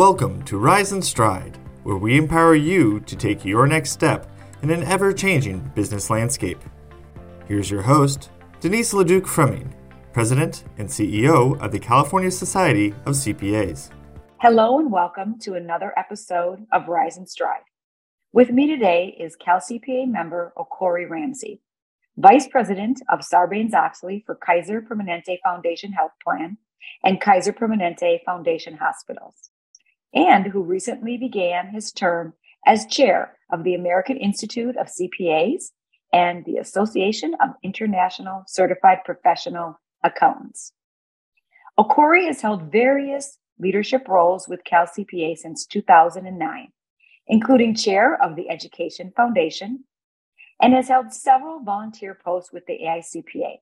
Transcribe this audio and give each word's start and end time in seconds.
Welcome 0.00 0.42
to 0.44 0.56
Rise 0.56 0.92
and 0.92 1.04
Stride, 1.04 1.58
where 1.82 1.98
we 1.98 2.16
empower 2.16 2.54
you 2.54 3.00
to 3.00 3.14
take 3.14 3.44
your 3.44 3.66
next 3.66 3.90
step 3.90 4.30
in 4.62 4.70
an 4.70 4.82
ever 4.84 5.12
changing 5.12 5.60
business 5.74 6.08
landscape. 6.08 6.58
Here's 7.46 7.70
your 7.70 7.82
host, 7.82 8.30
Denise 8.60 8.94
LeDuc 8.94 9.24
Froemming, 9.24 9.74
President 10.14 10.64
and 10.78 10.88
CEO 10.88 11.60
of 11.60 11.70
the 11.70 11.78
California 11.78 12.30
Society 12.30 12.94
of 13.04 13.12
CPAs. 13.12 13.90
Hello, 14.38 14.78
and 14.78 14.90
welcome 14.90 15.38
to 15.40 15.52
another 15.52 15.92
episode 15.98 16.64
of 16.72 16.88
Rise 16.88 17.18
and 17.18 17.28
Stride. 17.28 17.64
With 18.32 18.48
me 18.48 18.66
today 18.68 19.14
is 19.20 19.36
Cal 19.36 19.58
CPA 19.58 20.10
member 20.10 20.54
Okorie 20.56 21.10
Ramsey, 21.10 21.60
Vice 22.16 22.48
President 22.48 23.02
of 23.10 23.20
Sarbanes 23.20 23.74
Oxley 23.74 24.22
for 24.24 24.34
Kaiser 24.34 24.80
Permanente 24.80 25.36
Foundation 25.44 25.92
Health 25.92 26.12
Plan 26.24 26.56
and 27.04 27.20
Kaiser 27.20 27.52
Permanente 27.52 28.24
Foundation 28.24 28.78
Hospitals 28.78 29.50
and 30.14 30.46
who 30.46 30.62
recently 30.62 31.16
began 31.16 31.68
his 31.68 31.92
term 31.92 32.34
as 32.66 32.86
chair 32.86 33.36
of 33.52 33.64
the 33.64 33.74
American 33.74 34.16
Institute 34.16 34.76
of 34.76 34.88
CPAs 34.88 35.70
and 36.12 36.44
the 36.44 36.56
Association 36.56 37.34
of 37.40 37.50
International 37.62 38.44
Certified 38.46 38.98
Professional 39.04 39.80
Accountants. 40.02 40.72
Okorie 41.78 42.26
has 42.26 42.42
held 42.42 42.72
various 42.72 43.38
leadership 43.58 44.08
roles 44.08 44.48
with 44.48 44.64
Cal 44.64 44.86
CPA 44.86 45.36
since 45.36 45.66
2009, 45.66 46.68
including 47.26 47.74
chair 47.74 48.20
of 48.22 48.36
the 48.36 48.50
Education 48.50 49.12
Foundation, 49.16 49.84
and 50.60 50.74
has 50.74 50.88
held 50.88 51.12
several 51.12 51.62
volunteer 51.62 52.18
posts 52.22 52.52
with 52.52 52.66
the 52.66 52.78
AICPA, 52.84 53.60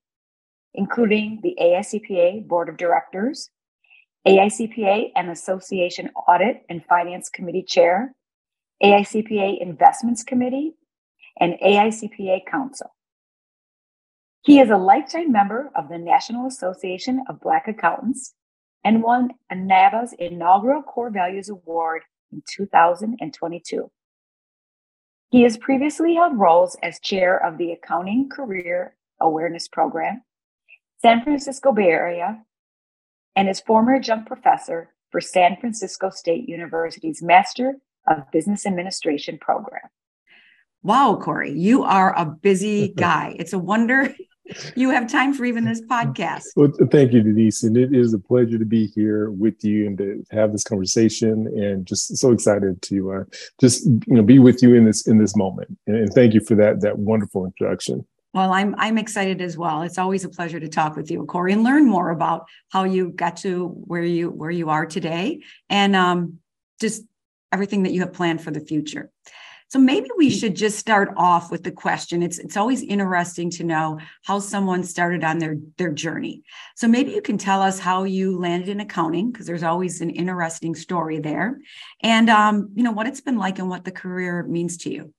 including 0.74 1.40
the 1.42 1.56
AICPA 1.60 2.46
Board 2.48 2.68
of 2.68 2.76
Directors, 2.76 3.50
AICPA 4.28 5.12
and 5.16 5.30
Association 5.30 6.10
Audit 6.28 6.62
and 6.68 6.84
Finance 6.84 7.30
Committee 7.30 7.62
Chair, 7.62 8.14
AICPA 8.82 9.58
Investments 9.58 10.22
Committee, 10.22 10.74
and 11.40 11.54
AICPA 11.64 12.44
Council. 12.44 12.94
He 14.42 14.60
is 14.60 14.68
a 14.68 14.76
lifetime 14.76 15.32
member 15.32 15.70
of 15.74 15.88
the 15.88 15.96
National 15.96 16.46
Association 16.46 17.24
of 17.28 17.40
Black 17.40 17.68
Accountants 17.68 18.34
and 18.84 19.02
won 19.02 19.30
NABA's 19.50 20.12
inaugural 20.18 20.82
Core 20.82 21.10
Values 21.10 21.48
Award 21.48 22.02
in 22.30 22.42
2022. 22.54 23.90
He 25.30 25.42
has 25.42 25.56
previously 25.56 26.14
held 26.14 26.38
roles 26.38 26.76
as 26.82 27.00
chair 27.00 27.42
of 27.42 27.56
the 27.56 27.72
Accounting 27.72 28.28
Career 28.28 28.94
Awareness 29.20 29.68
Program, 29.68 30.22
San 31.00 31.22
Francisco 31.24 31.72
Bay 31.72 31.88
Area 31.88 32.42
and 33.38 33.48
is 33.48 33.60
former 33.60 33.94
adjunct 33.94 34.26
professor 34.26 34.92
for 35.10 35.20
San 35.20 35.56
Francisco 35.60 36.10
State 36.10 36.48
University's 36.48 37.22
Master 37.22 37.76
of 38.08 38.28
Business 38.32 38.66
Administration 38.66 39.38
program. 39.38 39.82
Wow, 40.82 41.20
Corey, 41.22 41.52
you 41.52 41.84
are 41.84 42.12
a 42.18 42.26
busy 42.26 42.88
guy. 42.96 43.36
It's 43.38 43.52
a 43.52 43.58
wonder 43.58 44.12
you 44.74 44.90
have 44.90 45.08
time 45.08 45.34
for 45.34 45.44
even 45.44 45.64
this 45.64 45.80
podcast. 45.82 46.46
Well, 46.56 46.72
thank 46.90 47.12
you, 47.12 47.22
Denise. 47.22 47.62
And 47.62 47.76
it 47.76 47.94
is 47.94 48.12
a 48.12 48.18
pleasure 48.18 48.58
to 48.58 48.64
be 48.64 48.86
here 48.88 49.30
with 49.30 49.62
you 49.62 49.86
and 49.86 49.98
to 49.98 50.24
have 50.32 50.50
this 50.50 50.64
conversation 50.64 51.46
and 51.46 51.86
just 51.86 52.16
so 52.16 52.32
excited 52.32 52.82
to 52.82 53.12
uh, 53.12 53.24
just 53.60 53.86
you 53.86 54.16
know 54.16 54.22
be 54.22 54.40
with 54.40 54.62
you 54.62 54.74
in 54.74 54.84
this 54.84 55.06
in 55.06 55.18
this 55.18 55.36
moment. 55.36 55.78
And 55.86 56.12
thank 56.12 56.34
you 56.34 56.40
for 56.40 56.56
that 56.56 56.80
that 56.80 56.98
wonderful 56.98 57.44
introduction. 57.44 58.04
Well, 58.34 58.52
I'm 58.52 58.74
I'm 58.78 58.98
excited 58.98 59.40
as 59.40 59.56
well. 59.56 59.82
It's 59.82 59.98
always 59.98 60.24
a 60.24 60.28
pleasure 60.28 60.60
to 60.60 60.68
talk 60.68 60.96
with 60.96 61.10
you, 61.10 61.24
Corey, 61.24 61.52
and 61.52 61.64
learn 61.64 61.86
more 61.86 62.10
about 62.10 62.46
how 62.68 62.84
you 62.84 63.10
got 63.10 63.38
to 63.38 63.68
where 63.68 64.02
you 64.02 64.30
where 64.30 64.50
you 64.50 64.68
are 64.68 64.86
today, 64.86 65.40
and 65.70 65.96
um, 65.96 66.38
just 66.80 67.04
everything 67.52 67.84
that 67.84 67.92
you 67.92 68.00
have 68.00 68.12
planned 68.12 68.42
for 68.42 68.50
the 68.50 68.60
future. 68.60 69.10
So 69.70 69.78
maybe 69.78 70.08
we 70.16 70.30
should 70.30 70.56
just 70.56 70.78
start 70.78 71.12
off 71.16 71.50
with 71.50 71.62
the 71.62 71.70
question. 71.70 72.22
It's 72.22 72.38
it's 72.38 72.56
always 72.56 72.82
interesting 72.82 73.50
to 73.52 73.64
know 73.64 73.98
how 74.24 74.38
someone 74.38 74.82
started 74.84 75.24
on 75.24 75.38
their 75.38 75.56
their 75.78 75.92
journey. 75.92 76.42
So 76.76 76.86
maybe 76.86 77.12
you 77.12 77.22
can 77.22 77.38
tell 77.38 77.62
us 77.62 77.78
how 77.78 78.04
you 78.04 78.38
landed 78.38 78.68
in 78.68 78.80
accounting 78.80 79.30
because 79.30 79.46
there's 79.46 79.62
always 79.62 80.00
an 80.00 80.10
interesting 80.10 80.74
story 80.74 81.18
there, 81.18 81.60
and 82.02 82.28
um, 82.28 82.70
you 82.74 82.82
know 82.82 82.92
what 82.92 83.06
it's 83.06 83.20
been 83.22 83.38
like 83.38 83.58
and 83.58 83.70
what 83.70 83.84
the 83.84 83.90
career 83.90 84.42
means 84.42 84.76
to 84.78 84.90
you. 84.90 85.12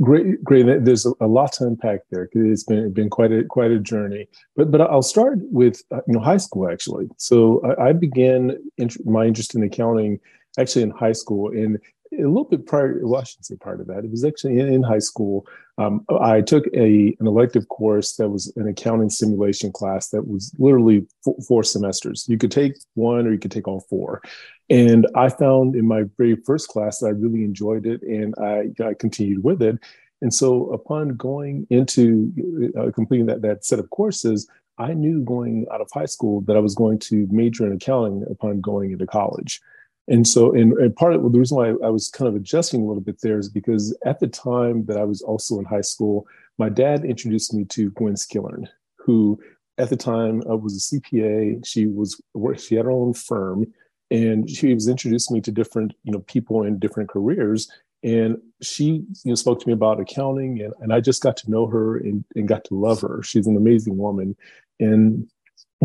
Great, 0.00 0.42
great. 0.42 0.84
There's 0.84 1.06
a, 1.20 1.26
lot 1.26 1.52
to 1.54 1.66
unpack 1.68 2.00
there. 2.10 2.28
It's 2.32 2.64
been 2.64 2.92
been 2.92 3.08
quite 3.08 3.30
a 3.30 3.44
quite 3.44 3.70
a 3.70 3.78
journey. 3.78 4.26
But 4.56 4.72
but 4.72 4.80
I'll 4.80 5.02
start 5.02 5.38
with 5.52 5.82
uh, 5.92 6.00
you 6.08 6.14
know 6.14 6.20
high 6.20 6.38
school 6.38 6.68
actually. 6.68 7.06
So 7.16 7.60
I, 7.62 7.90
I 7.90 7.92
began 7.92 8.58
int- 8.76 9.06
my 9.06 9.24
interest 9.24 9.54
in 9.54 9.62
accounting 9.62 10.18
actually 10.58 10.82
in 10.82 10.90
high 10.90 11.12
school, 11.12 11.50
and 11.52 11.78
a 12.20 12.28
little 12.28 12.44
bit 12.44 12.66
prior. 12.66 12.98
Well, 13.02 13.20
I 13.20 13.24
shouldn't 13.24 13.46
say 13.46 13.56
part 13.56 13.80
of 13.80 13.86
that. 13.88 14.04
It 14.04 14.10
was 14.10 14.24
actually 14.24 14.58
in, 14.58 14.72
in 14.72 14.82
high 14.82 14.98
school. 14.98 15.46
Um, 15.78 16.04
I 16.20 16.40
took 16.40 16.66
a 16.74 17.16
an 17.18 17.26
elective 17.26 17.68
course 17.68 18.16
that 18.16 18.28
was 18.28 18.52
an 18.56 18.68
accounting 18.68 19.10
simulation 19.10 19.72
class 19.72 20.08
that 20.10 20.28
was 20.28 20.54
literally 20.58 21.06
four, 21.22 21.36
four 21.46 21.64
semesters. 21.64 22.26
You 22.28 22.38
could 22.38 22.52
take 22.52 22.76
one 22.94 23.26
or 23.26 23.32
you 23.32 23.38
could 23.38 23.50
take 23.50 23.68
all 23.68 23.80
four. 23.88 24.22
And 24.70 25.06
I 25.14 25.28
found 25.28 25.76
in 25.76 25.86
my 25.86 26.04
very 26.16 26.36
first 26.36 26.68
class 26.68 26.98
that 26.98 27.06
I 27.06 27.10
really 27.10 27.44
enjoyed 27.44 27.86
it 27.86 28.02
and 28.02 28.34
I, 28.38 28.70
I 28.82 28.94
continued 28.94 29.44
with 29.44 29.60
it. 29.60 29.78
And 30.22 30.32
so 30.32 30.70
upon 30.70 31.16
going 31.16 31.66
into 31.68 32.32
uh, 32.78 32.90
completing 32.92 33.26
that, 33.26 33.42
that 33.42 33.64
set 33.64 33.78
of 33.78 33.90
courses, 33.90 34.48
I 34.78 34.94
knew 34.94 35.20
going 35.20 35.66
out 35.72 35.80
of 35.80 35.90
high 35.92 36.06
school 36.06 36.40
that 36.42 36.56
I 36.56 36.60
was 36.60 36.74
going 36.74 36.98
to 37.00 37.28
major 37.30 37.66
in 37.66 37.72
accounting 37.72 38.24
upon 38.30 38.60
going 38.60 38.92
into 38.92 39.06
college. 39.06 39.60
And 40.06 40.26
so, 40.26 40.54
and, 40.54 40.72
and 40.74 40.94
part 40.94 41.14
of 41.14 41.22
the 41.22 41.38
reason 41.38 41.56
why 41.56 41.68
I, 41.68 41.86
I 41.86 41.90
was 41.90 42.08
kind 42.08 42.28
of 42.28 42.34
adjusting 42.34 42.82
a 42.82 42.86
little 42.86 43.02
bit 43.02 43.20
there 43.22 43.38
is 43.38 43.48
because 43.48 43.96
at 44.04 44.20
the 44.20 44.26
time 44.26 44.84
that 44.86 44.98
I 44.98 45.04
was 45.04 45.22
also 45.22 45.58
in 45.58 45.64
high 45.64 45.80
school, 45.80 46.26
my 46.58 46.68
dad 46.68 47.04
introduced 47.04 47.54
me 47.54 47.64
to 47.66 47.90
Gwen 47.92 48.14
Skillern, 48.14 48.66
who 48.98 49.40
at 49.78 49.90
the 49.90 49.96
time 49.96 50.42
uh, 50.48 50.56
was 50.56 50.76
a 50.76 50.96
CPA. 50.96 51.66
She 51.66 51.86
was 51.86 52.20
she 52.58 52.74
had 52.74 52.84
her 52.84 52.90
own 52.90 53.14
firm, 53.14 53.66
and 54.10 54.48
she 54.48 54.74
was 54.74 54.88
introducing 54.88 55.34
me 55.34 55.40
to 55.40 55.50
different 55.50 55.94
you 56.04 56.12
know 56.12 56.20
people 56.20 56.62
in 56.62 56.78
different 56.78 57.08
careers. 57.08 57.70
And 58.02 58.36
she 58.60 58.84
you 58.84 59.06
know 59.24 59.34
spoke 59.34 59.60
to 59.60 59.66
me 59.66 59.72
about 59.72 59.98
accounting 59.98 60.60
and, 60.60 60.74
and 60.80 60.92
i 60.92 61.00
just 61.00 61.22
got 61.22 61.38
to 61.38 61.50
know 61.50 61.66
her 61.66 61.96
and, 61.96 62.22
and 62.34 62.46
got 62.46 62.64
to 62.64 62.74
love 62.74 63.00
her. 63.00 63.22
She's 63.22 63.46
an 63.46 63.56
amazing 63.56 63.96
woman. 63.96 64.36
And 64.78 65.26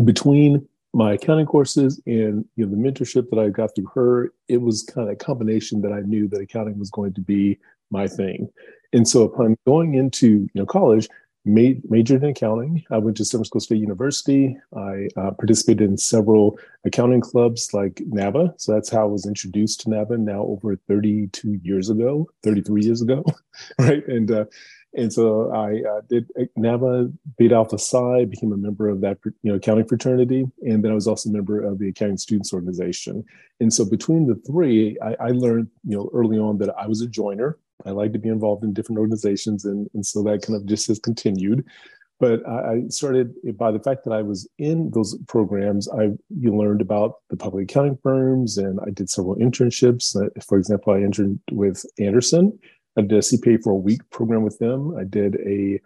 between 0.04 0.68
my 0.92 1.12
accounting 1.12 1.46
courses 1.46 2.00
and 2.06 2.44
you 2.56 2.66
know 2.66 2.70
the 2.70 2.76
mentorship 2.76 3.28
that 3.30 3.38
i 3.38 3.48
got 3.48 3.74
through 3.74 3.90
her 3.94 4.32
it 4.48 4.60
was 4.60 4.82
kind 4.82 5.08
of 5.08 5.12
a 5.12 5.16
combination 5.16 5.80
that 5.80 5.92
i 5.92 6.00
knew 6.00 6.28
that 6.28 6.40
accounting 6.40 6.78
was 6.78 6.90
going 6.90 7.12
to 7.12 7.20
be 7.20 7.58
my 7.90 8.06
thing 8.06 8.48
and 8.92 9.06
so 9.06 9.22
upon 9.22 9.56
going 9.66 9.94
into 9.94 10.28
you 10.28 10.50
know 10.54 10.66
college 10.66 11.08
made, 11.44 11.88
majored 11.90 12.22
in 12.22 12.30
accounting. 12.30 12.84
I 12.90 12.98
went 12.98 13.16
to 13.18 13.24
San 13.24 13.38
Francisco 13.38 13.58
State 13.60 13.80
University. 13.80 14.56
I 14.76 15.08
uh, 15.16 15.30
participated 15.32 15.88
in 15.88 15.96
several 15.96 16.58
accounting 16.84 17.20
clubs 17.20 17.72
like 17.72 18.02
NABA. 18.06 18.54
So 18.58 18.72
that's 18.72 18.90
how 18.90 19.02
I 19.02 19.04
was 19.04 19.26
introduced 19.26 19.80
to 19.80 19.90
NABA 19.90 20.18
now 20.18 20.42
over 20.42 20.76
32 20.76 21.60
years 21.62 21.90
ago, 21.90 22.28
33 22.42 22.84
years 22.84 23.02
ago, 23.02 23.24
right? 23.78 24.06
And 24.06 24.30
uh, 24.30 24.44
and 24.96 25.12
so 25.12 25.52
I 25.52 25.82
uh, 25.88 26.00
did 26.08 26.30
uh, 26.38 26.44
beat 26.56 27.12
Beta 27.38 27.54
Alpha 27.54 27.78
Psi, 27.78 28.24
became 28.24 28.52
a 28.52 28.56
member 28.56 28.88
of 28.88 29.00
that 29.02 29.18
you 29.24 29.50
know 29.50 29.54
accounting 29.54 29.86
fraternity, 29.86 30.46
and 30.62 30.84
then 30.84 30.90
I 30.90 30.94
was 30.94 31.06
also 31.06 31.30
a 31.30 31.32
member 31.32 31.62
of 31.62 31.78
the 31.78 31.88
Accounting 31.88 32.16
Students 32.16 32.52
Organization. 32.52 33.24
And 33.60 33.72
so 33.72 33.84
between 33.84 34.26
the 34.26 34.34
three, 34.46 34.98
I, 35.00 35.16
I 35.20 35.28
learned 35.30 35.68
you 35.84 35.96
know 35.96 36.10
early 36.12 36.38
on 36.38 36.58
that 36.58 36.74
I 36.76 36.86
was 36.86 37.02
a 37.02 37.06
joiner. 37.06 37.58
I 37.86 37.90
like 37.90 38.12
to 38.12 38.18
be 38.18 38.28
involved 38.28 38.64
in 38.64 38.74
different 38.74 38.98
organizations, 38.98 39.64
and, 39.64 39.88
and 39.94 40.04
so 40.04 40.22
that 40.24 40.42
kind 40.42 40.56
of 40.56 40.66
just 40.66 40.88
has 40.88 40.98
continued. 40.98 41.64
But 42.18 42.46
I 42.46 42.82
started 42.88 43.34
by 43.56 43.70
the 43.70 43.78
fact 43.78 44.04
that 44.04 44.12
I 44.12 44.20
was 44.20 44.46
in 44.58 44.90
those 44.90 45.16
programs. 45.26 45.88
I 45.88 46.10
you 46.28 46.54
learned 46.54 46.82
about 46.82 47.14
the 47.30 47.36
public 47.36 47.70
accounting 47.70 47.98
firms, 48.02 48.58
and 48.58 48.78
I 48.86 48.90
did 48.90 49.08
several 49.08 49.36
internships. 49.36 50.14
Uh, 50.14 50.28
for 50.46 50.58
example, 50.58 50.92
I 50.92 50.98
interned 50.98 51.40
with 51.50 51.84
Andersen. 51.98 52.58
I 52.96 53.02
did 53.02 53.12
a 53.12 53.18
CPA 53.18 53.62
for 53.62 53.72
a 53.72 53.76
week 53.76 54.00
program 54.10 54.42
with 54.42 54.58
them. 54.58 54.96
I 54.96 55.04
did 55.04 55.36
a 55.36 55.80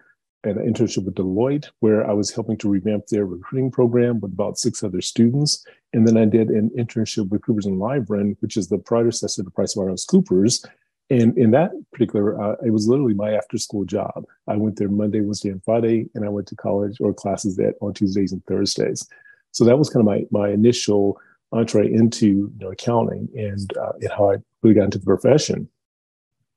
an 0.47 0.57
internship 0.57 1.07
with 1.07 1.15
Deloitte, 1.15 1.71
where 1.81 2.07
I 2.07 2.13
was 2.13 2.31
helping 2.31 2.59
to 2.59 2.69
revamp 2.69 3.07
their 3.07 3.25
recruiting 3.25 3.71
program 3.71 4.21
with 4.21 4.35
about 4.35 4.59
six 4.59 4.83
other 4.83 5.01
students. 5.01 5.65
And 5.95 6.07
then 6.07 6.19
I 6.19 6.27
did 6.27 6.51
an 6.51 6.69
internship 6.77 7.31
with 7.31 7.41
Coopers 7.41 7.65
and 7.65 7.81
Lybrand, 7.81 8.37
which 8.41 8.59
is 8.59 8.69
the 8.69 8.77
predecessor 8.77 9.43
to 9.43 9.51
PricewaterhouseCoopers, 9.51 10.67
and 11.11 11.37
in 11.37 11.51
that 11.51 11.73
particular, 11.93 12.41
uh, 12.41 12.57
it 12.65 12.71
was 12.71 12.89
literally 12.89 13.15
my 13.15 13.33
after 13.33 13.59
school 13.59 13.85
job. 13.85 14.25
I 14.49 14.57
went 14.57 14.77
there 14.77 14.89
Monday, 14.89 15.21
Wednesday, 15.21 15.51
and 15.51 15.63
Friday, 15.63 16.09
and 16.15 16.25
I 16.25 16.29
went 16.29 16.49
to 16.49 16.57
college 16.57 16.97
or 17.01 17.13
classes 17.13 17.57
that 17.57 17.75
on 17.83 17.93
Tuesdays 17.93 18.33
and 18.33 18.45
Thursdays. 18.47 19.07
So 19.51 19.65
that 19.65 19.79
was 19.79 19.91
kind 19.91 20.01
of 20.01 20.07
my 20.07 20.25
my 20.31 20.49
initial 20.51 21.21
entree 21.53 21.93
into 21.93 22.27
you 22.27 22.53
know, 22.59 22.71
accounting 22.71 23.29
and, 23.37 23.77
uh, 23.77 23.93
and 24.01 24.11
how 24.11 24.33
I 24.33 24.37
really 24.63 24.75
got 24.75 24.85
into 24.85 24.99
the 24.99 25.05
profession. 25.05 25.69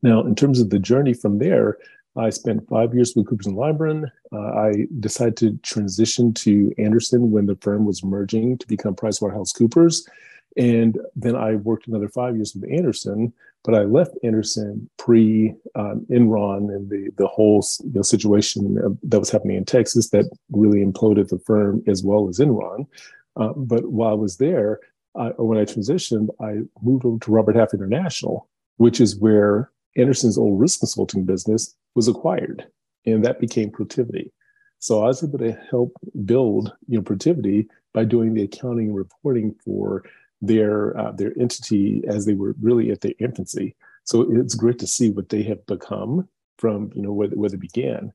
Now, 0.04 0.22
in 0.22 0.36
terms 0.36 0.60
of 0.60 0.70
the 0.70 0.80
journey 0.80 1.14
from 1.14 1.40
there, 1.40 1.78
I 2.16 2.30
spent 2.32 2.68
five 2.68 2.94
years 2.94 3.16
with 3.16 3.28
Coopers 3.28 3.46
and 3.46 3.56
Lybrand. 3.56 4.12
Uh, 4.32 4.38
I 4.38 4.88
decided 5.00 5.38
to 5.38 5.58
transition 5.58 6.34
to 6.36 6.74
Andersen 6.78 7.32
when 7.32 7.46
the 7.46 7.56
firm 7.58 7.86
was 7.86 8.04
merging 8.04 8.58
to 8.58 8.68
become 8.68 8.96
PricewaterhouseCoopers. 8.96 10.08
And 10.58 10.98
then 11.16 11.36
I 11.36 11.56
worked 11.56 11.88
another 11.88 12.10
five 12.10 12.36
years 12.36 12.56
with 12.56 12.70
Andersen, 12.72 13.32
but 13.64 13.76
I 13.76 13.84
left 13.84 14.18
Andersen 14.24 14.90
pre 14.98 15.54
um, 15.76 16.08
Enron 16.10 16.74
and 16.74 16.90
the 16.90 17.12
the 17.18 17.28
whole 17.28 17.64
you 17.84 17.92
know, 17.94 18.02
situation 18.02 18.98
that 19.04 19.20
was 19.20 19.30
happening 19.30 19.58
in 19.58 19.66
Texas 19.66 20.10
that 20.10 20.26
really 20.52 20.84
imploded 20.84 21.30
the 21.30 21.40
firm 21.40 21.84
as 21.86 22.04
well 22.04 22.28
as 22.28 22.40
Enron. 22.40 22.88
Uh, 23.36 23.54
but 23.56 23.92
while 23.92 24.10
I 24.10 24.14
was 24.14 24.38
there, 24.38 24.80
I, 25.16 25.28
when 25.38 25.60
I 25.60 25.66
transitioned, 25.66 26.30
I 26.42 26.62
moved 26.82 27.06
over 27.06 27.20
to 27.20 27.32
Robert 27.32 27.56
Half 27.56 27.76
International, 27.76 28.50
which 28.78 29.00
is 29.00 29.16
where 29.16 29.70
Andersen's 29.98 30.38
old 30.38 30.60
risk 30.60 30.80
consulting 30.80 31.26
business 31.26 31.76
was 31.96 32.08
acquired, 32.08 32.66
and 33.06 33.26
that 33.26 33.40
became 33.40 33.72
Protiviti. 33.72 34.32
So 34.80 35.04
I 35.04 35.08
was 35.08 35.24
able 35.24 35.40
to 35.40 35.54
help 35.70 35.94
build 36.26 36.72
you 36.88 36.98
know 36.98 37.04
Protiviti 37.04 37.68
by 37.94 38.06
doing 38.06 38.34
the 38.34 38.44
accounting 38.44 38.88
and 38.88 38.96
reporting 38.96 39.56
for 39.66 40.04
their 40.42 40.98
uh, 40.98 41.12
their 41.12 41.34
entity 41.40 42.04
as 42.08 42.26
they 42.26 42.36
were 42.36 42.56
really 42.62 42.92
at 42.92 43.02
their 43.02 43.14
infancy. 43.20 43.76
So 44.04 44.26
it's 44.32 44.56
great 44.56 44.80
to 44.80 44.88
see 44.88 45.10
what 45.10 45.30
they 45.30 45.44
have 45.44 45.66
become 45.66 46.30
from 46.60 46.92
you 46.96 47.02
know 47.02 47.12
where, 47.12 47.30
where 47.30 47.50
they 47.50 47.58
began. 47.58 48.14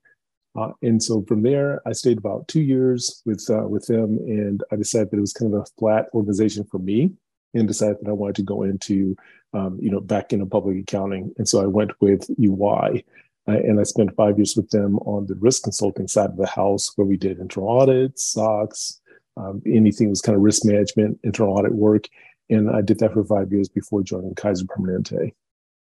Uh, 0.54 0.72
and 0.82 1.02
so 1.02 1.24
from 1.26 1.42
there, 1.42 1.80
I 1.86 1.92
stayed 1.92 2.18
about 2.18 2.46
two 2.46 2.60
years 2.60 3.22
with 3.24 3.44
uh, 3.50 3.66
with 3.66 3.86
them, 3.86 4.18
and 4.18 4.62
I 4.70 4.76
decided 4.76 5.10
that 5.10 5.16
it 5.16 5.20
was 5.20 5.32
kind 5.32 5.52
of 5.52 5.60
a 5.60 5.66
flat 5.78 6.08
organization 6.14 6.64
for 6.64 6.78
me, 6.78 7.12
and 7.54 7.68
decided 7.68 7.98
that 8.00 8.08
I 8.08 8.12
wanted 8.12 8.36
to 8.36 8.42
go 8.42 8.62
into 8.62 9.16
um, 9.52 9.78
you 9.80 9.90
know 9.90 10.00
back 10.00 10.32
into 10.32 10.46
public 10.46 10.78
accounting. 10.78 11.32
And 11.38 11.48
so 11.48 11.62
I 11.62 11.66
went 11.66 11.92
with 12.00 12.28
EY, 12.38 13.04
uh, 13.48 13.52
and 13.52 13.80
I 13.80 13.82
spent 13.82 14.16
five 14.16 14.38
years 14.38 14.56
with 14.56 14.70
them 14.70 14.98
on 14.98 15.26
the 15.26 15.34
risk 15.36 15.64
consulting 15.64 16.08
side 16.08 16.30
of 16.30 16.36
the 16.36 16.46
house, 16.46 16.92
where 16.96 17.06
we 17.06 17.16
did 17.16 17.38
internal 17.38 17.68
audits, 17.68 18.24
SOX, 18.24 19.00
um, 19.36 19.62
anything 19.66 20.10
was 20.10 20.20
kind 20.20 20.36
of 20.36 20.42
risk 20.42 20.64
management, 20.64 21.18
internal 21.22 21.56
audit 21.56 21.74
work. 21.74 22.08
And 22.50 22.70
I 22.70 22.82
did 22.82 22.98
that 23.00 23.14
for 23.14 23.24
five 23.24 23.50
years 23.50 23.68
before 23.68 24.02
joining 24.02 24.34
Kaiser 24.34 24.66
Permanente. 24.66 25.32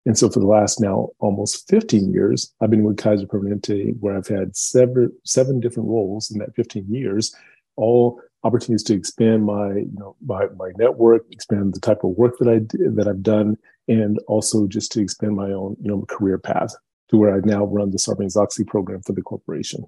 And 0.04 0.16
so 0.16 0.30
for 0.30 0.40
the 0.40 0.46
last 0.46 0.80
now 0.80 1.10
almost 1.18 1.68
15 1.68 2.12
years, 2.12 2.52
I've 2.60 2.70
been 2.70 2.84
with 2.84 2.96
Kaiser 2.96 3.26
Permanente, 3.26 3.98
where 4.00 4.16
I've 4.16 4.28
had 4.28 4.56
seven, 4.56 5.12
seven 5.24 5.60
different 5.60 5.88
roles 5.88 6.30
in 6.30 6.38
that 6.38 6.54
15 6.54 6.86
years, 6.88 7.34
all 7.76 8.20
opportunities 8.46 8.84
to 8.84 8.94
expand 8.94 9.44
my, 9.44 9.68
you 9.90 9.98
know, 10.00 10.16
my, 10.24 10.46
my 10.56 10.70
network, 10.78 11.22
expand 11.30 11.74
the 11.74 11.80
type 11.80 12.02
of 12.04 12.10
work 12.10 12.34
that 12.38 12.48
I 12.48 12.58
did, 12.58 12.96
that 12.96 13.08
I've 13.08 13.22
done, 13.22 13.56
and 13.88 14.18
also 14.26 14.66
just 14.66 14.92
to 14.92 15.00
expand 15.00 15.34
my 15.34 15.50
own, 15.52 15.76
you 15.80 15.88
know, 15.88 16.04
career 16.08 16.38
path 16.38 16.72
to 17.08 17.16
where 17.16 17.34
I 17.36 17.40
now 17.44 17.64
run 17.64 17.90
the 17.90 17.98
Sarbanes-Oxley 17.98 18.64
program 18.64 19.00
for 19.02 19.12
the 19.12 19.22
corporation. 19.22 19.84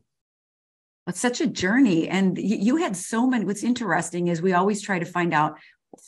It's 1.08 1.20
such 1.20 1.40
a 1.40 1.46
journey. 1.46 2.08
And 2.08 2.36
you 2.38 2.76
had 2.76 2.94
so 2.96 3.26
many. 3.26 3.44
What's 3.44 3.64
interesting 3.64 4.28
is 4.28 4.42
we 4.42 4.52
always 4.52 4.82
try 4.82 4.98
to 4.98 5.06
find 5.06 5.32
out 5.32 5.58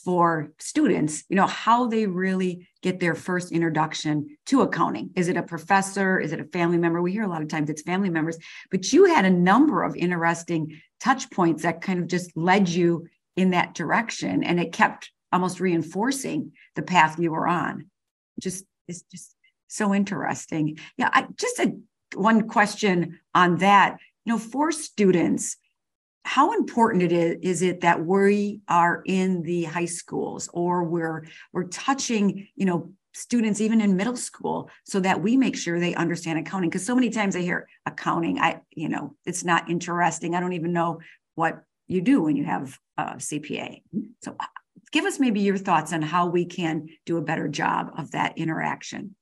for 0.05 0.53
students, 0.59 1.23
you 1.27 1.35
know, 1.35 1.47
how 1.47 1.87
they 1.87 2.05
really 2.05 2.67
get 2.83 2.99
their 2.99 3.15
first 3.15 3.51
introduction 3.51 4.37
to 4.45 4.61
accounting. 4.61 5.09
Is 5.15 5.27
it 5.27 5.37
a 5.37 5.43
professor? 5.43 6.19
Is 6.19 6.31
it 6.33 6.39
a 6.39 6.45
family 6.45 6.77
member? 6.77 7.01
We 7.01 7.11
hear 7.11 7.23
a 7.23 7.27
lot 7.27 7.41
of 7.41 7.47
times 7.47 7.69
it's 7.69 7.81
family 7.81 8.11
members, 8.11 8.37
but 8.69 8.93
you 8.93 9.05
had 9.05 9.25
a 9.25 9.29
number 9.29 9.83
of 9.83 9.95
interesting 9.95 10.79
touch 11.01 11.29
points 11.31 11.63
that 11.63 11.81
kind 11.81 11.99
of 11.99 12.07
just 12.07 12.35
led 12.35 12.69
you 12.69 13.07
in 13.35 13.51
that 13.51 13.73
direction. 13.73 14.43
And 14.43 14.59
it 14.59 14.73
kept 14.73 15.11
almost 15.31 15.59
reinforcing 15.59 16.51
the 16.75 16.81
path 16.81 17.19
you 17.19 17.31
were 17.31 17.47
on. 17.47 17.87
Just 18.39 18.65
it's 18.87 19.03
just 19.11 19.35
so 19.67 19.93
interesting. 19.93 20.77
Yeah, 20.97 21.09
I 21.13 21.27
just 21.37 21.59
a 21.59 21.75
one 22.15 22.47
question 22.47 23.19
on 23.33 23.57
that 23.57 23.97
you 24.25 24.33
know, 24.33 24.39
for 24.39 24.71
students, 24.71 25.57
how 26.23 26.53
important 26.53 27.03
it 27.03 27.11
is, 27.11 27.37
is 27.41 27.61
it 27.61 27.81
that 27.81 28.05
we 28.05 28.61
are 28.67 29.01
in 29.05 29.41
the 29.41 29.63
high 29.63 29.85
schools 29.85 30.49
or 30.53 30.83
we're 30.83 31.25
we're 31.51 31.67
touching, 31.67 32.47
you 32.55 32.65
know, 32.65 32.91
students 33.13 33.61
even 33.61 33.81
in 33.81 33.95
middle 33.95 34.15
school 34.15 34.69
so 34.85 34.99
that 34.99 35.21
we 35.21 35.37
make 35.37 35.55
sure 35.55 35.79
they 35.79 35.95
understand 35.95 36.39
accounting. 36.39 36.69
Because 36.69 36.85
so 36.85 36.95
many 36.95 37.09
times 37.09 37.35
i 37.35 37.41
hear 37.41 37.67
accounting 37.85 38.39
i 38.39 38.61
you 38.71 38.89
know 38.89 39.15
it's 39.25 39.43
not 39.43 39.69
interesting. 39.69 40.35
I 40.35 40.39
don't 40.39 40.53
even 40.53 40.73
know 40.73 40.99
what 41.35 41.63
you 41.87 42.01
do 42.01 42.21
when 42.21 42.35
you 42.35 42.45
have 42.45 42.79
a 42.97 43.15
cpa 43.15 43.81
so 44.21 44.35
uh, 44.39 44.45
give 44.91 45.05
us 45.05 45.19
maybe 45.19 45.39
your 45.39 45.57
thoughts 45.57 45.93
on 45.93 46.01
how 46.01 46.27
we 46.27 46.45
can 46.45 46.87
do 47.05 47.17
a 47.17 47.21
better 47.21 47.47
job 47.47 47.91
of 47.97 48.11
that 48.11 48.37
interaction. 48.37 49.15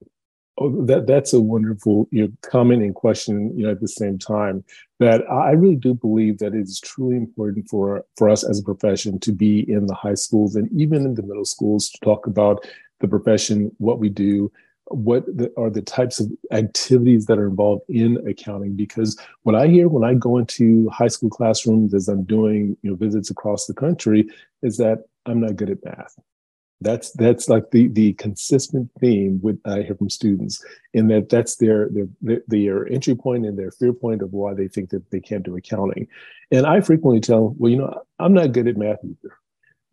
Oh, 0.62 0.86
that 0.86 1.08
that's 1.08 1.32
a 1.32 1.40
wonderful 1.40 2.08
you 2.12 2.24
know, 2.24 2.34
comment 2.42 2.84
and 2.84 2.94
question. 2.94 3.58
You 3.58 3.66
know, 3.66 3.72
at 3.72 3.80
the 3.80 3.88
same 3.88 4.20
time, 4.20 4.66
that 5.00 5.22
I 5.32 5.52
really 5.52 5.78
do 5.78 5.94
believe 5.94 6.40
that 6.40 6.54
it 6.54 6.62
is 6.62 6.82
truly 6.82 7.16
important 7.16 7.70
for 7.70 8.04
for 8.18 8.30
us 8.30 8.44
as 8.44 8.60
a 8.60 8.64
profession 8.64 9.20
to 9.20 9.32
be 9.32 9.70
in 9.72 9.86
the 9.86 9.94
high 9.94 10.16
schools 10.16 10.56
and 10.56 10.70
even 10.74 11.06
in 11.06 11.14
the 11.14 11.24
middle 11.24 11.46
schools 11.46 11.90
to 11.92 12.00
talk 12.04 12.28
about 12.28 12.66
the 13.00 13.08
profession, 13.08 13.72
what 13.78 14.00
we 14.00 14.10
do, 14.10 14.52
what 14.86 15.26
the, 15.26 15.52
are 15.58 15.70
the 15.70 15.82
types 15.82 16.20
of 16.20 16.32
activities 16.52 17.26
that 17.28 17.38
are 17.38 17.48
involved 17.48 17.84
in 17.90 18.18
accounting. 18.28 18.76
Because 18.76 19.20
what 19.44 19.56
I 19.56 19.68
hear 19.68 19.88
when 19.88 20.04
I 20.04 20.16
go 20.16 20.38
into 20.38 20.90
high 20.90 21.08
school 21.08 21.30
classrooms 21.30 21.94
as 21.94 22.08
I'm 22.08 22.24
doing 22.24 22.76
you 22.82 22.92
know 22.92 22.96
visits 22.96 23.30
across 23.30 23.66
the 23.66 23.74
country 23.74 24.28
is 24.64 24.78
that 24.78 25.04
I'm 25.26 25.40
not 25.42 25.56
good 25.56 25.70
at 25.70 25.84
math. 25.86 26.16
That's 26.82 27.12
that's 27.12 27.50
like 27.50 27.72
the 27.72 27.90
the 27.90 28.14
consistent 28.14 28.90
theme 29.00 29.40
with 29.44 29.60
I 29.66 29.82
hear 29.82 29.96
from 29.96 30.10
students, 30.10 30.64
in 30.94 31.08
that 31.10 31.28
that's 31.30 31.58
their 31.58 31.90
their 32.22 32.42
their 32.48 32.88
entry 32.88 33.16
point 33.16 33.46
and 33.46 33.60
their 33.60 33.72
fear 33.72 33.92
point 33.92 34.22
of 34.22 34.32
why 34.32 34.54
they 34.54 34.70
think 34.70 34.90
that 34.92 35.12
they 35.12 35.20
can't 35.20 35.44
do 35.44 35.58
accounting. 35.58 36.08
And 36.52 36.66
I 36.66 36.80
frequently 36.82 37.20
tell, 37.20 37.54
well, 37.58 37.70
you 37.70 37.78
know, 37.78 38.02
I'm 38.18 38.34
not 38.34 38.54
good 38.54 38.68
at 38.68 38.78
math 38.78 39.00
either, 39.04 39.36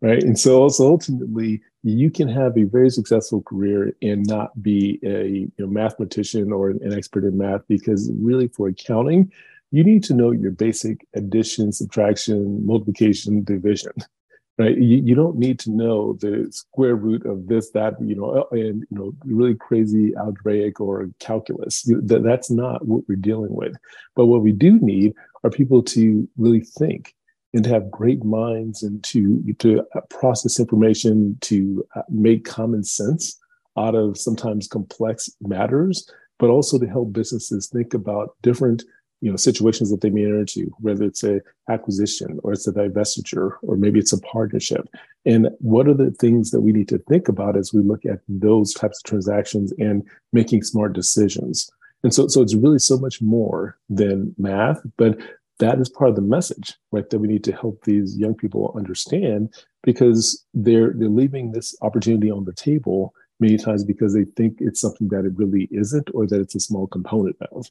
right? 0.01 0.23
And 0.23 0.39
so, 0.39 0.69
so 0.69 0.87
ultimately, 0.87 1.61
you 1.89 2.11
can 2.11 2.27
have 2.27 2.57
a 2.57 2.63
very 2.63 2.89
successful 2.89 3.41
career 3.41 3.95
and 4.01 4.25
not 4.25 4.61
be 4.61 4.99
a 5.03 5.27
you 5.27 5.51
know, 5.57 5.67
mathematician 5.67 6.51
or 6.51 6.69
an 6.69 6.93
expert 6.93 7.23
in 7.23 7.37
math 7.37 7.61
because 7.67 8.11
really 8.19 8.47
for 8.49 8.67
accounting, 8.67 9.31
you 9.71 9.83
need 9.83 10.03
to 10.05 10.13
know 10.13 10.31
your 10.31 10.51
basic 10.51 11.05
addition, 11.15 11.71
subtraction, 11.71 12.65
multiplication, 12.65 13.43
division 13.43 13.93
right? 14.57 14.77
You, 14.77 14.97
you 14.97 15.15
don't 15.15 15.37
need 15.37 15.59
to 15.59 15.71
know 15.71 16.13
the 16.13 16.47
square 16.51 16.95
root 16.95 17.25
of 17.25 17.47
this, 17.47 17.69
that, 17.71 17.93
you 18.01 18.15
know, 18.15 18.29
uh, 18.29 18.55
and, 18.55 18.85
you 18.89 18.97
know, 18.97 19.13
really 19.23 19.55
crazy 19.55 20.13
algebraic 20.15 20.79
or 20.79 21.09
calculus. 21.19 21.83
That, 21.83 22.23
that's 22.23 22.49
not 22.49 22.85
what 22.85 23.03
we're 23.07 23.15
dealing 23.15 23.53
with. 23.53 23.75
But 24.15 24.25
what 24.25 24.41
we 24.41 24.51
do 24.51 24.79
need 24.79 25.13
are 25.43 25.51
people 25.51 25.83
to 25.83 26.27
really 26.37 26.61
think 26.61 27.13
and 27.57 27.63
to 27.63 27.71
have 27.71 27.89
great 27.89 28.23
minds 28.23 28.83
and 28.83 29.03
to, 29.03 29.43
to 29.57 29.83
process 30.11 30.59
information, 30.59 31.35
to 31.41 31.83
uh, 31.95 32.03
make 32.07 32.45
common 32.45 32.83
sense 32.83 33.35
out 33.79 33.95
of 33.95 34.15
sometimes 34.15 34.67
complex 34.67 35.27
matters, 35.41 36.07
but 36.37 36.51
also 36.51 36.77
to 36.77 36.85
help 36.85 37.11
businesses 37.11 37.67
think 37.67 37.95
about 37.95 38.35
different 38.43 38.83
you 39.21 39.31
know 39.31 39.35
situations 39.35 39.89
that 39.89 40.01
they 40.01 40.11
may 40.11 40.23
enter 40.23 40.41
into 40.41 40.71
whether 40.79 41.03
it's 41.03 41.23
a 41.23 41.41
acquisition 41.71 42.39
or 42.43 42.53
it's 42.53 42.67
a 42.67 42.71
divestiture 42.71 43.53
or 43.63 43.75
maybe 43.75 43.97
it's 43.97 44.13
a 44.13 44.21
partnership. 44.21 44.87
And 45.25 45.49
what 45.57 45.87
are 45.87 45.95
the 45.95 46.11
things 46.11 46.51
that 46.51 46.61
we 46.61 46.71
need 46.71 46.87
to 46.89 46.99
think 46.99 47.27
about 47.27 47.57
as 47.57 47.73
we 47.73 47.81
look 47.81 48.05
at 48.05 48.19
those 48.27 48.75
types 48.75 48.99
of 48.99 49.09
transactions 49.09 49.73
and 49.79 50.03
making 50.31 50.61
smart 50.61 50.93
decisions? 50.93 51.67
And 52.03 52.13
so 52.13 52.27
so 52.27 52.43
it's 52.43 52.53
really 52.53 52.77
so 52.77 52.99
much 52.99 53.19
more 53.19 53.79
than 53.89 54.35
math 54.37 54.79
but 54.97 55.17
that 55.59 55.79
is 55.79 55.89
part 55.89 56.09
of 56.09 56.15
the 56.15 56.21
message 56.21 56.75
right 56.91 57.09
that 57.09 57.19
we 57.19 57.27
need 57.27 57.43
to 57.43 57.51
help 57.51 57.83
these 57.83 58.17
young 58.17 58.35
people 58.35 58.73
understand 58.75 59.53
because 59.83 60.45
they're 60.53 60.93
they're 60.93 61.09
leaving 61.09 61.51
this 61.51 61.75
opportunity 61.81 62.29
on 62.29 62.45
the 62.45 62.53
table 62.53 63.13
many 63.39 63.57
times 63.57 63.83
because 63.83 64.13
they 64.13 64.25
think 64.35 64.57
it's 64.59 64.81
something 64.81 65.07
that 65.09 65.25
it 65.25 65.35
really 65.35 65.67
isn't 65.71 66.09
or 66.13 66.25
that 66.25 66.41
it's 66.41 66.55
a 66.55 66.59
small 66.59 66.87
component 66.87 67.35
of 67.51 67.67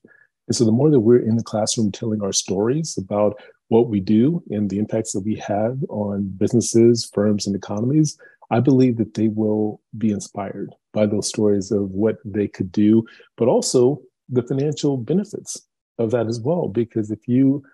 and 0.49 0.55
so 0.55 0.65
the 0.65 0.73
more 0.73 0.91
that 0.91 1.01
we're 1.01 1.19
in 1.19 1.37
the 1.37 1.43
classroom 1.43 1.91
telling 1.91 2.23
our 2.23 2.33
stories 2.33 2.97
about 2.97 3.41
what 3.69 3.89
we 3.89 4.01
do 4.01 4.43
and 4.51 4.71
the 4.71 4.79
impacts 4.79 5.13
that 5.13 5.25
we 5.25 5.35
have 5.37 5.79
on 5.89 6.33
businesses, 6.37 7.11
firms, 7.13 7.47
and 7.47 7.57
economies, 7.57 8.17
I 8.51 8.61
believe 8.61 8.97
that 8.99 9.15
they 9.15 9.29
will 9.29 9.81
be 9.99 10.13
inspired 10.13 10.73
by 10.93 11.07
those 11.07 11.29
stories 11.29 11.73
of 11.73 11.91
what 11.91 12.19
they 12.25 12.47
could 12.47 12.71
do, 12.71 13.05
but 13.37 13.49
also 13.49 14.01
the 14.29 14.43
financial 14.43 14.97
benefits 14.97 15.61
of 15.99 16.13
that 16.13 16.29
as 16.29 16.41
well. 16.41 16.69
Because 16.69 17.11
if 17.11 17.27
you 17.27 17.65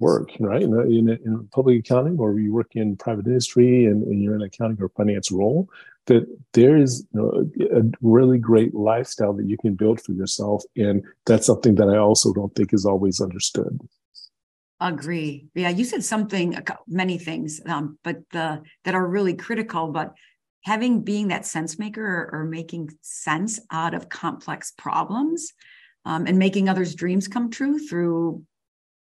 work, 0.00 0.30
right, 0.40 0.62
in, 0.62 0.72
a, 0.72 0.80
in, 0.80 1.08
a, 1.08 1.12
in 1.12 1.48
public 1.52 1.78
accounting 1.78 2.18
or 2.18 2.38
you 2.40 2.52
work 2.52 2.74
in 2.74 2.96
private 2.96 3.26
industry 3.26 3.84
and, 3.84 4.02
and 4.04 4.22
you're 4.22 4.34
in 4.34 4.40
an 4.40 4.46
accounting 4.46 4.82
or 4.82 4.88
finance 4.88 5.30
role, 5.30 5.68
that 6.06 6.26
there 6.54 6.76
is 6.76 7.06
you 7.12 7.20
know, 7.20 7.78
a 7.78 7.82
really 8.00 8.38
great 8.38 8.74
lifestyle 8.74 9.32
that 9.34 9.46
you 9.46 9.56
can 9.58 9.74
build 9.74 10.00
for 10.00 10.12
yourself. 10.12 10.64
And 10.76 11.04
that's 11.26 11.46
something 11.46 11.76
that 11.76 11.88
I 11.88 11.98
also 11.98 12.32
don't 12.32 12.54
think 12.56 12.72
is 12.72 12.86
always 12.86 13.20
understood. 13.20 13.78
Agree. 14.80 15.46
Yeah, 15.54 15.68
you 15.68 15.84
said 15.84 16.02
something, 16.02 16.56
many 16.88 17.18
things, 17.18 17.60
um, 17.66 17.98
but 18.02 18.16
the, 18.30 18.62
that 18.84 18.94
are 18.94 19.06
really 19.06 19.34
critical. 19.34 19.88
But 19.88 20.14
having 20.64 21.02
being 21.02 21.28
that 21.28 21.44
sense 21.44 21.78
maker 21.78 22.02
or, 22.02 22.40
or 22.40 22.44
making 22.44 22.90
sense 23.02 23.60
out 23.70 23.92
of 23.92 24.08
complex 24.08 24.72
problems 24.78 25.52
um, 26.06 26.26
and 26.26 26.38
making 26.38 26.68
others' 26.68 26.94
dreams 26.94 27.28
come 27.28 27.50
true 27.50 27.78
through, 27.78 28.42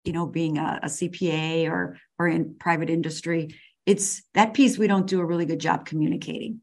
you 0.05 0.13
know, 0.13 0.27
being 0.27 0.59
a, 0.59 0.81
a 0.83 0.87
CPA 0.87 1.71
or 1.71 1.99
or 2.19 2.29
in 2.29 2.55
private 2.59 2.91
industry 2.91 3.55
it's 3.87 4.23
that 4.35 4.55
piece 4.55 4.79
we 4.79 4.87
don't 4.87 5.07
do 5.07 5.21
a 5.21 5.25
really 5.25 5.47
good 5.47 5.59
job 5.59 5.85
communicating. 5.85 6.61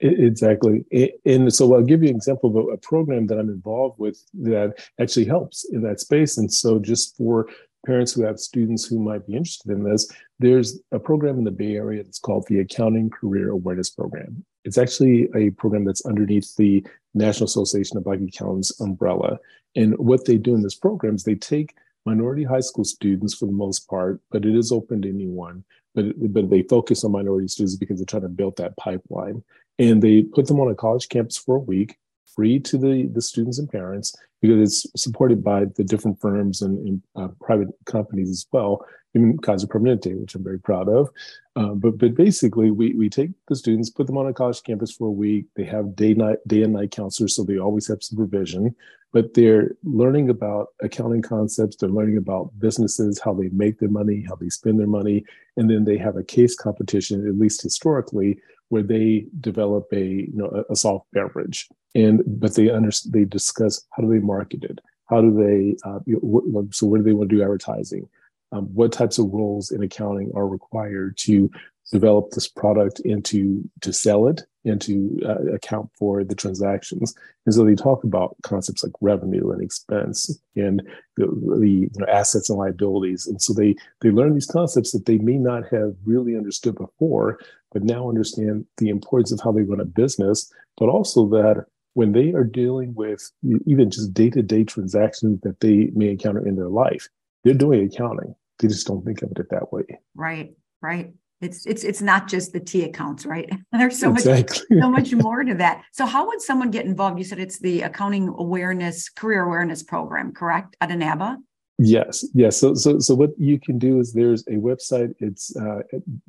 Exactly. 0.00 0.84
And 1.24 1.52
so 1.52 1.74
I'll 1.74 1.82
give 1.82 2.04
you 2.04 2.10
an 2.10 2.16
example 2.16 2.56
of 2.56 2.72
a 2.72 2.76
program 2.76 3.26
that 3.26 3.38
I'm 3.38 3.48
involved 3.48 3.98
with 3.98 4.22
that 4.34 4.74
actually 5.00 5.24
helps 5.24 5.68
in 5.72 5.82
that 5.82 5.98
space. 5.98 6.38
And 6.38 6.52
so 6.52 6.78
just 6.78 7.16
for 7.16 7.48
parents 7.84 8.12
who 8.12 8.22
have 8.22 8.38
students 8.38 8.84
who 8.84 9.00
might 9.00 9.26
be 9.26 9.32
interested 9.32 9.72
in 9.72 9.82
this, 9.82 10.08
there's 10.38 10.78
a 10.92 11.00
program 11.00 11.38
in 11.38 11.44
the 11.44 11.50
Bay 11.50 11.74
Area 11.74 12.04
that's 12.04 12.20
called 12.20 12.46
the 12.46 12.60
Accounting 12.60 13.10
Career 13.10 13.50
Awareness 13.50 13.90
Program. 13.90 14.44
It's 14.64 14.78
actually 14.78 15.28
a 15.34 15.50
program 15.50 15.84
that's 15.84 16.06
underneath 16.06 16.54
the 16.54 16.86
National 17.14 17.46
Association 17.46 17.96
of 17.96 18.04
Black 18.04 18.20
Accountants 18.20 18.80
umbrella. 18.80 19.38
And 19.74 19.98
what 19.98 20.26
they 20.26 20.36
do 20.36 20.54
in 20.54 20.62
this 20.62 20.76
program 20.76 21.16
is 21.16 21.24
they 21.24 21.34
take 21.34 21.74
minority 22.08 22.44
high 22.44 22.60
school 22.68 22.84
students 22.84 23.34
for 23.34 23.46
the 23.46 23.60
most 23.64 23.80
part, 23.88 24.20
but 24.30 24.44
it 24.44 24.54
is 24.54 24.72
open 24.72 25.02
to 25.02 25.08
anyone. 25.08 25.64
But, 25.94 26.06
but 26.32 26.50
they 26.50 26.62
focus 26.62 27.04
on 27.04 27.12
minority 27.12 27.48
students 27.48 27.76
because 27.76 27.98
they're 27.98 28.12
trying 28.12 28.22
to 28.22 28.28
build 28.40 28.56
that 28.56 28.76
pipeline. 28.76 29.42
And 29.78 30.02
they 30.02 30.22
put 30.22 30.46
them 30.46 30.60
on 30.60 30.70
a 30.70 30.74
college 30.74 31.08
campus 31.08 31.36
for 31.36 31.56
a 31.56 31.66
week 31.74 31.96
free 32.34 32.60
to 32.60 32.78
the, 32.78 33.08
the 33.12 33.22
students 33.22 33.58
and 33.58 33.70
parents 33.70 34.14
because 34.40 34.60
it's 34.60 35.02
supported 35.02 35.42
by 35.42 35.64
the 35.76 35.84
different 35.84 36.20
firms 36.20 36.62
and, 36.62 36.78
and 36.86 37.02
uh, 37.16 37.28
private 37.40 37.68
companies 37.86 38.30
as 38.30 38.46
well, 38.52 38.84
even 39.14 39.38
Kaiser 39.38 39.66
Permanente, 39.66 40.18
which 40.20 40.34
I'm 40.34 40.44
very 40.44 40.60
proud 40.60 40.88
of. 40.88 41.10
Uh, 41.56 41.74
but 41.74 41.98
but 41.98 42.14
basically, 42.14 42.70
we, 42.70 42.94
we 42.94 43.08
take 43.08 43.30
the 43.48 43.56
students, 43.56 43.90
put 43.90 44.06
them 44.06 44.16
on 44.16 44.28
a 44.28 44.32
college 44.32 44.62
campus 44.62 44.92
for 44.92 45.08
a 45.08 45.18
week. 45.24 45.46
They 45.56 45.64
have 45.64 45.96
day 45.96 46.14
night 46.14 46.38
day 46.46 46.62
and 46.62 46.72
night 46.72 46.92
counselors, 46.92 47.34
so 47.34 47.42
they 47.42 47.58
always 47.58 47.88
have 47.88 48.02
supervision. 48.02 48.76
But 49.12 49.34
they're 49.34 49.72
learning 49.84 50.28
about 50.28 50.68
accounting 50.82 51.22
concepts. 51.22 51.76
They're 51.76 51.88
learning 51.88 52.18
about 52.18 52.50
businesses, 52.58 53.18
how 53.18 53.32
they 53.32 53.48
make 53.48 53.78
their 53.78 53.88
money, 53.88 54.24
how 54.28 54.34
they 54.34 54.50
spend 54.50 54.78
their 54.78 54.86
money, 54.86 55.24
and 55.56 55.70
then 55.70 55.84
they 55.84 55.96
have 55.96 56.16
a 56.16 56.22
case 56.22 56.54
competition, 56.54 57.26
at 57.26 57.38
least 57.38 57.62
historically, 57.62 58.38
where 58.68 58.82
they 58.82 59.26
develop 59.40 59.86
a 59.92 60.04
you 60.04 60.32
know 60.34 60.64
a, 60.68 60.76
soft 60.76 61.06
beverage 61.12 61.68
and 61.94 62.22
but 62.26 62.54
they 62.54 62.70
under 62.70 62.90
they 63.06 63.24
discuss 63.24 63.84
how 63.90 64.02
do 64.02 64.08
they 64.08 64.18
market 64.18 64.64
it 64.64 64.80
how 65.06 65.20
do 65.20 65.32
they 65.32 65.76
uh, 65.88 65.98
you 66.06 66.20
know, 66.22 66.68
so 66.70 66.86
where 66.86 66.98
do 67.00 67.04
they 67.04 67.12
want 67.12 67.28
to 67.30 67.36
do 67.36 67.42
advertising 67.42 68.08
um, 68.52 68.64
what 68.74 68.92
types 68.92 69.18
of 69.18 69.30
roles 69.32 69.70
in 69.70 69.82
accounting 69.82 70.30
are 70.34 70.48
required 70.48 71.16
to 71.18 71.50
develop 71.92 72.30
this 72.30 72.48
product 72.48 73.00
and 73.00 73.24
to 73.24 73.68
to 73.80 73.92
sell 73.92 74.26
it 74.26 74.42
and 74.64 74.80
to 74.82 75.18
uh, 75.24 75.54
account 75.54 75.90
for 75.98 76.22
the 76.24 76.34
transactions. 76.34 77.14
And 77.46 77.54
so 77.54 77.64
they 77.64 77.74
talk 77.74 78.04
about 78.04 78.36
concepts 78.42 78.84
like 78.84 78.92
revenue 79.00 79.50
and 79.50 79.62
expense 79.62 80.38
and 80.56 80.82
the, 81.16 81.26
the 81.58 81.68
you 81.68 81.90
know, 81.96 82.06
assets 82.06 82.50
and 82.50 82.58
liabilities. 82.58 83.26
And 83.26 83.40
so 83.40 83.52
they 83.52 83.74
they 84.00 84.10
learn 84.10 84.34
these 84.34 84.46
concepts 84.46 84.92
that 84.92 85.06
they 85.06 85.18
may 85.18 85.38
not 85.38 85.64
have 85.68 85.94
really 86.04 86.36
understood 86.36 86.76
before 86.76 87.38
but 87.72 87.82
now 87.82 88.08
understand 88.08 88.64
the 88.78 88.88
importance 88.88 89.30
of 89.30 89.40
how 89.42 89.52
they 89.52 89.62
run 89.62 89.80
a 89.80 89.84
business 89.84 90.50
but 90.78 90.88
also 90.88 91.28
that 91.28 91.66
when 91.94 92.12
they 92.12 92.32
are 92.32 92.44
dealing 92.44 92.94
with 92.94 93.30
even 93.66 93.90
just 93.90 94.14
day-to-day 94.14 94.64
transactions 94.64 95.40
that 95.42 95.60
they 95.60 95.90
may 95.94 96.10
encounter 96.10 96.46
in 96.46 96.56
their 96.56 96.68
life 96.68 97.08
they're 97.44 97.54
doing 97.54 97.86
accounting. 97.86 98.34
They 98.58 98.68
just 98.68 98.86
don't 98.86 99.04
think 99.04 99.22
of 99.22 99.30
it 99.36 99.50
that 99.50 99.72
way. 99.72 99.84
Right 100.14 100.52
right 100.80 101.12
it's 101.40 101.64
it's 101.66 101.84
it's 101.84 102.02
not 102.02 102.28
just 102.28 102.52
the 102.52 102.60
T 102.60 102.84
accounts, 102.84 103.24
right? 103.24 103.50
There's 103.72 103.98
so 103.98 104.12
exactly. 104.12 104.66
much 104.70 104.82
so 104.82 104.90
much 104.90 105.14
more 105.14 105.44
to 105.44 105.54
that. 105.54 105.84
So 105.92 106.04
how 106.06 106.26
would 106.26 106.42
someone 106.42 106.70
get 106.70 106.84
involved? 106.84 107.18
You 107.18 107.24
said 107.24 107.38
it's 107.38 107.58
the 107.58 107.80
accounting 107.82 108.28
awareness 108.28 109.08
career 109.08 109.44
awareness 109.44 109.82
program, 109.82 110.32
correct? 110.32 110.76
At 110.80 110.90
ANABA? 110.90 111.38
Yes, 111.80 112.24
yes. 112.34 112.56
So, 112.56 112.74
so, 112.74 112.98
so 112.98 113.14
what 113.14 113.30
you 113.38 113.60
can 113.60 113.78
do 113.78 114.00
is 114.00 114.12
there's 114.12 114.44
a 114.48 114.54
website. 114.54 115.14
It's 115.20 115.54
uh, 115.56 115.82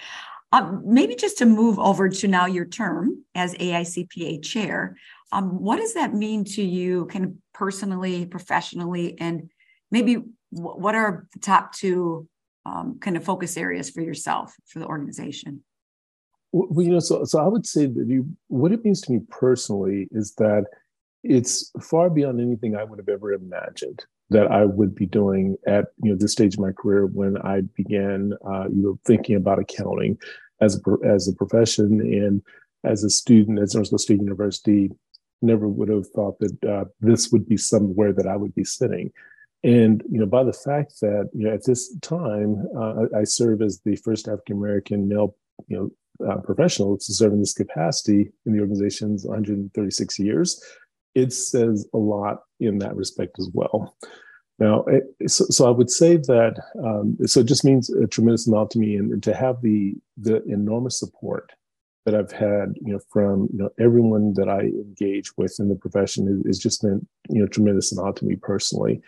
Um, 0.51 0.81
maybe 0.85 1.15
just 1.15 1.37
to 1.39 1.45
move 1.45 1.77
over 1.79 2.09
to 2.09 2.27
now 2.27 2.45
your 2.45 2.65
term 2.65 3.23
as 3.35 3.53
AICPA 3.55 4.43
chair, 4.43 4.95
um, 5.31 5.61
what 5.61 5.77
does 5.77 5.93
that 5.95 6.13
mean 6.13 6.45
to 6.45 6.63
you, 6.63 7.05
kind 7.07 7.25
of 7.25 7.33
personally, 7.53 8.25
professionally, 8.25 9.19
and 9.19 9.49
maybe 9.91 10.23
what 10.51 10.95
are 10.95 11.27
the 11.33 11.39
top 11.39 11.73
two 11.73 12.27
um, 12.65 12.97
kind 12.99 13.17
of 13.17 13.23
focus 13.23 13.57
areas 13.57 13.89
for 13.89 14.01
yourself 14.01 14.55
for 14.65 14.79
the 14.79 14.85
organization? 14.85 15.63
Well, 16.51 16.85
you 16.85 16.91
know, 16.91 16.99
so 16.99 17.25
so 17.25 17.39
I 17.39 17.47
would 17.47 17.65
say 17.65 17.85
that 17.85 18.07
you 18.07 18.29
what 18.47 18.71
it 18.71 18.83
means 18.85 19.01
to 19.01 19.11
me 19.11 19.19
personally 19.29 20.07
is 20.11 20.33
that 20.35 20.65
it's 21.25 21.71
far 21.81 22.09
beyond 22.09 22.39
anything 22.39 22.75
I 22.75 22.83
would 22.83 22.99
have 22.99 23.09
ever 23.09 23.33
imagined 23.33 24.05
that 24.29 24.51
I 24.51 24.65
would 24.65 24.95
be 24.95 25.05
doing 25.05 25.57
at 25.67 25.85
you 26.03 26.11
know 26.11 26.17
this 26.17 26.31
stage 26.31 26.55
of 26.55 26.59
my 26.59 26.71
career 26.71 27.05
when 27.05 27.37
I 27.41 27.61
began 27.75 28.33
uh, 28.47 28.67
you 28.69 28.83
know 28.83 28.99
thinking 29.05 29.35
about 29.35 29.59
accounting 29.59 30.17
as 30.61 30.79
a, 30.85 31.07
as 31.07 31.27
a 31.27 31.33
profession 31.33 31.99
and 32.01 32.41
as 32.83 33.03
a 33.03 33.09
student 33.09 33.59
at 33.59 33.73
North 33.73 33.99
State 34.01 34.21
University. 34.21 34.91
Never 35.41 35.67
would 35.67 35.89
have 35.89 36.07
thought 36.07 36.39
that 36.39 36.63
uh, 36.63 36.85
this 37.01 37.31
would 37.31 37.47
be 37.47 37.57
somewhere 37.57 38.13
that 38.13 38.25
I 38.25 38.37
would 38.37 38.55
be 38.55 38.63
sitting. 38.63 39.11
And 39.63 40.01
you 40.09 40.19
know, 40.19 40.25
by 40.25 40.43
the 40.43 40.53
fact 40.53 41.01
that 41.01 41.29
you 41.33 41.47
know 41.47 41.53
at 41.53 41.65
this 41.65 41.93
time 42.01 42.65
uh, 42.77 43.05
I 43.15 43.23
serve 43.23 43.61
as 43.61 43.81
the 43.83 43.95
first 43.97 44.27
African 44.27 44.57
American 44.57 45.07
male 45.07 45.35
you 45.67 45.77
know 45.77 46.27
uh, 46.27 46.37
professional 46.37 46.97
to 46.97 47.13
serve 47.13 47.33
in 47.33 47.39
this 47.39 47.53
capacity 47.53 48.31
in 48.45 48.53
the 48.53 48.59
organization's 48.59 49.25
136 49.25 50.19
years 50.19 50.61
it 51.15 51.33
says 51.33 51.87
a 51.93 51.97
lot 51.97 52.43
in 52.59 52.79
that 52.79 52.95
respect 52.95 53.39
as 53.39 53.49
well. 53.53 53.95
Now, 54.59 54.85
so, 55.27 55.45
so 55.45 55.67
I 55.67 55.71
would 55.71 55.89
say 55.89 56.17
that 56.17 56.61
um, 56.81 57.17
so 57.25 57.41
it 57.41 57.45
just 57.45 57.65
means 57.65 57.89
a 57.89 58.07
tremendous 58.07 58.47
amount 58.47 58.71
to 58.71 58.79
me, 58.79 58.95
and, 58.95 59.11
and, 59.11 59.23
to 59.23 59.33
have 59.33 59.61
the 59.61 59.95
the 60.17 60.43
enormous 60.43 60.97
support 60.97 61.51
that 62.05 62.15
I've 62.15 62.31
had, 62.31 62.75
you 62.81 62.93
know, 62.93 62.99
from 63.11 63.49
you 63.51 63.59
know 63.59 63.69
everyone 63.79 64.33
that 64.35 64.47
I 64.47 64.61
engage 64.61 65.35
with 65.35 65.59
in 65.59 65.67
the 65.67 65.75
profession 65.75 66.27
is, 66.45 66.55
is 66.55 66.59
just 66.59 66.83
meant 66.83 67.05
you 67.29 67.41
know 67.41 67.47
tremendous 67.47 67.91
amount 67.91 68.17
to 68.17 68.25
me 68.25 68.35
personally. 68.37 69.01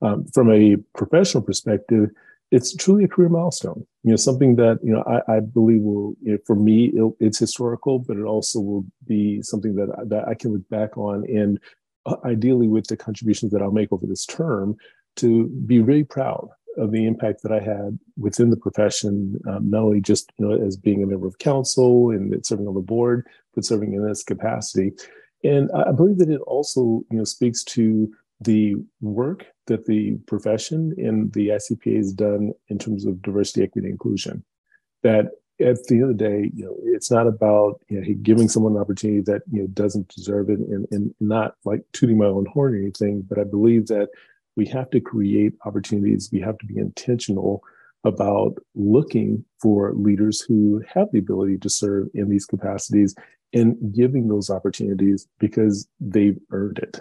Um, 0.00 0.26
from 0.32 0.50
a 0.50 0.76
professional 0.94 1.42
perspective, 1.42 2.10
it's 2.50 2.74
truly 2.74 3.04
a 3.04 3.08
career 3.08 3.28
milestone. 3.28 3.86
You 4.02 4.10
know, 4.10 4.16
something 4.16 4.56
that 4.56 4.78
you 4.82 4.92
know 4.92 5.02
I, 5.06 5.36
I 5.36 5.40
believe 5.40 5.80
will, 5.80 6.14
you 6.22 6.32
know, 6.32 6.38
for 6.46 6.56
me, 6.56 6.92
it's 7.20 7.38
historical, 7.38 7.98
but 7.98 8.16
it 8.16 8.24
also 8.24 8.60
will 8.60 8.84
be 9.06 9.42
something 9.42 9.74
that 9.76 9.88
that 10.08 10.28
I 10.28 10.34
can 10.34 10.52
look 10.52 10.68
back 10.68 10.96
on, 10.96 11.24
and 11.28 11.58
uh, 12.06 12.16
ideally 12.24 12.68
with 12.68 12.86
the 12.86 12.96
contributions 12.96 13.52
that 13.52 13.62
I'll 13.62 13.72
make 13.72 13.92
over 13.92 14.06
this 14.06 14.26
term, 14.26 14.76
to 15.16 15.46
be 15.66 15.80
really 15.80 16.04
proud 16.04 16.48
of 16.76 16.90
the 16.90 17.06
impact 17.06 17.42
that 17.42 17.52
I 17.52 17.60
had 17.60 17.98
within 18.16 18.50
the 18.50 18.56
profession, 18.56 19.40
um, 19.48 19.70
not 19.70 19.82
only 19.82 20.00
just 20.00 20.32
you 20.38 20.46
know 20.46 20.66
as 20.66 20.76
being 20.76 21.02
a 21.02 21.06
member 21.06 21.26
of 21.26 21.38
council 21.38 22.10
and 22.10 22.44
serving 22.44 22.68
on 22.68 22.74
the 22.74 22.80
board, 22.80 23.26
but 23.54 23.64
serving 23.64 23.94
in 23.94 24.06
this 24.06 24.22
capacity. 24.22 24.92
And 25.42 25.70
I 25.72 25.92
believe 25.92 26.18
that 26.18 26.30
it 26.30 26.40
also 26.42 27.04
you 27.10 27.18
know 27.18 27.24
speaks 27.24 27.64
to 27.64 28.12
the 28.44 28.76
work 29.00 29.46
that 29.66 29.86
the 29.86 30.16
profession 30.26 30.94
in 30.96 31.30
the 31.30 31.48
ICPA 31.48 31.96
has 31.96 32.12
done 32.12 32.52
in 32.68 32.78
terms 32.78 33.04
of 33.04 33.22
diversity, 33.22 33.62
equity, 33.62 33.88
inclusion. 33.88 34.44
That 35.02 35.26
at 35.60 35.84
the 35.86 35.96
end 35.96 36.02
of 36.02 36.08
the 36.08 36.14
day, 36.14 36.50
you 36.54 36.64
know, 36.64 36.76
it's 36.82 37.10
not 37.10 37.26
about 37.26 37.80
you 37.88 38.00
know, 38.00 38.14
giving 38.22 38.48
someone 38.48 38.74
an 38.74 38.80
opportunity 38.80 39.22
that 39.22 39.42
you 39.50 39.62
know 39.62 39.66
doesn't 39.68 40.08
deserve 40.08 40.50
it, 40.50 40.58
and, 40.58 40.86
and 40.90 41.14
not 41.20 41.54
like 41.64 41.82
tooting 41.92 42.18
my 42.18 42.26
own 42.26 42.46
horn 42.46 42.74
or 42.74 42.78
anything. 42.78 43.22
But 43.28 43.38
I 43.38 43.44
believe 43.44 43.86
that 43.88 44.08
we 44.56 44.66
have 44.66 44.90
to 44.90 45.00
create 45.00 45.54
opportunities. 45.64 46.30
We 46.32 46.40
have 46.40 46.58
to 46.58 46.66
be 46.66 46.78
intentional 46.78 47.62
about 48.04 48.58
looking 48.74 49.44
for 49.60 49.94
leaders 49.94 50.40
who 50.40 50.82
have 50.92 51.08
the 51.12 51.18
ability 51.18 51.58
to 51.58 51.70
serve 51.70 52.08
in 52.14 52.28
these 52.28 52.44
capacities 52.44 53.14
and 53.54 53.76
giving 53.94 54.28
those 54.28 54.50
opportunities 54.50 55.26
because 55.38 55.88
they've 56.00 56.38
earned 56.50 56.78
it. 56.78 57.00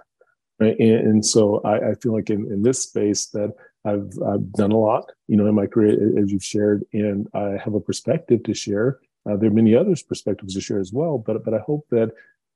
Right? 0.59 0.77
And, 0.79 1.07
and 1.07 1.25
so 1.25 1.61
I, 1.63 1.89
I, 1.89 1.93
feel 1.95 2.13
like 2.13 2.29
in, 2.29 2.51
in 2.51 2.61
this 2.61 2.83
space 2.83 3.25
that 3.27 3.53
I've, 3.85 4.11
I've 4.25 4.51
done 4.53 4.71
a 4.71 4.77
lot, 4.77 5.11
you 5.27 5.35
know, 5.35 5.47
in 5.47 5.55
my 5.55 5.65
career, 5.65 6.17
as 6.19 6.31
you've 6.31 6.43
shared, 6.43 6.85
and 6.93 7.27
I 7.33 7.57
have 7.63 7.73
a 7.73 7.79
perspective 7.79 8.43
to 8.43 8.53
share. 8.53 8.99
Uh, 9.29 9.35
there 9.35 9.49
are 9.49 9.53
many 9.53 9.75
others' 9.75 10.03
perspectives 10.03 10.53
to 10.53 10.61
share 10.61 10.79
as 10.79 10.93
well, 10.93 11.17
but 11.17 11.43
but 11.43 11.53
I 11.53 11.59
hope 11.59 11.85
that 11.91 12.11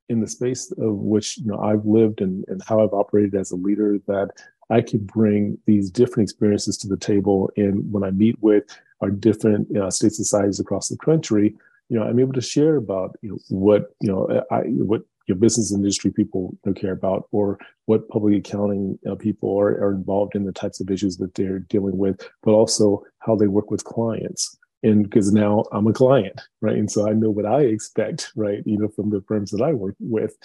in 0.10 0.22
the 0.22 0.27
space 0.27 0.72
of 0.72 0.96
which 0.96 1.38
you 1.38 1.48
know 1.48 1.60
I've 1.60 1.86
lived 1.86 2.22
and, 2.22 2.46
and 2.48 2.62
how 2.66 2.82
I've 2.82 2.94
operated 2.94 3.36
as 3.36 3.51
a 3.51 3.56
leader, 3.56 3.98
that 4.08 4.32
I 4.70 4.82
can 4.82 5.00
bring 5.00 5.58
these 5.66 5.89
different 5.89 6.30
experiences 6.30 6.77
to 6.80 6.88
the 6.88 6.98
table. 6.98 7.50
And 7.58 7.92
when 7.92 8.04
I 8.04 8.12
meet 8.12 8.42
with 8.42 8.63
our 9.01 9.10
different 9.10 9.68
you 9.70 9.80
know, 9.80 9.89
state 9.89 10.13
societies 10.13 10.60
across 10.60 10.89
the 10.89 10.98
country, 10.98 11.56
you 11.89 11.98
know, 11.98 12.04
I'm 12.04 12.20
able 12.20 12.34
to 12.34 12.42
share 12.42 12.75
about 12.75 13.18
you 13.22 13.30
know 13.32 13.38
what 13.50 13.96
you 14.01 14.10
know 14.10 14.44
I 14.51 14.62
what 14.62 15.04
your 15.27 15.38
business 15.38 15.74
industry 15.74 16.12
people 16.12 16.55
you 16.65 16.72
know, 16.72 16.79
care 16.79 16.93
about, 16.93 17.27
or 17.31 17.60
what 17.86 18.07
public 18.10 18.38
accounting 18.38 18.98
know, 19.03 19.15
people 19.15 19.57
are, 19.60 19.69
are 19.84 19.91
involved 19.91 20.36
in 20.36 20.46
the 20.46 20.51
types 20.51 20.79
of 20.79 20.89
issues 20.89 21.17
that 21.17 21.34
they're 21.36 21.60
dealing 21.60 21.98
with, 21.98 22.27
but 22.43 22.51
also 22.51 23.03
how 23.19 23.36
they 23.36 23.48
work 23.48 23.69
with 23.69 23.84
clients. 23.84 24.57
And 24.84 25.03
because 25.03 25.31
now 25.31 25.65
I'm 25.72 25.88
a 25.88 25.93
client, 25.93 26.39
right, 26.62 26.77
and 26.77 26.89
so 26.89 27.10
I 27.10 27.13
know 27.13 27.29
what 27.29 27.46
I 27.46 27.62
expect, 27.62 28.31
right, 28.36 28.62
you 28.65 28.77
know, 28.77 28.88
from 28.88 29.10
the 29.10 29.22
firms 29.27 29.51
that 29.51 29.62
I 29.62 29.74
work 29.74 29.96
with, 30.00 30.38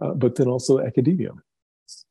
uh, 0.00 0.14
but 0.14 0.36
then 0.36 0.48
also 0.48 0.80
academia. 0.80 1.30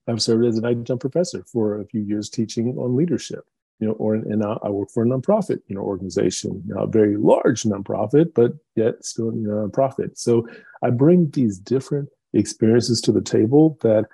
I've 0.08 0.22
served 0.22 0.46
as 0.46 0.58
an 0.58 0.66
adjunct 0.66 1.02
professor 1.02 1.44
for 1.52 1.80
a 1.80 1.86
few 1.86 2.02
years 2.02 2.30
teaching 2.30 2.78
on 2.78 2.96
leadership 2.96 3.46
you 3.80 3.88
know, 3.88 3.94
or 3.94 4.16
and 4.16 4.40
now 4.40 4.60
I 4.64 4.70
work 4.70 4.90
for 4.92 5.04
a 5.04 5.06
nonprofit, 5.06 5.60
you 5.68 5.76
know, 5.76 5.82
organization, 5.82 6.64
a 6.78 6.88
very 6.88 7.18
large 7.18 7.64
nonprofit, 7.64 8.34
but 8.34 8.54
yet 8.76 9.04
still 9.04 9.30
a 9.30 9.34
nonprofit. 9.34 10.18
So 10.18 10.48
I 10.84 10.90
bring 10.90 11.30
these 11.32 11.58
different 11.58 12.10
experiences 12.34 13.02
to 13.02 13.12
the 13.12 13.22
table 13.22 13.78
that 13.82 14.06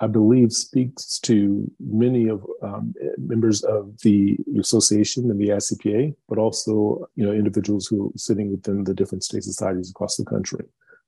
I 0.00 0.08
believe 0.08 0.52
speaks 0.52 1.20
to 1.20 1.70
many 1.78 2.28
of 2.28 2.44
um, 2.62 2.94
members 3.18 3.62
of 3.62 3.96
the 4.00 4.36
association 4.58 5.30
and 5.30 5.40
the 5.40 5.50
ICPA, 5.50 6.16
but 6.28 6.38
also 6.38 7.06
you 7.14 7.24
know 7.24 7.32
individuals 7.32 7.86
who 7.86 8.08
are 8.08 8.18
sitting 8.18 8.50
within 8.50 8.84
the 8.84 8.94
different 8.94 9.24
state 9.24 9.44
societies 9.44 9.90
across 9.90 10.16
the 10.16 10.24
country. 10.24 10.64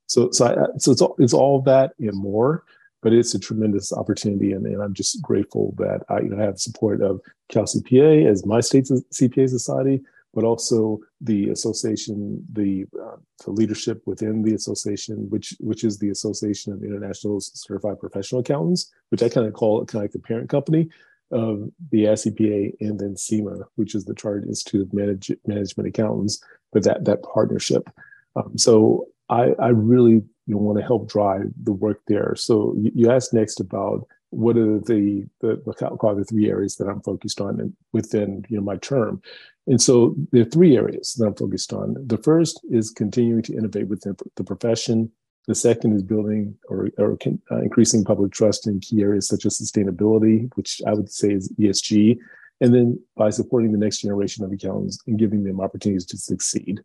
So, 0.07 0.29
so, 0.31 0.45
I, 0.45 0.77
so 0.77 0.91
it's 0.91 1.01
all, 1.01 1.15
it's 1.17 1.33
all 1.33 1.61
that 1.63 1.93
and 1.99 2.15
more 2.15 2.63
but 3.05 3.13
it's 3.13 3.35
a 3.35 3.39
tremendous 3.39 3.93
opportunity. 3.93 4.51
And, 4.53 4.65
and 4.65 4.81
I'm 4.81 4.95
just 4.95 5.21
grateful 5.21 5.75
that 5.77 6.01
I 6.09 6.21
you 6.21 6.29
know, 6.29 6.43
have 6.43 6.59
support 6.59 7.03
of 7.03 7.21
Cal 7.49 7.65
CPA 7.65 8.27
as 8.27 8.47
my 8.47 8.61
state's 8.61 8.89
CPA 8.89 9.47
society, 9.47 10.01
but 10.33 10.43
also 10.43 10.99
the 11.21 11.49
association, 11.51 12.43
the, 12.51 12.87
uh, 12.99 13.17
the 13.45 13.51
leadership 13.51 14.01
within 14.07 14.41
the 14.41 14.55
association, 14.55 15.29
which 15.29 15.55
which 15.59 15.83
is 15.83 15.99
the 15.99 16.09
Association 16.09 16.73
of 16.73 16.83
International 16.83 17.39
Certified 17.39 17.99
Professional 17.99 18.41
Accountants, 18.41 18.91
which 19.09 19.21
I 19.21 19.29
kind 19.29 19.45
of 19.45 19.53
call 19.53 19.85
kind 19.85 20.01
of 20.01 20.05
like 20.05 20.11
the 20.11 20.27
parent 20.27 20.49
company 20.49 20.89
of 21.29 21.69
the 21.91 22.05
ICPA, 22.05 22.73
and 22.81 22.99
then 22.99 23.15
CIMA, 23.15 23.67
which 23.75 23.93
is 23.93 24.05
the 24.05 24.15
Chartered 24.15 24.47
Institute 24.47 24.81
of 24.81 24.93
Manage, 24.95 25.31
Management 25.45 25.89
Accountants, 25.89 26.43
but 26.73 26.83
that 26.85 27.05
that 27.05 27.21
partnership. 27.21 27.87
Um, 28.35 28.57
so 28.57 29.09
I, 29.29 29.51
I 29.59 29.69
really 29.69 30.23
you 30.47 30.57
want 30.57 30.77
to 30.77 30.85
help 30.85 31.09
drive 31.09 31.51
the 31.63 31.73
work 31.73 32.01
there. 32.07 32.35
So 32.35 32.75
you, 32.77 33.09
asked 33.09 33.33
next 33.33 33.59
about 33.59 34.07
what 34.29 34.57
are 34.57 34.79
the 34.79 35.25
the, 35.41 35.61
the 35.65 36.13
the 36.15 36.25
three 36.25 36.49
areas 36.49 36.75
that 36.75 36.87
I'm 36.87 37.01
focused 37.01 37.41
on 37.41 37.75
within 37.93 38.45
you 38.49 38.57
know 38.57 38.63
my 38.63 38.77
term, 38.77 39.21
and 39.67 39.81
so 39.81 40.15
there 40.31 40.41
are 40.41 40.49
three 40.49 40.77
areas 40.77 41.13
that 41.13 41.25
I'm 41.25 41.35
focused 41.35 41.73
on. 41.73 41.95
The 42.05 42.17
first 42.17 42.61
is 42.69 42.91
continuing 42.91 43.41
to 43.43 43.55
innovate 43.55 43.87
within 43.87 44.15
the 44.35 44.43
profession. 44.43 45.11
The 45.47 45.55
second 45.55 45.93
is 45.93 46.01
building 46.01 46.55
or, 46.69 46.89
or 46.97 47.17
uh, 47.51 47.57
increasing 47.57 48.03
public 48.03 48.31
trust 48.31 48.65
in 48.65 48.79
key 48.79 49.03
areas 49.03 49.27
such 49.27 49.45
as 49.45 49.59
sustainability, 49.59 50.49
which 50.55 50.81
I 50.87 50.93
would 50.93 51.11
say 51.11 51.33
is 51.33 51.51
ESG, 51.59 52.17
and 52.61 52.73
then 52.73 52.99
by 53.15 53.29
supporting 53.29 53.71
the 53.71 53.77
next 53.77 54.01
generation 54.01 54.43
of 54.43 54.51
accountants 54.51 54.97
and 55.05 55.19
giving 55.19 55.43
them 55.43 55.61
opportunities 55.61 56.05
to 56.07 56.17
succeed. 56.17 56.81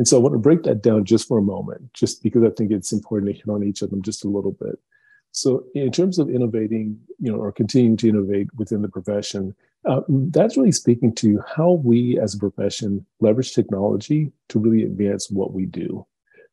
And 0.00 0.08
so 0.08 0.16
I 0.16 0.20
want 0.20 0.32
to 0.32 0.38
break 0.38 0.62
that 0.62 0.80
down 0.80 1.04
just 1.04 1.28
for 1.28 1.36
a 1.36 1.42
moment, 1.42 1.92
just 1.92 2.22
because 2.22 2.42
I 2.42 2.48
think 2.56 2.70
it's 2.70 2.90
important 2.90 3.30
to 3.30 3.36
hit 3.36 3.50
on 3.50 3.62
each 3.62 3.82
of 3.82 3.90
them 3.90 4.00
just 4.00 4.24
a 4.24 4.28
little 4.28 4.52
bit. 4.52 4.78
So 5.32 5.64
in 5.74 5.92
terms 5.92 6.18
of 6.18 6.30
innovating, 6.30 6.98
you 7.18 7.30
know, 7.30 7.36
or 7.36 7.52
continuing 7.52 7.98
to 7.98 8.08
innovate 8.08 8.48
within 8.56 8.80
the 8.80 8.88
profession, 8.88 9.54
uh, 9.84 10.00
that's 10.08 10.56
really 10.56 10.72
speaking 10.72 11.14
to 11.16 11.42
how 11.54 11.72
we 11.72 12.18
as 12.18 12.34
a 12.34 12.38
profession 12.38 13.04
leverage 13.20 13.52
technology 13.52 14.32
to 14.48 14.58
really 14.58 14.84
advance 14.84 15.30
what 15.30 15.52
we 15.52 15.66
do. 15.66 16.06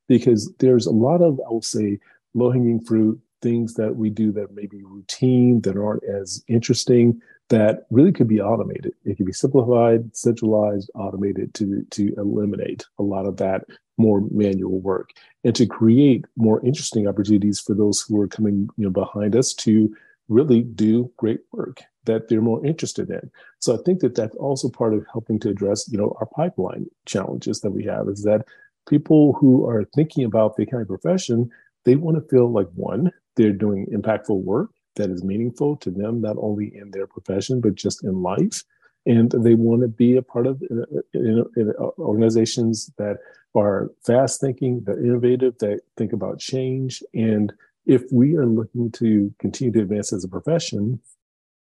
Because 0.10 0.54
there's 0.60 0.86
a 0.86 0.92
lot 0.92 1.22
of, 1.22 1.40
I 1.40 1.50
will 1.50 1.62
say, 1.62 2.00
low 2.34 2.52
hanging 2.52 2.82
fruit, 2.82 3.18
things 3.42 3.76
that 3.76 3.96
we 3.96 4.10
do 4.10 4.34
that 4.34 4.54
may 4.54 4.66
be 4.66 4.84
routine, 4.84 5.62
that 5.62 5.78
aren't 5.78 6.04
as 6.04 6.44
interesting, 6.50 7.22
that 7.50 7.86
really 7.90 8.12
could 8.12 8.28
be 8.28 8.42
automated. 8.42 8.94
It 9.06 9.16
could 9.16 9.26
be 9.26 9.34
simplified, 9.34 10.16
centralized, 10.16 10.92
automated 10.96 11.54
to, 11.56 11.86
to 11.92 12.14
eliminate 12.18 12.86
a 13.00 13.04
lot 13.04 13.26
of 13.26 13.38
that 13.38 13.66
more 13.98 14.22
manual 14.32 14.80
work 14.80 15.12
and 15.44 15.56
to 15.56 15.66
create 15.66 16.26
more 16.36 16.64
interesting 16.66 17.08
opportunities 17.08 17.60
for 17.60 17.74
those 17.74 18.02
who 18.02 18.20
are 18.22 18.28
coming 18.28 18.70
you 18.78 18.86
know, 18.86 18.92
behind 18.92 19.36
us 19.36 19.54
to 19.54 19.94
really 20.30 20.62
do 20.62 21.12
great 21.18 21.40
work 21.54 21.82
that 22.06 22.28
they're 22.28 22.42
more 22.42 22.66
interested 22.66 23.10
in. 23.10 23.32
So 23.60 23.74
I 23.74 23.84
think 23.84 24.02
that 24.02 24.16
that's 24.16 24.36
also 24.36 24.70
part 24.70 24.94
of 24.94 25.06
helping 25.12 25.40
to 25.40 25.50
address, 25.50 25.90
you 25.90 25.98
know, 25.98 26.16
our 26.20 26.28
pipeline 26.28 26.88
challenges 27.06 27.62
that 27.62 27.72
we 27.72 27.84
have 27.86 28.08
is 28.08 28.24
that 28.24 28.46
people 28.90 29.34
who 29.34 29.68
are 29.68 29.86
thinking 29.96 30.24
about 30.24 30.56
the 30.56 30.64
accounting 30.64 30.88
profession, 30.88 31.50
they 31.86 31.96
want 31.96 32.18
to 32.18 32.30
feel 32.30 32.52
like 32.52 32.68
one, 32.76 33.12
they're 33.36 33.52
doing 33.52 33.88
impactful 33.88 34.42
work 34.44 34.70
that 34.98 35.10
is 35.10 35.24
meaningful 35.24 35.78
to 35.78 35.90
them, 35.90 36.22
not 36.22 36.36
only 36.40 36.76
in 36.76 36.92
their 36.92 37.08
profession, 37.08 37.62
but 37.62 37.76
just 37.76 38.04
in 38.04 38.22
life. 38.22 38.64
And 39.06 39.32
they 39.32 39.56
want 39.56 39.82
to 39.82 39.88
be 39.88 40.18
a 40.18 40.22
part 40.22 40.48
of 40.48 40.62
uh, 40.64 41.02
in, 41.14 41.46
in 41.56 41.74
organizations 41.98 42.92
that 42.98 43.18
are 43.56 43.90
fast 44.06 44.42
thinking, 44.42 44.84
that 44.86 44.98
innovative, 44.98 45.58
that 45.60 45.80
think 45.96 46.14
about 46.14 46.40
change. 46.40 47.02
And 47.14 47.54
if 47.86 48.04
we 48.12 48.36
are 48.36 48.46
looking 48.46 48.92
to 48.94 49.34
continue 49.40 49.72
to 49.74 49.82
advance 49.82 50.12
as 50.12 50.26
a 50.26 50.28
profession, 50.28 51.00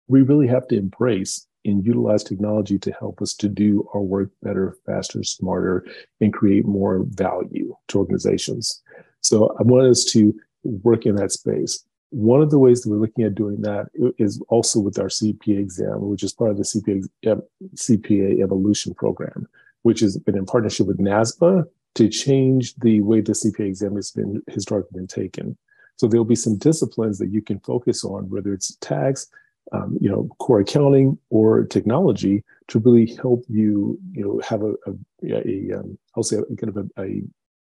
we 0.07 0.21
really 0.21 0.47
have 0.47 0.67
to 0.67 0.77
embrace 0.77 1.47
and 1.65 1.85
utilize 1.85 2.23
technology 2.23 2.77
to 2.79 2.91
help 2.91 3.21
us 3.21 3.33
to 3.35 3.49
do 3.49 3.87
our 3.93 4.01
work 4.01 4.29
better, 4.41 4.77
faster, 4.85 5.23
smarter, 5.23 5.85
and 6.21 6.33
create 6.33 6.65
more 6.65 7.03
value 7.09 7.75
to 7.89 7.99
organizations. 7.99 8.81
So 9.21 9.55
I 9.59 9.63
want 9.63 9.87
us 9.87 10.05
to 10.05 10.33
work 10.63 11.05
in 11.05 11.15
that 11.15 11.31
space. 11.31 11.83
One 12.09 12.41
of 12.41 12.51
the 12.51 12.59
ways 12.59 12.81
that 12.81 12.89
we're 12.89 12.97
looking 12.97 13.25
at 13.25 13.35
doing 13.35 13.61
that 13.61 13.87
is 14.17 14.41
also 14.47 14.79
with 14.79 14.97
our 14.97 15.07
CPA 15.07 15.59
exam, 15.59 16.07
which 16.07 16.23
is 16.23 16.33
part 16.33 16.51
of 16.51 16.57
the 16.57 16.63
CPA, 16.63 17.41
CPA 17.75 18.41
evolution 18.41 18.93
program, 18.93 19.47
which 19.81 19.99
has 19.99 20.17
been 20.17 20.37
in 20.37 20.45
partnership 20.45 20.87
with 20.87 20.99
NASBA 20.99 21.65
to 21.95 22.09
change 22.09 22.75
the 22.75 23.01
way 23.01 23.21
the 23.21 23.33
CPA 23.33 23.67
exam 23.67 23.95
has 23.95 24.11
been 24.11 24.41
historically 24.47 24.99
been 24.99 25.07
taken. 25.07 25.57
So 25.97 26.07
there'll 26.07 26.25
be 26.25 26.35
some 26.35 26.57
disciplines 26.57 27.17
that 27.17 27.29
you 27.29 27.41
can 27.41 27.59
focus 27.59 28.05
on, 28.05 28.29
whether 28.29 28.53
it's 28.53 28.75
tax, 28.77 29.27
um, 29.71 29.97
you 29.99 30.09
know, 30.09 30.29
core 30.39 30.59
accounting 30.59 31.17
or 31.29 31.65
technology, 31.65 32.43
to 32.67 32.79
really 32.79 33.15
help 33.15 33.43
you, 33.49 33.99
you 34.11 34.23
know, 34.23 34.41
have 34.47 34.61
a, 34.61 34.73
a, 34.85 34.93
a 35.23 35.79
um, 35.79 35.97
I'll 36.15 36.23
say 36.23 36.37
a, 36.37 36.55
kind 36.55 36.69
of 36.69 36.77
a, 36.77 37.01
a 37.01 37.23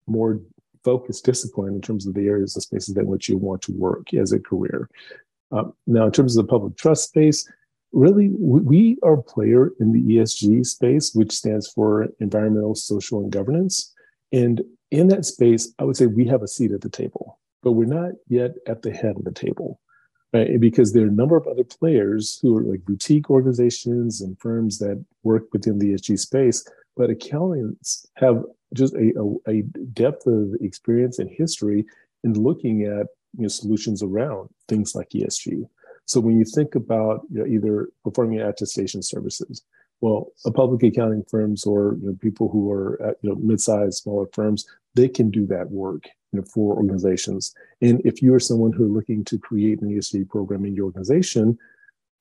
more 0.06 0.40
focused 0.84 1.24
discipline 1.24 1.74
in 1.74 1.80
terms 1.80 2.06
of 2.06 2.14
the 2.14 2.26
areas 2.26 2.56
of 2.56 2.62
spaces 2.62 2.96
in 2.96 3.06
which 3.06 3.28
you 3.28 3.36
want 3.36 3.62
to 3.62 3.72
work 3.72 4.12
as 4.14 4.32
a 4.32 4.40
career. 4.40 4.88
Um, 5.50 5.72
now, 5.86 6.06
in 6.06 6.12
terms 6.12 6.36
of 6.36 6.46
the 6.46 6.50
public 6.50 6.76
trust 6.76 7.08
space, 7.08 7.50
really 7.92 8.30
we 8.38 8.98
are 9.02 9.14
a 9.14 9.22
player 9.22 9.72
in 9.80 9.92
the 9.92 10.16
ESG 10.16 10.66
space, 10.66 11.14
which 11.14 11.32
stands 11.32 11.68
for 11.68 12.08
environmental, 12.20 12.74
social, 12.74 13.20
and 13.20 13.32
governance. 13.32 13.94
And 14.32 14.62
in 14.90 15.08
that 15.08 15.24
space, 15.24 15.72
I 15.78 15.84
would 15.84 15.96
say 15.96 16.06
we 16.06 16.26
have 16.26 16.42
a 16.42 16.48
seat 16.48 16.72
at 16.72 16.80
the 16.80 16.90
table, 16.90 17.38
but 17.62 17.72
we're 17.72 17.86
not 17.86 18.12
yet 18.28 18.52
at 18.66 18.82
the 18.82 18.90
head 18.90 19.16
of 19.16 19.24
the 19.24 19.32
table. 19.32 19.80
Right? 20.34 20.60
Because 20.60 20.92
there 20.92 21.04
are 21.04 21.08
a 21.08 21.12
number 21.12 21.38
of 21.38 21.46
other 21.46 21.64
players 21.64 22.38
who 22.42 22.58
are 22.58 22.62
like 22.62 22.84
boutique 22.84 23.30
organizations 23.30 24.20
and 24.20 24.38
firms 24.38 24.78
that 24.78 25.02
work 25.22 25.44
within 25.54 25.78
the 25.78 25.94
ESG 25.94 26.18
space, 26.18 26.68
but 26.96 27.08
accountants 27.08 28.06
have 28.16 28.44
just 28.74 28.94
a, 28.94 29.12
a, 29.18 29.50
a 29.50 29.62
depth 29.92 30.26
of 30.26 30.54
experience 30.60 31.18
and 31.18 31.30
history 31.30 31.86
in 32.24 32.34
looking 32.34 32.82
at 32.84 33.06
you 33.36 33.42
know, 33.42 33.48
solutions 33.48 34.02
around 34.02 34.48
things 34.68 34.94
like 34.94 35.10
ESG. 35.10 35.68
So 36.06 36.20
when 36.20 36.38
you 36.38 36.44
think 36.44 36.74
about 36.74 37.22
you 37.30 37.40
know, 37.40 37.46
either 37.46 37.88
performing 38.02 38.40
attestation 38.40 39.02
services, 39.02 39.62
well, 40.00 40.28
a 40.46 40.50
public 40.50 40.82
accounting 40.82 41.24
firms 41.28 41.64
or 41.64 41.96
you 42.00 42.08
know, 42.08 42.16
people 42.20 42.48
who 42.48 42.70
are 42.70 43.00
at, 43.02 43.16
you 43.22 43.30
know 43.30 43.36
mid-sized, 43.36 43.94
smaller 43.94 44.26
firms, 44.32 44.66
they 44.94 45.08
can 45.08 45.30
do 45.30 45.46
that 45.46 45.70
work 45.70 46.04
you 46.32 46.40
know, 46.40 46.46
for 46.46 46.76
organizations. 46.76 47.54
And 47.80 48.00
if 48.04 48.22
you 48.22 48.34
are 48.34 48.40
someone 48.40 48.72
who 48.72 48.84
are 48.84 48.96
looking 48.96 49.24
to 49.24 49.38
create 49.38 49.82
an 49.82 49.90
ESG 49.90 50.28
program 50.28 50.64
in 50.64 50.74
your 50.74 50.86
organization, 50.86 51.58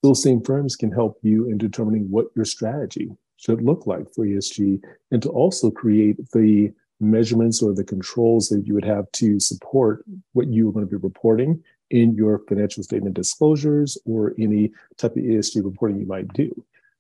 those 0.03 0.21
same 0.21 0.41
firms 0.41 0.75
can 0.75 0.91
help 0.91 1.17
you 1.21 1.49
in 1.49 1.57
determining 1.57 2.09
what 2.09 2.27
your 2.35 2.45
strategy 2.45 3.09
should 3.37 3.61
look 3.61 3.87
like 3.87 4.11
for 4.13 4.25
ESG 4.25 4.81
and 5.11 5.21
to 5.21 5.29
also 5.29 5.71
create 5.71 6.17
the 6.31 6.71
measurements 6.99 7.61
or 7.61 7.73
the 7.73 7.83
controls 7.83 8.49
that 8.49 8.65
you 8.65 8.73
would 8.73 8.85
have 8.85 9.11
to 9.13 9.39
support 9.39 10.03
what 10.33 10.47
you 10.47 10.67
are 10.67 10.71
going 10.71 10.85
to 10.85 10.89
be 10.89 10.97
reporting 10.97 11.63
in 11.89 12.15
your 12.15 12.39
financial 12.49 12.83
statement 12.83 13.15
disclosures 13.15 13.97
or 14.05 14.33
any 14.39 14.71
type 14.97 15.11
of 15.11 15.23
ESG 15.23 15.63
reporting 15.63 15.99
you 15.99 16.05
might 16.05 16.27
do. 16.33 16.51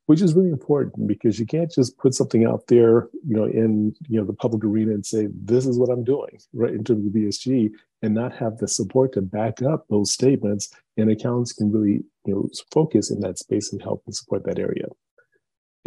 which 0.05 0.21
is 0.21 0.33
really 0.33 0.49
important 0.49 1.05
because 1.05 1.37
you 1.37 1.45
can't 1.45 1.69
just 1.69 1.97
put 1.97 2.13
something 2.13 2.45
out 2.45 2.67
there, 2.67 3.09
you 3.27 3.35
know, 3.35 3.43
in 3.43 3.93
you 4.07 4.17
know 4.17 4.25
the 4.25 4.33
public 4.33 4.63
arena 4.63 4.93
and 4.93 5.05
say 5.05 5.27
this 5.33 5.65
is 5.65 5.77
what 5.77 5.89
I'm 5.89 6.03
doing, 6.03 6.39
right, 6.53 6.73
in 6.73 6.83
terms 6.83 7.05
of 7.05 7.11
ESG, 7.11 7.71
and 8.01 8.13
not 8.13 8.33
have 8.33 8.57
the 8.57 8.67
support 8.69 9.13
to 9.13 9.21
back 9.21 9.61
up 9.61 9.85
those 9.89 10.11
statements. 10.11 10.69
And 10.95 11.11
accounts 11.11 11.51
can 11.53 11.71
really, 11.71 12.03
you 12.25 12.33
know, 12.33 12.49
focus 12.71 13.11
in 13.11 13.19
that 13.19 13.37
space 13.37 13.71
and 13.73 13.81
help 13.81 14.01
and 14.05 14.15
support 14.15 14.45
that 14.45 14.59
area. 14.59 14.85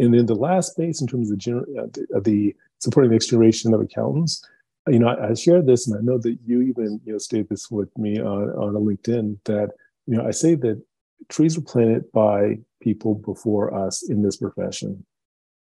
And 0.01 0.13
then 0.13 0.25
the 0.25 0.35
last 0.35 0.71
space 0.71 0.99
in 0.99 1.07
terms 1.07 1.29
of 1.29 1.37
the, 1.37 1.43
gener- 1.43 1.77
uh, 1.79 1.87
the, 1.93 2.07
uh, 2.17 2.19
the 2.21 2.55
supporting 2.79 3.11
the 3.11 3.15
next 3.15 3.27
generation 3.27 3.73
of 3.73 3.81
accountants, 3.81 4.43
you 4.87 4.97
know, 4.97 5.07
I, 5.07 5.29
I 5.29 5.33
shared 5.35 5.67
this, 5.67 5.87
and 5.87 5.95
I 5.95 6.01
know 6.01 6.17
that 6.17 6.37
you 6.43 6.61
even 6.61 6.99
you 7.05 7.13
know 7.13 7.19
stated 7.19 7.49
this 7.49 7.69
with 7.69 7.95
me 7.97 8.19
on 8.19 8.49
on 8.49 8.75
a 8.75 8.79
LinkedIn 8.79 9.37
that 9.45 9.69
you 10.07 10.17
know 10.17 10.25
I 10.25 10.31
say 10.31 10.55
that 10.55 10.81
trees 11.29 11.55
were 11.55 11.63
planted 11.63 12.11
by 12.11 12.57
people 12.81 13.13
before 13.13 13.73
us 13.73 14.09
in 14.09 14.23
this 14.23 14.37
profession. 14.37 15.05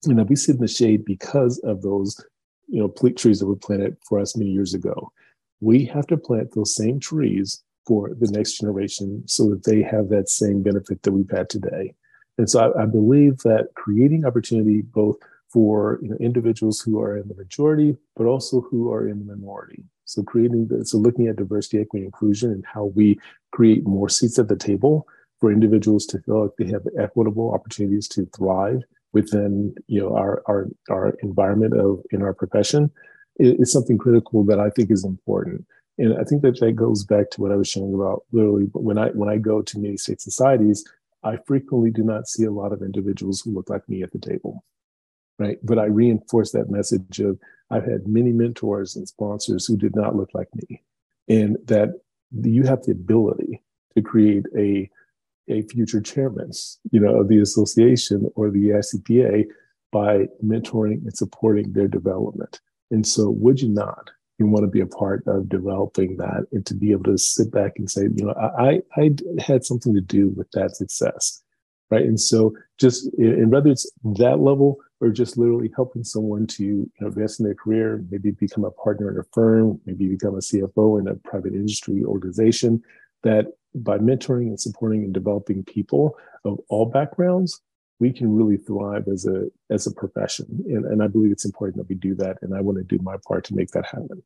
And 0.05 0.19
that 0.19 0.29
we 0.29 0.37
sit 0.37 0.57
in 0.57 0.61
the 0.61 0.69
shade 0.69 1.05
because 1.05 1.59
of 1.61 1.81
those, 1.83 2.23
you 2.69 2.79
know, 2.81 2.89
trees 3.13 3.41
that 3.41 3.47
were 3.47 3.57
planted 3.57 3.97
for 4.07 4.21
us 4.21 4.37
many 4.37 4.51
years 4.51 4.75
ago. 4.75 5.11
We 5.61 5.87
have 5.87 6.07
to 6.09 6.19
plant 6.19 6.53
those 6.55 6.75
same 6.75 7.01
trees 7.01 7.63
for 7.87 8.15
the 8.21 8.31
next 8.31 8.59
generation 8.59 9.23
so 9.27 9.49
that 9.51 9.65
they 9.65 9.83
have 9.83 10.11
that 10.11 10.29
same 10.29 10.63
benefit 10.63 11.03
that 11.03 11.13
we've 11.13 11.31
had 11.31 11.49
today. 11.49 11.95
And 12.39 12.49
so 12.51 12.73
I, 12.73 12.83
I 12.83 12.87
believe 12.87 13.39
that 13.39 13.69
creating 13.75 14.25
opportunity 14.25 14.83
both 14.83 15.17
for 15.49 15.99
you 16.03 16.11
know, 16.11 16.17
individuals 16.17 16.81
who 16.81 17.01
are 17.01 17.17
in 17.17 17.29
the 17.29 17.35
majority, 17.35 17.97
but 18.17 18.27
also 18.27 18.61
who 18.61 18.93
are 18.93 19.09
in 19.09 19.19
the 19.19 19.37
minority. 19.37 19.85
So 20.05 20.23
creating 20.23 20.69
the, 20.69 20.85
so 20.85 20.99
looking 20.99 21.29
at 21.29 21.37
diversity, 21.37 21.81
equity, 21.81 22.05
inclusion, 22.05 22.51
and 22.51 22.65
how 22.67 22.87
we 22.95 23.19
create 23.53 23.87
more 23.87 24.09
seats 24.09 24.39
at 24.39 24.49
the 24.49 24.57
table 24.57 25.07
for 25.41 25.53
individuals 25.53 26.07
to 26.07 26.19
feel 26.21 26.43
like 26.43 26.51
they 26.59 26.67
have 26.67 26.87
equitable 26.99 27.53
opportunities 27.53 28.09
to 28.09 28.27
thrive 28.37 28.83
within 29.13 29.75
you 29.87 30.01
know 30.01 30.15
our 30.15 30.43
our, 30.47 30.69
our 30.91 31.17
environment 31.23 31.75
of 31.75 32.03
in 32.11 32.23
our 32.23 32.35
profession 32.35 32.91
is, 33.39 33.73
something 33.73 33.99
critical 33.99 34.45
that 34.45 34.61
I 34.61 34.71
think 34.71 34.91
is 34.91 35.05
important. 35.05 35.67
And 35.99 36.19
I 36.19 36.25
think 36.25 36.43
that 36.43 36.61
that 36.61 36.73
goes 36.73 37.05
back 37.05 37.31
to 37.31 37.41
what 37.41 37.53
I 37.53 37.57
was 37.57 37.69
sharing 37.69 37.95
about 37.95 38.25
literally 38.33 38.67
when 38.73 38.99
I 38.99 39.09
when 39.11 39.29
I 39.29 39.39
go 39.39 39.63
to 39.63 39.79
many 39.79 39.97
state 39.97 40.21
societies, 40.21 40.85
I 41.27 41.39
frequently 41.47 41.91
do 41.91 42.03
not 42.03 42.29
see 42.29 42.45
a 42.45 42.53
lot 42.53 42.73
of 42.73 42.83
individuals 42.83 43.41
who 43.41 43.53
look 43.53 43.69
like 43.69 43.89
me 43.89 44.03
at 44.03 44.13
the 44.13 44.19
table. 44.19 44.65
Right. 45.39 45.59
But 45.63 45.79
I 45.79 45.85
reinforce 45.85 46.53
that 46.53 46.71
message 46.71 47.21
of 47.21 47.39
I've 47.71 47.85
had 47.85 48.07
many 48.07 48.33
mentors 48.33 48.97
and 48.97 49.07
sponsors 49.07 49.67
who 49.67 49.77
did 49.77 49.95
not 49.95 50.17
look 50.17 50.31
like 50.33 50.49
me. 50.55 50.83
And 51.29 51.59
that 51.67 51.91
you 52.33 52.63
have 52.63 52.85
the 52.85 52.93
ability 52.93 53.63
to 53.97 54.03
create 54.03 54.47
a 54.57 54.89
a 55.49 55.63
future 55.63 56.01
chairman, 56.01 56.51
you 56.91 56.99
know, 56.99 57.21
of 57.21 57.29
the 57.29 57.39
association 57.39 58.29
or 58.35 58.51
the 58.51 58.71
ICPA 58.71 59.47
by 59.93 60.27
mentoring 60.45 61.03
and 61.05 61.17
supporting 61.17 61.73
their 61.73 61.89
development. 61.89 62.61
And 62.91 63.07
so, 63.07 63.31
would 63.31 63.61
you 63.61 63.69
not? 63.69 64.11
You 64.39 64.47
want 64.47 64.65
to 64.65 64.71
be 64.71 64.81
a 64.81 64.87
part 64.87 65.23
of 65.27 65.49
developing 65.49 66.17
that 66.19 66.47
and 66.53 66.65
to 66.67 66.75
be 66.75 66.93
able 66.93 67.05
to 67.05 67.19
sit 67.19 67.51
back 67.51 67.73
and 67.77 67.91
say, 67.91 68.03
you 68.03 68.27
know, 68.27 68.35
I, 68.35 68.83
I 68.97 69.11
had 69.41 69.65
something 69.65 69.95
to 69.95 70.01
do 70.01 70.29
with 70.31 70.51
that 70.53 70.77
success. 70.77 71.43
Right. 71.91 72.03
And 72.03 72.21
so, 72.21 72.53
just, 72.79 73.09
and 73.17 73.51
whether 73.51 73.71
it's 73.71 73.91
that 74.19 74.41
level 74.41 74.79
or 75.01 75.11
just 75.11 75.39
literally 75.39 75.71
helping 75.77 76.03
someone 76.03 76.47
to 76.49 76.65
you 76.65 76.91
know, 77.01 77.09
advance 77.09 77.39
in 77.39 77.45
their 77.45 77.55
career, 77.55 78.05
maybe 78.11 78.33
become 78.33 78.65
a 78.65 78.71
partner 78.73 79.11
in 79.11 79.19
a 79.19 79.23
firm, 79.33 79.81
maybe 79.87 80.09
become 80.09 80.35
a 80.35 80.39
CFO 80.39 80.99
in 80.99 81.07
a 81.07 81.15
private 81.15 81.55
industry 81.55 82.03
organization, 82.05 82.83
that 83.23 83.47
by 83.75 83.99
mentoring 83.99 84.49
and 84.49 84.61
supporting 84.61 85.05
and 85.05 85.13
developing 85.13 85.63
people 85.63 86.17
of 86.45 86.59
all 86.69 86.87
backgrounds, 86.87 87.61
we 87.99 88.13
can 88.13 88.35
really 88.35 88.57
thrive 88.57 89.09
as 89.09 89.27
a 89.27 89.47
as 89.71 89.87
a 89.87 89.93
profession. 89.93 90.47
And, 90.67 90.85
and 90.85 91.03
I 91.03 91.07
believe 91.07 91.33
it's 91.33 91.45
important 91.45 91.77
that 91.79 91.89
we 91.89 91.95
do 91.95 92.15
that. 92.17 92.39
And 92.43 92.55
I 92.55 92.61
want 92.61 92.79
to 92.79 92.85
do 92.85 93.03
my 93.03 93.17
part 93.27 93.45
to 93.45 93.55
make 93.55 93.71
that 93.71 93.87
happen. 93.87 94.23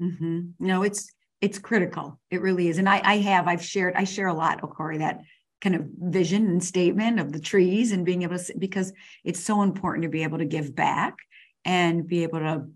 Mm-hmm. 0.00 0.40
No, 0.58 0.82
it's 0.82 1.12
it's 1.40 1.58
critical. 1.58 2.18
It 2.30 2.40
really 2.40 2.68
is. 2.68 2.78
And 2.78 2.88
I, 2.88 3.00
I 3.04 3.16
have, 3.18 3.46
I've 3.46 3.62
shared, 3.62 3.94
I 3.94 4.04
share 4.04 4.26
a 4.28 4.34
lot, 4.34 4.62
Okorie, 4.62 4.98
that 4.98 5.20
kind 5.60 5.74
of 5.74 5.86
vision 5.98 6.46
and 6.46 6.64
statement 6.64 7.20
of 7.20 7.32
the 7.32 7.40
trees 7.40 7.92
and 7.92 8.06
being 8.06 8.22
able 8.22 8.38
to, 8.38 8.54
because 8.58 8.92
it's 9.24 9.40
so 9.40 9.62
important 9.62 10.02
to 10.04 10.08
be 10.08 10.22
able 10.22 10.38
to 10.38 10.44
give 10.44 10.74
back 10.74 11.16
and 11.64 12.06
be 12.06 12.22
able 12.22 12.38
to 12.38 12.66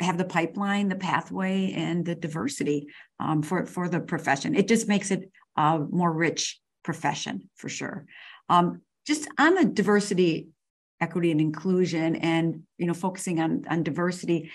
have 0.00 0.18
the 0.18 0.24
pipeline, 0.24 0.88
the 0.88 0.96
pathway, 0.96 1.72
and 1.72 2.04
the 2.04 2.14
diversity 2.14 2.88
um, 3.20 3.42
for 3.42 3.66
for 3.66 3.88
the 3.88 4.00
profession. 4.00 4.54
It 4.54 4.68
just 4.68 4.88
makes 4.88 5.10
it 5.10 5.30
a 5.56 5.78
more 5.78 6.12
rich 6.12 6.60
profession 6.82 7.48
for 7.56 7.68
sure. 7.68 8.06
Um, 8.48 8.82
just 9.06 9.28
on 9.38 9.54
the 9.54 9.64
diversity, 9.64 10.48
equity, 11.00 11.30
and 11.30 11.40
inclusion, 11.40 12.16
and 12.16 12.62
you 12.78 12.86
know, 12.86 12.94
focusing 12.94 13.40
on 13.40 13.64
on 13.68 13.82
diversity, 13.82 14.50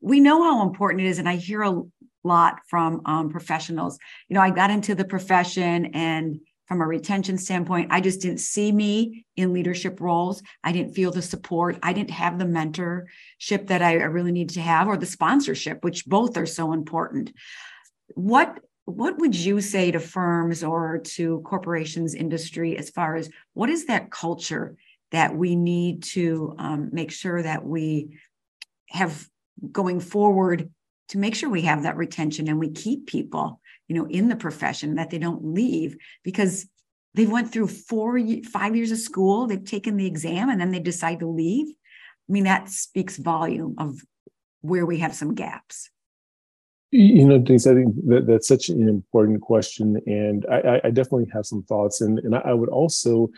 we 0.00 0.20
know 0.20 0.42
how 0.42 0.62
important 0.62 1.02
it 1.02 1.08
is, 1.08 1.18
and 1.18 1.28
I 1.28 1.36
hear 1.36 1.62
a 1.62 1.82
lot 2.24 2.60
from 2.68 3.02
um, 3.06 3.30
professionals. 3.30 3.98
You 4.28 4.34
know, 4.34 4.40
I 4.40 4.50
got 4.50 4.70
into 4.70 4.94
the 4.94 5.04
profession 5.04 5.86
and 5.86 6.40
from 6.66 6.80
a 6.80 6.86
retention 6.86 7.38
standpoint. 7.38 7.92
I 7.92 8.00
just 8.00 8.20
didn't 8.20 8.40
see 8.40 8.72
me 8.72 9.24
in 9.36 9.52
leadership 9.52 10.00
roles. 10.00 10.42
I 10.64 10.72
didn't 10.72 10.94
feel 10.94 11.12
the 11.12 11.22
support. 11.22 11.78
I 11.82 11.92
didn't 11.92 12.10
have 12.10 12.38
the 12.38 12.44
mentorship 12.44 13.68
that 13.68 13.82
I 13.82 13.94
really 13.94 14.32
needed 14.32 14.54
to 14.54 14.60
have 14.60 14.88
or 14.88 14.96
the 14.96 15.06
sponsorship, 15.06 15.84
which 15.84 16.06
both 16.06 16.36
are 16.36 16.46
so 16.46 16.72
important. 16.72 17.32
What 18.14 18.58
what 18.86 19.18
would 19.18 19.34
you 19.34 19.60
say 19.60 19.90
to 19.90 19.98
firms 19.98 20.62
or 20.62 20.98
to 20.98 21.40
corporations 21.40 22.14
industry 22.14 22.78
as 22.78 22.88
far 22.88 23.16
as 23.16 23.28
what 23.52 23.68
is 23.68 23.86
that 23.86 24.12
culture 24.12 24.76
that 25.10 25.36
we 25.36 25.56
need 25.56 26.04
to 26.04 26.54
um, 26.58 26.90
make 26.92 27.10
sure 27.10 27.42
that 27.42 27.64
we 27.64 28.16
have 28.88 29.28
going 29.72 29.98
forward 29.98 30.70
to 31.08 31.18
make 31.18 31.34
sure 31.34 31.50
we 31.50 31.62
have 31.62 31.82
that 31.82 31.96
retention 31.96 32.48
and 32.48 32.58
we 32.58 32.70
keep 32.70 33.06
people 33.06 33.60
you 33.88 33.96
know 33.96 34.06
in 34.06 34.28
the 34.28 34.36
profession 34.36 34.94
that 34.94 35.10
they 35.10 35.18
don't 35.18 35.44
leave? 35.44 35.96
Because 36.22 36.68
they 37.14 37.26
went 37.26 37.50
through 37.50 37.68
four 37.68 38.20
five 38.52 38.76
years 38.76 38.92
of 38.92 38.98
school 38.98 39.48
they've 39.48 39.64
taken 39.64 39.96
the 39.96 40.06
exam 40.06 40.48
and 40.48 40.60
then 40.60 40.70
they 40.70 40.80
decide 40.80 41.20
to 41.20 41.26
leave. 41.26 41.66
I 42.28 42.32
mean 42.32 42.44
that 42.44 42.68
speaks 42.68 43.16
volume 43.16 43.74
of 43.78 44.00
where 44.60 44.86
we 44.86 44.98
have 44.98 45.14
some 45.14 45.34
gaps 45.34 45.90
you 46.90 47.24
know 47.24 47.38
Denise, 47.38 47.66
i 47.66 47.74
think 47.74 47.94
that 48.06 48.26
that's 48.26 48.48
such 48.48 48.68
an 48.68 48.88
important 48.88 49.40
question 49.40 50.00
and 50.06 50.46
i, 50.50 50.80
I 50.84 50.90
definitely 50.90 51.30
have 51.32 51.46
some 51.46 51.62
thoughts 51.64 52.00
and, 52.00 52.18
and 52.20 52.34
i 52.34 52.52
would 52.52 52.68
also 52.68 53.30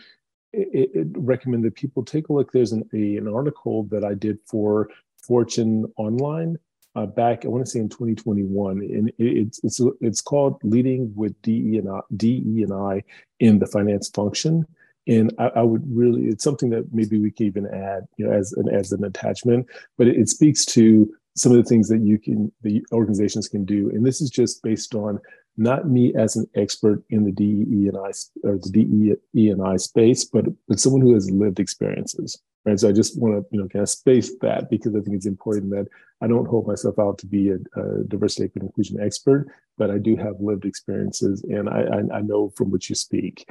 it, 0.51 0.91
it 0.93 1.07
recommend 1.15 1.63
that 1.65 1.75
people 1.75 2.03
take 2.03 2.29
a 2.29 2.33
look 2.33 2.51
there's 2.51 2.71
an, 2.71 2.87
a, 2.93 3.17
an 3.17 3.27
article 3.27 3.83
that 3.85 4.03
i 4.03 4.13
did 4.13 4.39
for 4.45 4.89
fortune 5.21 5.85
online 5.97 6.57
uh, 6.95 7.05
back, 7.05 7.45
I 7.45 7.49
want 7.49 7.63
to 7.65 7.69
say 7.69 7.79
in 7.79 7.89
2021, 7.89 8.79
and 8.79 9.11
it's 9.17 9.59
it's 9.63 9.79
it's 10.01 10.21
called 10.21 10.59
Leading 10.63 11.13
with 11.15 11.39
DE 11.43 11.77
and 11.77 11.89
I, 11.89 11.99
DE 12.17 12.63
and 12.63 12.73
I 12.73 13.03
in 13.39 13.59
the 13.59 13.67
finance 13.67 14.09
function. 14.09 14.65
And 15.07 15.33
I, 15.39 15.47
I, 15.55 15.61
would 15.61 15.83
really, 15.87 16.27
it's 16.27 16.43
something 16.43 16.69
that 16.71 16.93
maybe 16.93 17.19
we 17.19 17.31
can 17.31 17.47
even 17.47 17.67
add, 17.67 18.07
you 18.17 18.25
know, 18.25 18.31
as 18.31 18.53
an 18.53 18.69
as 18.69 18.91
an 18.91 19.03
attachment. 19.03 19.67
But 19.97 20.07
it, 20.07 20.17
it 20.17 20.29
speaks 20.29 20.65
to 20.65 21.11
some 21.35 21.51
of 21.51 21.57
the 21.57 21.63
things 21.63 21.87
that 21.89 22.01
you 22.01 22.17
can, 22.17 22.51
the 22.61 22.83
organizations 22.91 23.47
can 23.47 23.65
do. 23.65 23.89
And 23.89 24.05
this 24.05 24.21
is 24.21 24.29
just 24.29 24.61
based 24.63 24.95
on 24.95 25.19
not 25.57 25.87
me 25.87 26.13
as 26.15 26.35
an 26.35 26.47
expert 26.55 27.03
in 27.09 27.25
the 27.25 27.31
DE 27.31 27.89
and 27.89 27.97
I 27.97 28.11
or 28.47 28.57
the 28.57 29.17
DE 29.33 29.49
and 29.49 29.61
I 29.61 29.75
space, 29.77 30.23
but 30.25 30.45
but 30.67 30.79
someone 30.79 31.01
who 31.01 31.13
has 31.13 31.29
lived 31.29 31.59
experiences. 31.59 32.41
Right. 32.65 32.79
So 32.79 32.89
I 32.89 32.91
just 32.91 33.19
want 33.19 33.35
to, 33.35 33.45
you 33.51 33.61
know, 33.61 33.69
kind 33.69 33.83
of 33.83 33.89
space 33.89 34.31
that 34.41 34.69
because 34.69 34.93
I 34.93 34.99
think 34.99 35.15
it's 35.15 35.25
important 35.25 35.71
that 35.71 35.87
I 36.21 36.27
don't 36.27 36.47
hold 36.47 36.67
myself 36.67 36.99
out 36.99 37.17
to 37.19 37.25
be 37.25 37.51
a, 37.51 37.55
a 37.55 38.03
diversity, 38.07 38.45
equity, 38.45 38.67
inclusion 38.67 38.99
expert, 38.99 39.47
but 39.77 39.89
I 39.89 39.97
do 39.97 40.17
have 40.17 40.41
lived 40.41 40.65
experiences 40.65 41.41
and 41.43 41.69
I, 41.69 41.83
I, 41.83 42.17
I 42.17 42.21
know 42.21 42.51
from 42.57 42.69
which 42.69 42.89
you 42.89 42.95
speak. 42.95 43.49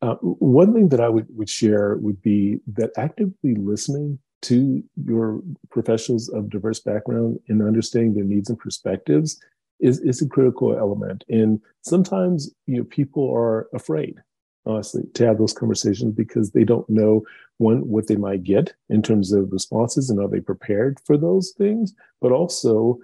Uh, 0.00 0.14
one 0.20 0.74
thing 0.74 0.90
that 0.90 1.00
I 1.00 1.08
would, 1.08 1.26
would 1.30 1.48
share 1.48 1.96
would 1.96 2.22
be 2.22 2.60
that 2.74 2.92
actively 2.96 3.56
listening 3.56 4.20
to 4.46 4.82
your 5.04 5.40
professionals 5.70 6.28
of 6.28 6.50
diverse 6.50 6.80
background 6.80 7.38
and 7.48 7.62
understanding 7.62 8.14
their 8.14 8.24
needs 8.24 8.50
and 8.50 8.58
perspectives 8.58 9.40
is, 9.80 10.00
is 10.00 10.22
a 10.22 10.28
critical 10.28 10.76
element. 10.76 11.24
And 11.28 11.60
sometimes 11.82 12.50
you 12.66 12.78
know 12.78 12.84
people 12.84 13.32
are 13.32 13.68
afraid 13.74 14.16
honestly, 14.66 15.04
to 15.14 15.26
have 15.26 15.38
those 15.38 15.52
conversations 15.52 16.12
because 16.14 16.50
they 16.50 16.64
don't 16.64 16.88
know 16.90 17.24
one 17.58 17.88
what 17.88 18.08
they 18.08 18.16
might 18.16 18.42
get 18.42 18.74
in 18.90 19.00
terms 19.00 19.32
of 19.32 19.52
responses 19.52 20.10
and 20.10 20.20
are 20.20 20.28
they 20.28 20.40
prepared 20.40 20.98
for 21.06 21.16
those 21.16 21.52
things, 21.56 21.94
but 22.20 22.32
also 22.32 22.98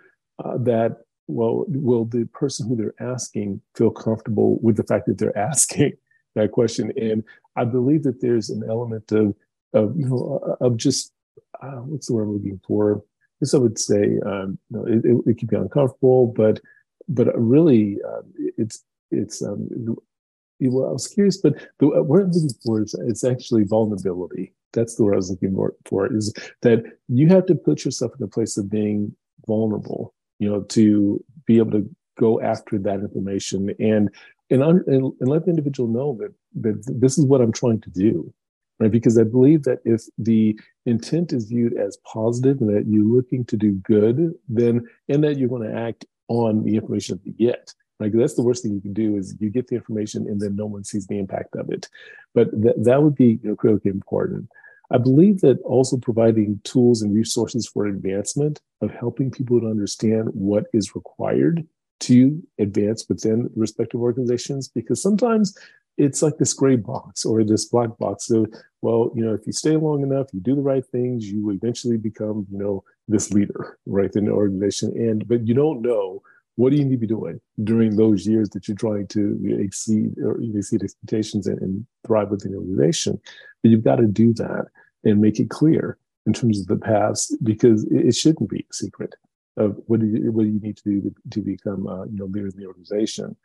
uh, 0.44 0.58
that 0.58 0.98
well, 1.28 1.64
will 1.68 2.04
the 2.04 2.24
person 2.26 2.68
who 2.68 2.76
they're 2.76 2.94
asking 3.00 3.60
feel 3.76 3.90
comfortable 3.90 4.58
with 4.60 4.76
the 4.76 4.82
fact 4.82 5.06
that 5.06 5.18
they're 5.18 5.38
asking 5.52 5.92
that 6.34 6.50
question? 6.50 6.92
And 7.00 7.22
I 7.56 7.64
believe 7.64 8.02
that 8.02 8.20
there's 8.20 8.50
an 8.50 8.64
element 8.68 9.12
of 9.12 9.34
of 9.72 9.96
you 9.96 10.06
know 10.06 10.56
of 10.60 10.76
just 10.76 11.11
uh, 11.62 11.80
what's 11.82 12.06
the 12.06 12.14
word 12.14 12.24
I'm 12.24 12.34
looking 12.34 12.60
for? 12.66 13.02
This 13.40 13.54
I 13.54 13.58
would 13.58 13.78
say 13.78 14.18
um, 14.26 14.58
you 14.70 14.78
know, 14.78 14.84
it, 14.86 15.04
it, 15.04 15.40
it 15.40 15.48
be 15.48 15.56
uncomfortable, 15.56 16.28
but 16.28 16.60
but 17.08 17.28
really 17.36 17.98
uh, 18.06 18.22
it's 18.56 18.84
it's 19.10 19.42
um, 19.42 19.68
well, 20.60 20.88
I 20.88 20.92
was 20.92 21.08
curious, 21.08 21.38
but 21.38 21.54
the 21.78 22.02
word 22.02 22.26
I'm 22.26 22.30
looking 22.30 22.50
for 22.64 22.82
is 22.82 22.94
it's 23.06 23.24
actually 23.24 23.64
vulnerability. 23.64 24.54
That's 24.72 24.94
the 24.94 25.04
word 25.04 25.14
I 25.14 25.16
was 25.16 25.30
looking 25.30 25.54
for, 25.54 25.74
for 25.86 26.12
is 26.12 26.32
that 26.62 26.84
you 27.08 27.28
have 27.28 27.46
to 27.46 27.54
put 27.54 27.84
yourself 27.84 28.12
in 28.18 28.24
a 28.24 28.28
place 28.28 28.56
of 28.56 28.70
being 28.70 29.14
vulnerable, 29.46 30.14
you 30.38 30.48
know, 30.48 30.62
to 30.62 31.22
be 31.46 31.58
able 31.58 31.72
to 31.72 31.88
go 32.18 32.40
after 32.40 32.78
that 32.78 33.00
information 33.00 33.74
and 33.78 34.10
and, 34.50 34.62
and, 34.62 34.86
and 34.86 35.28
let 35.28 35.44
the 35.44 35.50
individual 35.50 35.88
know 35.88 36.16
that 36.20 36.34
that 36.60 37.00
this 37.00 37.18
is 37.18 37.24
what 37.24 37.40
I'm 37.40 37.52
trying 37.52 37.80
to 37.80 37.90
do, 37.90 38.32
right? 38.82 38.90
Because 38.90 39.18
I 39.18 39.24
believe 39.24 39.62
that 39.64 39.80
if 39.84 40.02
the 40.18 40.58
intent 40.86 41.32
is 41.32 41.44
viewed 41.44 41.74
as 41.74 41.98
positive 42.04 42.60
and 42.60 42.74
that 42.74 42.86
you're 42.86 43.04
looking 43.04 43.44
to 43.46 43.56
do 43.56 43.72
good, 43.72 44.34
then 44.48 44.86
and 45.08 45.24
that 45.24 45.38
you're 45.38 45.48
going 45.48 45.68
to 45.68 45.78
act 45.78 46.04
on 46.28 46.64
the 46.64 46.76
information 46.76 47.16
that 47.16 47.26
you 47.26 47.32
get. 47.32 47.72
Like 48.00 48.12
that's 48.12 48.34
the 48.34 48.42
worst 48.42 48.62
thing 48.62 48.74
you 48.74 48.80
can 48.80 48.92
do 48.92 49.16
is 49.16 49.36
you 49.38 49.48
get 49.50 49.68
the 49.68 49.76
information 49.76 50.26
and 50.26 50.40
then 50.40 50.56
no 50.56 50.66
one 50.66 50.82
sees 50.82 51.06
the 51.06 51.18
impact 51.18 51.54
of 51.54 51.70
it. 51.70 51.88
But 52.34 52.50
th- 52.60 52.74
that 52.78 53.02
would 53.02 53.14
be 53.14 53.38
you 53.42 53.50
know, 53.50 53.56
critically 53.56 53.90
important. 53.90 54.48
I 54.90 54.98
believe 54.98 55.40
that 55.40 55.60
also 55.62 55.96
providing 55.96 56.60
tools 56.64 57.00
and 57.00 57.14
resources 57.14 57.66
for 57.66 57.86
advancement 57.86 58.60
of 58.80 58.90
helping 58.90 59.30
people 59.30 59.60
to 59.60 59.68
understand 59.68 60.28
what 60.32 60.66
is 60.72 60.94
required 60.94 61.66
to 62.00 62.42
advance 62.58 63.06
within 63.08 63.48
respective 63.54 64.00
organizations, 64.00 64.68
because 64.68 65.00
sometimes 65.00 65.56
it's 65.98 66.22
like 66.22 66.38
this 66.38 66.54
gray 66.54 66.76
box 66.76 67.24
or 67.24 67.44
this 67.44 67.66
black 67.66 67.96
box. 67.98 68.26
So, 68.26 68.46
well, 68.80 69.12
you 69.14 69.24
know, 69.24 69.34
if 69.34 69.46
you 69.46 69.52
stay 69.52 69.76
long 69.76 70.02
enough, 70.02 70.28
you 70.32 70.40
do 70.40 70.54
the 70.54 70.62
right 70.62 70.84
things, 70.84 71.30
you 71.30 71.50
eventually 71.50 71.96
become, 71.96 72.46
you 72.50 72.58
know, 72.58 72.84
this 73.08 73.30
leader, 73.30 73.78
right, 73.86 74.14
in 74.16 74.26
the 74.26 74.32
organization. 74.32 74.90
And 74.96 75.26
but 75.28 75.46
you 75.46 75.54
don't 75.54 75.82
know 75.82 76.22
what 76.56 76.70
do 76.70 76.76
you 76.76 76.84
need 76.84 76.92
to 76.92 76.98
be 76.98 77.06
doing 77.06 77.40
during 77.64 77.96
those 77.96 78.26
years 78.26 78.50
that 78.50 78.68
you're 78.68 78.76
trying 78.76 79.06
to 79.08 79.38
exceed 79.58 80.18
or 80.18 80.38
exceed 80.40 80.82
expectations 80.82 81.46
and, 81.46 81.60
and 81.60 81.86
thrive 82.06 82.30
within 82.30 82.52
the 82.52 82.58
organization. 82.58 83.20
But 83.62 83.70
you've 83.70 83.84
got 83.84 83.96
to 83.96 84.06
do 84.06 84.34
that 84.34 84.66
and 85.04 85.20
make 85.20 85.40
it 85.40 85.50
clear 85.50 85.98
in 86.26 86.32
terms 86.32 86.60
of 86.60 86.66
the 86.66 86.76
paths 86.76 87.34
because 87.42 87.84
it, 87.84 88.06
it 88.06 88.14
shouldn't 88.14 88.50
be 88.50 88.66
a 88.70 88.74
secret 88.74 89.14
of 89.56 89.78
what 89.86 90.00
do 90.00 90.06
you 90.06 90.32
what 90.32 90.44
do 90.44 90.48
you 90.48 90.60
need 90.60 90.76
to 90.78 90.84
do 90.84 91.00
to, 91.02 91.14
to 91.30 91.40
become 91.40 91.86
uh, 91.86 92.04
you 92.04 92.16
know 92.16 92.26
leader 92.26 92.48
in 92.48 92.56
the 92.56 92.66
organization. 92.66 93.36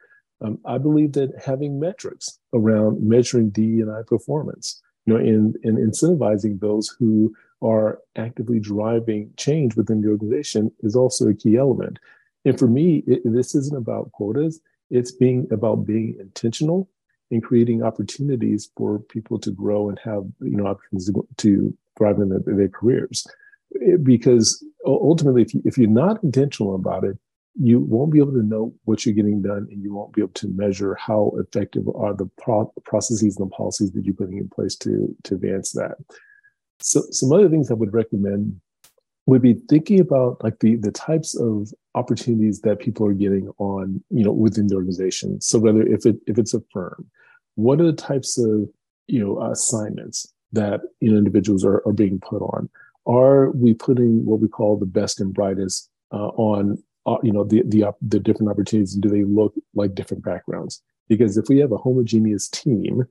Um, 0.42 0.60
I 0.66 0.78
believe 0.78 1.14
that 1.14 1.34
having 1.44 1.80
metrics 1.80 2.40
around 2.54 3.02
measuring 3.02 3.50
DEI 3.50 4.04
performance, 4.06 4.82
you 5.06 5.14
know, 5.14 5.20
and, 5.20 5.56
incentivizing 5.64 6.60
those 6.60 6.96
who 7.00 7.34
are 7.62 8.00
actively 8.16 8.60
driving 8.60 9.32
change 9.38 9.76
within 9.76 10.02
the 10.02 10.10
organization 10.10 10.72
is 10.82 10.96
also 10.96 11.28
a 11.28 11.34
key 11.34 11.58
element. 11.58 11.98
And 12.46 12.58
for 12.58 12.68
me, 12.68 13.04
it, 13.08 13.22
this 13.26 13.56
isn't 13.56 13.78
about 13.78 14.12
quotas. 14.12 14.62
It's 14.90 15.12
being 15.12 15.48
about 15.52 15.86
being 15.88 16.16
intentional 16.20 16.88
and 17.32 17.44
creating 17.44 17.84
opportunities 17.84 18.70
for 18.78 19.00
people 19.00 19.40
to 19.40 19.52
grow 19.52 19.90
and 19.90 20.00
have 20.00 20.24
you 20.42 20.56
know 20.56 20.68
opportunities 20.68 21.12
to, 21.12 21.28
to 21.38 21.78
thrive 21.98 22.20
in 22.20 22.30
their, 22.30 22.40
their 22.46 22.70
careers. 22.70 23.26
It, 23.72 24.04
because 24.04 24.64
ultimately, 24.86 25.42
if, 25.42 25.54
you, 25.54 25.62
if 25.66 25.78
you're 25.78 25.90
not 25.90 26.24
intentional 26.24 26.76
about 26.76 27.04
it, 27.04 27.18
you 27.60 27.80
won't 27.80 28.12
be 28.12 28.20
able 28.20 28.34
to 28.34 28.44
know 28.44 28.74
what 28.86 29.06
you're 29.06 29.16
getting 29.16 29.42
done 29.42 29.68
and 29.72 29.82
you 29.82 29.94
won't 29.94 30.14
be 30.14 30.22
able 30.22 30.34
to 30.34 30.48
measure 30.50 30.96
how 30.96 31.32
effective 31.38 31.88
are 31.96 32.14
the 32.14 32.30
pro- 32.38 32.72
processes 32.86 33.38
and 33.38 33.50
the 33.50 33.56
policies 33.56 33.92
that 33.92 34.06
you're 34.06 34.14
putting 34.14 34.38
in 34.38 34.48
place 34.50 34.76
to, 34.76 35.16
to 35.24 35.36
advance 35.36 35.72
that. 35.72 35.96
So 36.80 37.02
some 37.10 37.32
other 37.32 37.50
things 37.50 37.72
I 37.72 37.74
would 37.74 37.94
recommend 37.94 38.60
would 39.26 39.42
be 39.42 39.56
thinking 39.70 40.00
about 40.00 40.44
like 40.44 40.60
the 40.60 40.78
the 40.78 40.92
types 40.92 41.38
of 41.38 41.72
opportunities 41.96 42.62
that 42.62 42.80
people 42.80 43.06
are 43.06 43.14
getting 43.14 43.50
on 43.58 44.02
you 44.10 44.24
know 44.24 44.32
within 44.32 44.68
the 44.68 44.76
organization 44.76 45.42
so 45.42 45.60
whether 45.60 45.82
if 45.82 46.06
it 46.06 46.16
if 46.28 46.38
it's 46.38 46.54
a 46.54 46.62
firm 46.72 47.06
what 47.56 47.82
are 47.82 47.86
the 47.86 47.94
types 47.94 48.38
of 48.38 48.70
you 49.08 49.20
know 49.20 49.42
assignments 49.52 50.34
that 50.54 50.80
you 51.02 51.12
know 51.12 51.18
individuals 51.18 51.66
are, 51.66 51.86
are 51.86 51.94
being 51.94 52.20
put 52.20 52.42
on 52.42 52.70
are 53.06 53.52
we 53.52 53.74
putting 53.74 54.26
what 54.26 54.40
we 54.40 54.48
call 54.48 54.78
the 54.78 54.86
best 54.86 55.20
and 55.20 55.34
brightest 55.34 55.90
uh, 56.14 56.30
on 56.38 56.82
uh, 57.08 57.18
you 57.24 57.32
know 57.32 57.44
the, 57.44 57.64
the 57.66 57.92
the 58.02 58.20
different 58.20 58.52
opportunities 58.52 58.94
do 58.94 59.10
they 59.10 59.24
look 59.24 59.54
like 59.74 59.96
different 59.96 60.24
backgrounds 60.24 60.82
because 61.10 61.38
if 61.38 61.46
we 61.50 61.58
have 61.58 61.72
a 61.72 61.78
homogeneous 61.78 62.48
team 62.50 63.04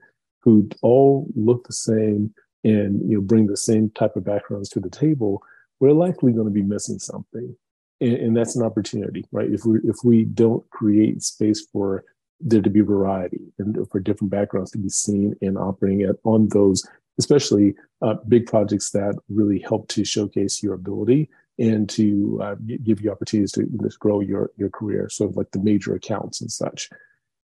who 0.42 0.68
all 0.82 1.26
look 1.34 1.66
the 1.66 1.72
same 1.72 2.32
and 2.62 3.00
you 3.08 3.16
know 3.16 3.20
bring 3.20 3.46
the 3.46 3.56
same 3.56 3.90
type 3.90 4.14
of 4.16 4.24
backgrounds 4.24 4.68
to 4.68 4.78
the 4.78 4.90
table 4.90 5.42
we're 5.80 5.92
likely 5.92 6.32
going 6.32 6.46
to 6.46 6.52
be 6.52 6.62
missing 6.62 6.98
something. 6.98 7.56
And, 8.00 8.12
and, 8.14 8.36
that's 8.36 8.56
an 8.56 8.62
opportunity, 8.64 9.24
right? 9.32 9.50
If 9.50 9.64
we 9.64 9.78
if 9.84 9.96
we 10.04 10.24
don't 10.24 10.68
create 10.70 11.22
space 11.22 11.66
for 11.72 12.04
there 12.40 12.60
to 12.60 12.68
be 12.68 12.82
variety 12.82 13.40
and 13.58 13.76
for 13.90 14.00
different 14.00 14.30
backgrounds 14.30 14.70
to 14.72 14.78
be 14.78 14.90
seen 14.90 15.34
and 15.40 15.56
operating 15.56 16.02
at 16.02 16.16
on 16.24 16.48
those, 16.48 16.86
especially 17.18 17.74
uh, 18.02 18.14
big 18.28 18.46
projects 18.46 18.90
that 18.90 19.14
really 19.30 19.60
help 19.60 19.88
to 19.88 20.04
showcase 20.04 20.62
your 20.62 20.74
ability 20.74 21.30
and 21.58 21.88
to 21.88 22.40
uh, 22.42 22.54
give 22.84 23.00
you 23.00 23.10
opportunities 23.10 23.52
to, 23.52 23.66
grow 23.98 24.20
your 24.20 24.50
your 24.56 24.70
career, 24.70 25.08
sort 25.08 25.30
of 25.30 25.36
like 25.36 25.50
the 25.52 25.62
major 25.62 25.94
accounts 25.94 26.40
and 26.40 26.50
such. 26.50 26.90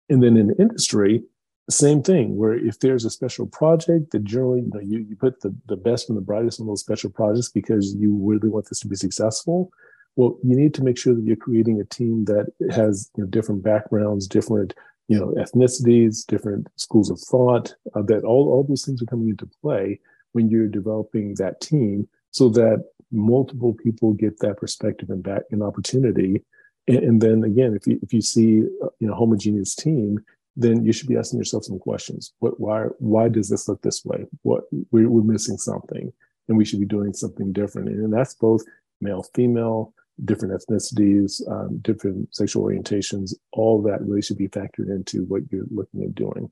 And 0.10 0.22
then 0.22 0.36
in 0.36 0.54
industry, 0.60 1.24
same 1.70 2.02
thing 2.04 2.36
where 2.36 2.54
if 2.54 2.80
there's 2.80 3.06
a 3.06 3.10
special 3.10 3.48
project 3.48 4.12
that 4.12 4.24
generally 4.24 4.62
you 4.62 4.72
know 4.74 4.80
you, 4.80 5.00
you 5.00 5.16
put 5.16 5.42
the, 5.42 5.56
the 5.68 5.78
best 5.78 6.10
and 6.10 6.18
the 6.18 6.22
brightest 6.22 6.60
on 6.60 6.68
those 6.68 6.82
special 6.82 7.10
projects 7.10 7.50
because 7.50 7.96
you 7.96 8.18
really 8.22 8.50
want 8.50 8.68
this 8.70 8.80
to 8.80 8.88
be 8.88 8.96
successful 8.96 9.72
well 10.16 10.38
you 10.44 10.56
need 10.56 10.74
to 10.74 10.84
make 10.84 10.98
sure 10.98 11.14
that 11.14 11.24
you're 11.24 11.36
creating 11.36 11.80
a 11.80 11.86
team 11.86 12.26
that 12.26 12.48
has 12.72 13.10
you 13.16 13.24
know, 13.24 13.30
different 13.30 13.64
backgrounds 13.64 14.28
different 14.28 14.74
you 15.08 15.18
know 15.18 15.34
ethnicities 15.38 16.26
different 16.26 16.68
schools 16.76 17.10
of 17.10 17.20
thought 17.20 17.74
uh, 17.96 18.02
that 18.02 18.24
all, 18.24 18.50
all 18.50 18.66
those 18.68 18.86
things 18.86 19.02
are 19.02 19.08
coming 19.08 19.30
into 19.30 19.50
play 19.62 20.00
when 20.34 20.50
you're 20.50 20.68
developing 20.68 21.36
that 21.36 21.62
team 21.62 22.08
so 22.32 22.50
that 22.50 22.84
multiple 23.12 23.74
people 23.74 24.14
get 24.14 24.40
that 24.40 24.58
perspective 24.58 25.10
and 25.10 25.24
back 25.24 25.44
an 25.52 25.62
opportunity 25.62 26.44
and, 26.88 26.98
and 26.98 27.22
then 27.22 27.44
again 27.44 27.76
if 27.76 27.86
you 27.88 28.00
if 28.02 28.14
you 28.14 28.22
see 28.22 28.50
you 28.52 28.92
know 29.00 29.14
homogeneous 29.14 29.76
team 29.76 30.20
then 30.56 30.84
you 30.86 30.92
should 30.92 31.08
be 31.08 31.18
asking 31.18 31.40
yourself 31.40 31.64
some 31.64 31.80
questions. 31.80 32.34
What, 32.40 32.60
why, 32.60 32.86
why 33.00 33.30
does 33.30 33.50
this 33.50 33.68
look 33.68 33.82
this 33.82 34.04
way? 34.04 34.26
What 34.42 34.64
we're, 34.92 35.10
we're 35.10 35.24
missing 35.24 35.58
something, 35.58 36.12
and 36.48 36.58
we 36.58 36.66
should 36.66 36.80
be 36.80 36.86
doing 36.86 37.14
something 37.14 37.54
different. 37.54 37.90
And 37.90 38.14
that's 38.14 38.34
both 38.34 38.64
male, 39.00 39.24
female, 39.34 39.94
different 40.26 40.54
ethnicities, 40.54 41.42
um, 41.50 41.80
different 41.80 42.36
sexual 42.36 42.66
orientations. 42.66 43.34
All 43.54 43.82
that 43.84 44.02
really 44.02 44.22
should 44.22 44.38
be 44.38 44.50
factored 44.50 44.90
into 44.90 45.24
what 45.26 45.44
you're 45.52 45.66
looking 45.72 46.04
at 46.04 46.16
doing. 46.16 46.52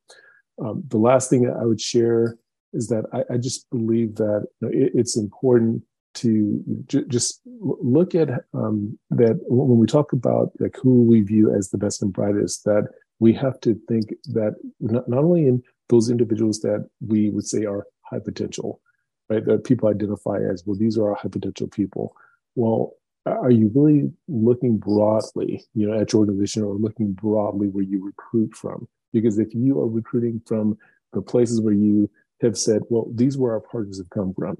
Um, 0.64 0.84
the 0.88 0.98
last 0.98 1.30
thing 1.30 1.50
I 1.50 1.66
would 1.66 1.82
share 1.82 2.38
is 2.74 2.88
that 2.88 3.06
I, 3.14 3.34
I 3.34 3.38
just 3.38 3.70
believe 3.70 4.16
that 4.16 4.46
you 4.62 4.68
know, 4.68 4.74
it, 4.74 4.92
it's 4.96 5.18
important 5.18 5.84
to 6.16 6.64
j- 6.88 7.06
just 7.08 7.42
look 7.46 8.16
at 8.16 8.30
um, 8.54 8.98
that 9.12 9.40
when 9.48 9.78
we 9.78 9.86
talk 9.88 10.14
about 10.14 10.52
like 10.60 10.76
who 10.82 11.04
we 11.04 11.22
view 11.22 11.54
as 11.54 11.70
the 11.70 11.78
best 11.78 12.02
and 12.02 12.14
brightest, 12.14 12.64
that 12.66 12.88
we 13.20 13.34
have 13.34 13.60
to 13.62 13.80
think 13.88 14.14
that 14.26 14.56
not, 14.80 15.08
not 15.08 15.24
only 15.24 15.48
in 15.48 15.62
those 15.90 16.10
individuals 16.10 16.60
that 16.62 16.88
we 17.06 17.30
would 17.30 17.46
say 17.46 17.66
are 17.66 17.86
high 18.02 18.20
potential, 18.20 18.82
right? 19.30 19.46
That 19.46 19.64
people 19.64 19.90
identify 19.90 20.40
as, 20.52 20.64
well, 20.66 20.78
these 20.78 20.98
are 20.98 21.10
our 21.10 21.16
high 21.16 21.30
potential 21.30 21.68
people. 21.68 22.16
Well, 22.56 22.94
are 23.26 23.52
you 23.52 23.72
really 23.76 24.12
looking 24.28 24.78
broadly, 24.78 25.64
you 25.74 25.88
know, 25.88 26.00
at 26.00 26.14
your 26.14 26.22
organization 26.22 26.64
or 26.64 26.76
looking 26.76 27.14
broadly 27.14 27.68
where 27.68 27.84
you 27.84 28.04
recruit 28.04 28.56
from? 28.56 28.88
Because 29.14 29.38
if 29.38 29.54
you 29.54 29.80
are 29.80 29.88
recruiting 29.88 30.42
from 30.46 30.78
the 31.14 31.22
places 31.22 31.62
where 31.62 31.74
you 31.74 32.10
have 32.42 32.58
said, 32.58 32.82
well, 32.90 33.12
these 33.14 33.38
where 33.38 33.54
our 33.54 33.60
partners 33.60 33.98
have 33.98 34.10
come 34.10 34.34
from, 34.34 34.58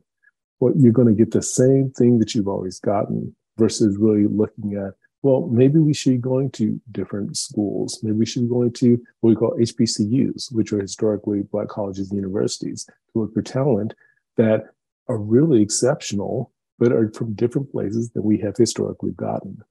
well, 0.60 0.74
you're 0.78 0.94
going 0.94 1.08
to 1.08 1.14
get 1.14 1.32
the 1.32 1.42
same 1.42 1.92
thing 1.92 2.20
that 2.20 2.36
you've 2.36 2.48
always 2.48 2.80
gotten 2.80 3.36
versus 3.58 3.98
really 3.98 4.28
looking 4.28 4.76
at 4.76 4.94
well, 5.22 5.48
maybe 5.48 5.80
we 5.80 5.94
should 5.94 6.12
be 6.12 6.18
going 6.18 6.50
to 6.52 6.80
different 6.92 7.36
schools. 7.36 8.00
Maybe 8.02 8.16
we 8.16 8.26
should 8.26 8.44
be 8.44 8.50
going 8.50 8.72
to 8.74 9.02
what 9.20 9.30
we 9.30 9.36
call 9.36 9.58
HBCUs, 9.58 10.54
which 10.54 10.72
are 10.72 10.80
historically 10.80 11.42
Black 11.44 11.68
colleges 11.68 12.10
and 12.10 12.18
universities, 12.18 12.86
to 12.86 13.20
look 13.20 13.34
for 13.34 13.42
talent 13.42 13.94
that 14.38 14.68
are 15.10 15.18
really 15.18 15.62
exceptional, 15.62 16.54
but 16.78 16.94
are 16.94 17.12
from 17.12 17.34
different 17.34 17.70
places 17.72 18.12
than 18.12 18.24
we 18.24 18.38
have 18.38 18.56
historically 18.56 19.12
gotten. 19.12 19.62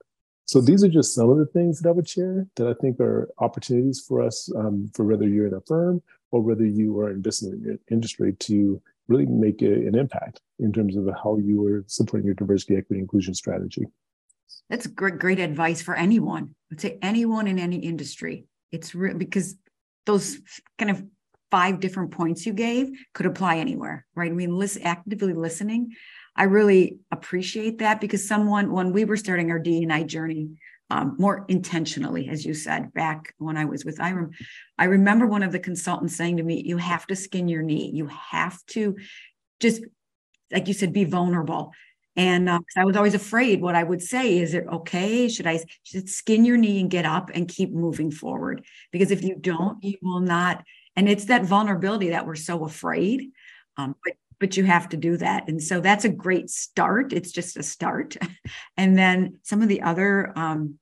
So 0.44 0.60
these 0.60 0.84
are 0.84 0.88
just 0.88 1.14
some 1.14 1.30
of 1.30 1.38
the 1.38 1.46
things 1.46 1.80
that 1.80 1.88
I 1.88 1.92
would 1.92 2.08
share 2.08 2.46
that 2.56 2.68
I 2.68 2.74
think 2.80 3.00
are 3.00 3.30
opportunities 3.38 4.04
for 4.06 4.22
us, 4.22 4.50
um, 4.56 4.90
for 4.94 5.04
whether 5.04 5.26
you're 5.26 5.46
in 5.46 5.54
a 5.54 5.60
firm 5.62 6.02
or 6.30 6.42
whether 6.42 6.64
you 6.64 6.98
are 7.00 7.10
in 7.10 7.22
business 7.22 7.54
industry 7.90 8.34
to 8.40 8.82
really 9.08 9.26
make 9.26 9.62
a, 9.62 9.72
an 9.72 9.94
impact 9.94 10.40
in 10.58 10.72
terms 10.72 10.96
of 10.96 11.08
how 11.22 11.38
you 11.38 11.64
are 11.66 11.84
supporting 11.86 12.26
your 12.26 12.34
diversity, 12.34 12.76
equity, 12.76 13.00
inclusion 13.00 13.34
strategy. 13.34 13.86
That's 14.70 14.86
great, 14.86 15.18
great 15.18 15.38
advice 15.38 15.80
for 15.80 15.94
anyone. 15.94 16.54
I'd 16.70 16.80
say 16.80 16.98
anyone 17.00 17.46
in 17.46 17.58
any 17.58 17.76
industry. 17.76 18.46
It's 18.70 18.94
real 18.94 19.16
because 19.16 19.56
those 20.04 20.38
kind 20.78 20.90
of 20.90 21.02
five 21.50 21.80
different 21.80 22.10
points 22.10 22.44
you 22.44 22.52
gave 22.52 22.90
could 23.14 23.26
apply 23.26 23.56
anywhere, 23.56 24.06
right? 24.14 24.30
I 24.30 24.34
mean, 24.34 24.56
listen, 24.56 24.82
actively 24.82 25.32
listening. 25.32 25.92
I 26.36 26.44
really 26.44 26.98
appreciate 27.10 27.78
that 27.78 28.00
because 28.00 28.28
someone, 28.28 28.70
when 28.70 28.92
we 28.92 29.04
were 29.04 29.16
starting 29.16 29.50
our 29.50 29.58
DNI 29.58 30.06
journey, 30.06 30.50
um, 30.90 31.16
more 31.18 31.44
intentionally, 31.48 32.28
as 32.28 32.44
you 32.44 32.54
said 32.54 32.92
back 32.94 33.34
when 33.38 33.56
I 33.56 33.66
was 33.66 33.84
with 33.84 33.98
IREM. 34.00 34.30
I 34.78 34.84
remember 34.84 35.26
one 35.26 35.42
of 35.42 35.52
the 35.52 35.58
consultants 35.58 36.16
saying 36.16 36.38
to 36.38 36.42
me, 36.42 36.62
You 36.64 36.78
have 36.78 37.06
to 37.08 37.16
skin 37.16 37.48
your 37.48 37.62
knee. 37.62 37.90
You 37.92 38.06
have 38.06 38.64
to 38.68 38.96
just, 39.60 39.82
like 40.50 40.66
you 40.66 40.74
said, 40.74 40.92
be 40.92 41.04
vulnerable. 41.04 41.72
And 42.16 42.48
uh, 42.48 42.58
I 42.76 42.84
was 42.84 42.96
always 42.96 43.14
afraid 43.14 43.60
what 43.60 43.76
I 43.76 43.84
would 43.84 44.02
say 44.02 44.38
is 44.38 44.52
it 44.52 44.66
okay? 44.66 45.28
Should 45.28 45.46
I 45.46 45.60
should 45.84 46.08
skin 46.08 46.44
your 46.44 46.56
knee 46.56 46.80
and 46.80 46.90
get 46.90 47.04
up 47.04 47.30
and 47.32 47.46
keep 47.46 47.70
moving 47.70 48.10
forward? 48.10 48.64
Because 48.90 49.10
if 49.10 49.22
you 49.22 49.36
don't, 49.36 49.82
you 49.84 49.98
will 50.02 50.20
not. 50.20 50.64
And 50.96 51.08
it's 51.08 51.26
that 51.26 51.44
vulnerability 51.44 52.10
that 52.10 52.26
we're 52.26 52.34
so 52.34 52.64
afraid. 52.64 53.30
Um, 53.76 53.94
but 54.04 54.14
but 54.40 54.56
you 54.56 54.64
have 54.64 54.88
to 54.90 54.96
do 54.96 55.16
that. 55.16 55.48
And 55.48 55.62
so 55.62 55.80
that's 55.80 56.04
a 56.04 56.08
great 56.08 56.50
start. 56.50 57.12
It's 57.12 57.32
just 57.32 57.56
a 57.56 57.62
start. 57.62 58.16
and 58.76 58.96
then 58.96 59.38
some 59.42 59.62
of 59.62 59.68
the 59.68 59.82
other 59.82 60.32
um, 60.36 60.78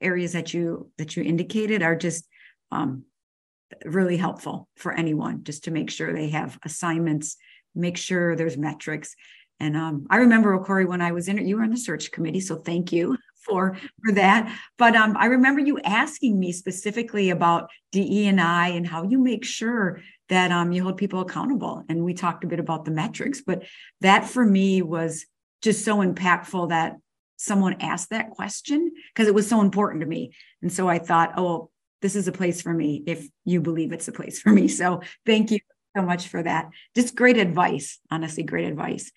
areas 0.00 0.32
that 0.32 0.54
you 0.54 0.90
that 0.98 1.16
you 1.16 1.22
indicated 1.22 1.82
are 1.82 1.96
just 1.96 2.26
um, 2.70 3.04
really 3.84 4.16
helpful 4.16 4.68
for 4.76 4.92
anyone 4.92 5.44
just 5.44 5.64
to 5.64 5.70
make 5.70 5.90
sure 5.90 6.12
they 6.12 6.30
have 6.30 6.58
assignments, 6.64 7.36
make 7.74 7.96
sure 7.96 8.36
there's 8.36 8.56
metrics. 8.56 9.14
And 9.58 9.76
um, 9.76 10.06
I 10.10 10.16
remember, 10.16 10.58
Corey, 10.58 10.84
when 10.84 11.00
I 11.00 11.12
was 11.12 11.28
in 11.28 11.38
it, 11.38 11.46
you 11.46 11.56
were 11.56 11.62
on 11.62 11.70
the 11.70 11.78
search 11.78 12.12
committee. 12.12 12.40
So 12.40 12.56
thank 12.56 12.92
you 12.92 13.16
for 13.46 13.78
for 14.04 14.12
that. 14.14 14.54
But 14.76 14.96
um, 14.96 15.16
I 15.16 15.26
remember 15.26 15.60
you 15.60 15.78
asking 15.80 16.38
me 16.38 16.52
specifically 16.52 17.30
about 17.30 17.70
DE 17.92 18.26
and 18.26 18.40
I 18.40 18.68
and 18.68 18.86
how 18.86 19.04
you 19.04 19.18
make 19.18 19.44
sure 19.44 20.00
that 20.28 20.50
um, 20.50 20.72
you 20.72 20.82
hold 20.82 20.96
people 20.96 21.20
accountable. 21.20 21.84
And 21.88 22.04
we 22.04 22.14
talked 22.14 22.44
a 22.44 22.48
bit 22.48 22.60
about 22.60 22.84
the 22.84 22.90
metrics, 22.90 23.40
but 23.40 23.62
that 24.00 24.26
for 24.26 24.44
me 24.44 24.82
was 24.82 25.26
just 25.62 25.84
so 25.84 25.98
impactful 25.98 26.70
that 26.70 26.96
someone 27.36 27.76
asked 27.80 28.10
that 28.10 28.30
question 28.30 28.92
because 29.14 29.28
it 29.28 29.34
was 29.34 29.48
so 29.48 29.60
important 29.60 30.00
to 30.00 30.06
me. 30.06 30.32
And 30.62 30.72
so 30.72 30.88
I 30.88 30.98
thought, 30.98 31.34
oh, 31.36 31.70
this 32.02 32.16
is 32.16 32.28
a 32.28 32.32
place 32.32 32.62
for 32.62 32.72
me 32.72 33.02
if 33.06 33.28
you 33.44 33.60
believe 33.60 33.92
it's 33.92 34.08
a 34.08 34.12
place 34.12 34.40
for 34.40 34.50
me. 34.50 34.68
So 34.68 35.00
thank 35.24 35.50
you 35.50 35.58
so 35.96 36.02
much 36.02 36.28
for 36.28 36.42
that. 36.42 36.70
Just 36.94 37.16
great 37.16 37.38
advice, 37.38 37.98
honestly, 38.10 38.42
great 38.42 38.66
advice. 38.66 39.12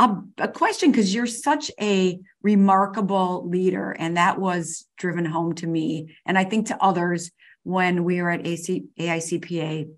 Um, 0.00 0.32
a 0.38 0.48
question 0.48 0.90
because 0.90 1.14
you're 1.14 1.26
such 1.26 1.70
a 1.78 2.18
remarkable 2.42 3.46
leader, 3.46 3.90
and 3.90 4.16
that 4.16 4.40
was 4.40 4.86
driven 4.96 5.26
home 5.26 5.54
to 5.56 5.66
me, 5.66 6.16
and 6.24 6.38
I 6.38 6.44
think 6.44 6.68
to 6.68 6.82
others 6.82 7.30
when 7.64 8.04
we 8.04 8.22
were 8.22 8.30
at 8.30 8.46
AC, 8.46 8.84
AICPA 8.98 9.90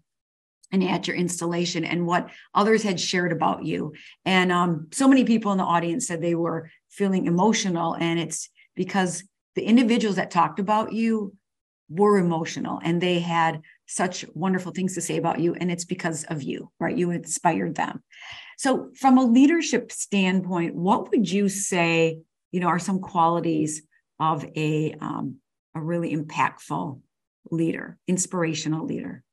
and 0.72 0.82
at 0.82 1.06
your 1.06 1.16
installation 1.16 1.84
and 1.84 2.04
what 2.04 2.30
others 2.52 2.82
had 2.82 2.98
shared 2.98 3.30
about 3.30 3.64
you. 3.64 3.92
And 4.24 4.50
um, 4.50 4.88
so 4.90 5.06
many 5.06 5.22
people 5.22 5.52
in 5.52 5.58
the 5.58 5.64
audience 5.64 6.08
said 6.08 6.20
they 6.20 6.34
were 6.34 6.70
feeling 6.90 7.26
emotional. 7.26 7.94
And 7.94 8.18
it's 8.18 8.48
because 8.74 9.22
the 9.54 9.62
individuals 9.62 10.16
that 10.16 10.30
talked 10.30 10.58
about 10.58 10.92
you 10.92 11.36
were 11.90 12.18
emotional 12.18 12.80
and 12.82 13.00
they 13.00 13.20
had 13.20 13.60
such 13.86 14.24
wonderful 14.34 14.72
things 14.72 14.94
to 14.94 15.02
say 15.02 15.18
about 15.18 15.40
you. 15.40 15.54
And 15.54 15.70
it's 15.70 15.84
because 15.84 16.24
of 16.24 16.42
you, 16.42 16.70
right? 16.80 16.96
You 16.96 17.10
inspired 17.10 17.74
them. 17.74 18.02
So, 18.62 18.90
from 18.94 19.18
a 19.18 19.24
leadership 19.24 19.90
standpoint, 19.90 20.76
what 20.76 21.10
would 21.10 21.28
you 21.28 21.48
say, 21.48 22.20
you 22.52 22.60
know, 22.60 22.68
are 22.68 22.78
some 22.78 23.00
qualities 23.00 23.82
of 24.20 24.44
a, 24.54 24.94
um, 25.00 25.38
a 25.74 25.80
really 25.80 26.14
impactful 26.16 27.00
leader, 27.50 27.98
inspirational 28.06 28.86
leader? 28.86 29.24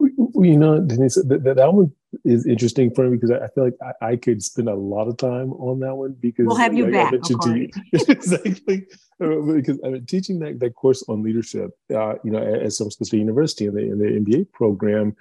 you 0.00 0.58
know, 0.58 0.80
Denise, 0.80 1.14
that, 1.14 1.44
that 1.44 1.72
one 1.72 1.92
is 2.24 2.46
interesting 2.48 2.92
for 2.92 3.08
me 3.08 3.16
because 3.16 3.30
I, 3.30 3.46
feel 3.46 3.62
like 3.62 3.76
I, 3.80 4.06
I, 4.08 4.16
could 4.16 4.42
spend 4.42 4.68
a 4.68 4.74
lot 4.74 5.06
of 5.06 5.18
time 5.18 5.52
on 5.52 5.78
that 5.78 5.94
one 5.94 6.16
because 6.18 6.46
we'll 6.46 6.56
have 6.56 6.74
you 6.74 6.90
like, 6.90 7.12
back. 7.12 7.28
You, 7.30 7.68
exactly, 7.92 8.86
uh, 9.22 9.36
because 9.54 9.78
I 9.84 9.90
mean, 9.90 10.06
teaching 10.06 10.40
that, 10.40 10.58
that 10.58 10.74
course 10.74 11.04
on 11.08 11.22
leadership, 11.22 11.70
uh, 11.94 12.14
you 12.24 12.32
know, 12.32 12.38
at, 12.38 12.72
San 12.72 12.86
Francisco 12.86 13.04
State 13.04 13.18
University 13.18 13.66
in 13.66 13.74
the, 13.74 13.82
in 13.82 13.98
the 14.00 14.06
MBA 14.06 14.50
program, 14.50 15.14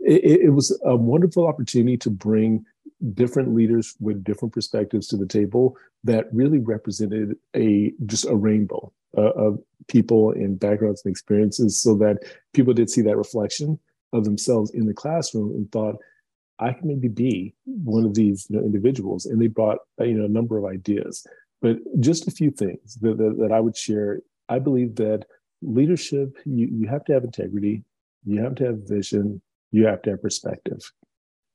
it, 0.00 0.40
it 0.42 0.50
was 0.50 0.76
a 0.84 0.96
wonderful 0.96 1.46
opportunity 1.46 1.96
to 1.98 2.10
bring 2.10 2.64
different 3.14 3.54
leaders 3.54 3.94
with 4.00 4.22
different 4.24 4.52
perspectives 4.52 5.06
to 5.08 5.16
the 5.16 5.26
table 5.26 5.76
that 6.04 6.32
really 6.32 6.58
represented 6.58 7.36
a 7.56 7.92
just 8.06 8.26
a 8.26 8.34
rainbow 8.34 8.92
uh, 9.16 9.32
of 9.32 9.58
people 9.88 10.32
and 10.32 10.60
backgrounds 10.60 11.02
and 11.04 11.10
experiences 11.10 11.80
so 11.80 11.94
that 11.96 12.18
people 12.52 12.74
did 12.74 12.90
see 12.90 13.02
that 13.02 13.16
reflection 13.16 13.78
of 14.12 14.24
themselves 14.24 14.70
in 14.72 14.86
the 14.86 14.94
classroom 14.94 15.50
and 15.52 15.70
thought, 15.72 15.96
I 16.58 16.72
can 16.72 16.88
maybe 16.88 17.08
be 17.08 17.54
one 17.64 18.04
of 18.04 18.14
these 18.14 18.46
you 18.50 18.56
know, 18.56 18.64
individuals. 18.64 19.26
And 19.26 19.40
they 19.40 19.46
brought 19.46 19.78
uh, 20.00 20.04
you 20.04 20.14
know 20.14 20.26
a 20.26 20.28
number 20.28 20.58
of 20.58 20.64
ideas. 20.64 21.26
But 21.62 21.78
just 22.00 22.26
a 22.26 22.30
few 22.30 22.50
things 22.50 22.96
that, 23.02 23.18
that, 23.18 23.36
that 23.38 23.52
I 23.52 23.60
would 23.60 23.76
share. 23.76 24.20
I 24.48 24.58
believe 24.58 24.96
that 24.96 25.26
leadership, 25.62 26.36
you, 26.44 26.68
you 26.72 26.88
have 26.88 27.04
to 27.04 27.12
have 27.12 27.24
integrity, 27.24 27.84
you 28.24 28.42
have 28.42 28.54
to 28.56 28.64
have 28.64 28.88
vision, 28.88 29.42
you 29.70 29.86
have 29.86 30.02
to 30.02 30.10
have 30.10 30.22
perspective. 30.22 30.80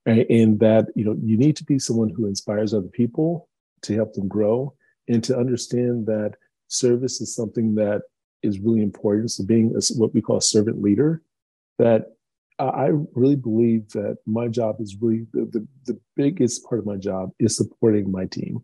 Right? 0.06 0.28
And 0.30 0.60
that 0.60 0.88
you 0.96 1.04
know 1.06 1.16
you 1.22 1.38
need 1.38 1.56
to 1.58 1.64
be 1.64 1.80
someone 1.80 2.10
who 2.10 2.28
inspires 2.28 2.74
other 2.74 2.88
people 2.88 3.50
to 3.82 3.96
help 3.96 4.14
them 4.14 4.28
grow 4.28 4.74
and 5.08 5.24
to 5.24 5.38
understand 5.38 6.06
that 6.08 6.36
service 6.68 7.22
is 7.22 7.36
something 7.36 7.76
that 7.76 8.02
is 8.44 8.60
really 8.60 8.82
important. 8.82 9.32
So 9.32 9.44
being 9.44 9.76
a, 9.76 9.82
what 9.96 10.14
we 10.14 10.22
call 10.22 10.38
a 10.38 10.42
servant 10.42 10.82
leader, 10.82 11.22
that 11.80 12.16
I 12.58 12.92
really 13.14 13.36
believe 13.36 13.90
that 13.90 14.18
my 14.26 14.48
job 14.48 14.78
is 14.80 14.96
really 15.02 15.28
the, 15.34 15.46
the, 15.52 15.68
the, 15.86 16.00
biggest 16.16 16.64
part 16.64 16.80
of 16.80 16.86
my 16.86 16.96
job 16.96 17.32
is 17.38 17.58
supporting 17.58 18.10
my 18.10 18.26
team 18.28 18.64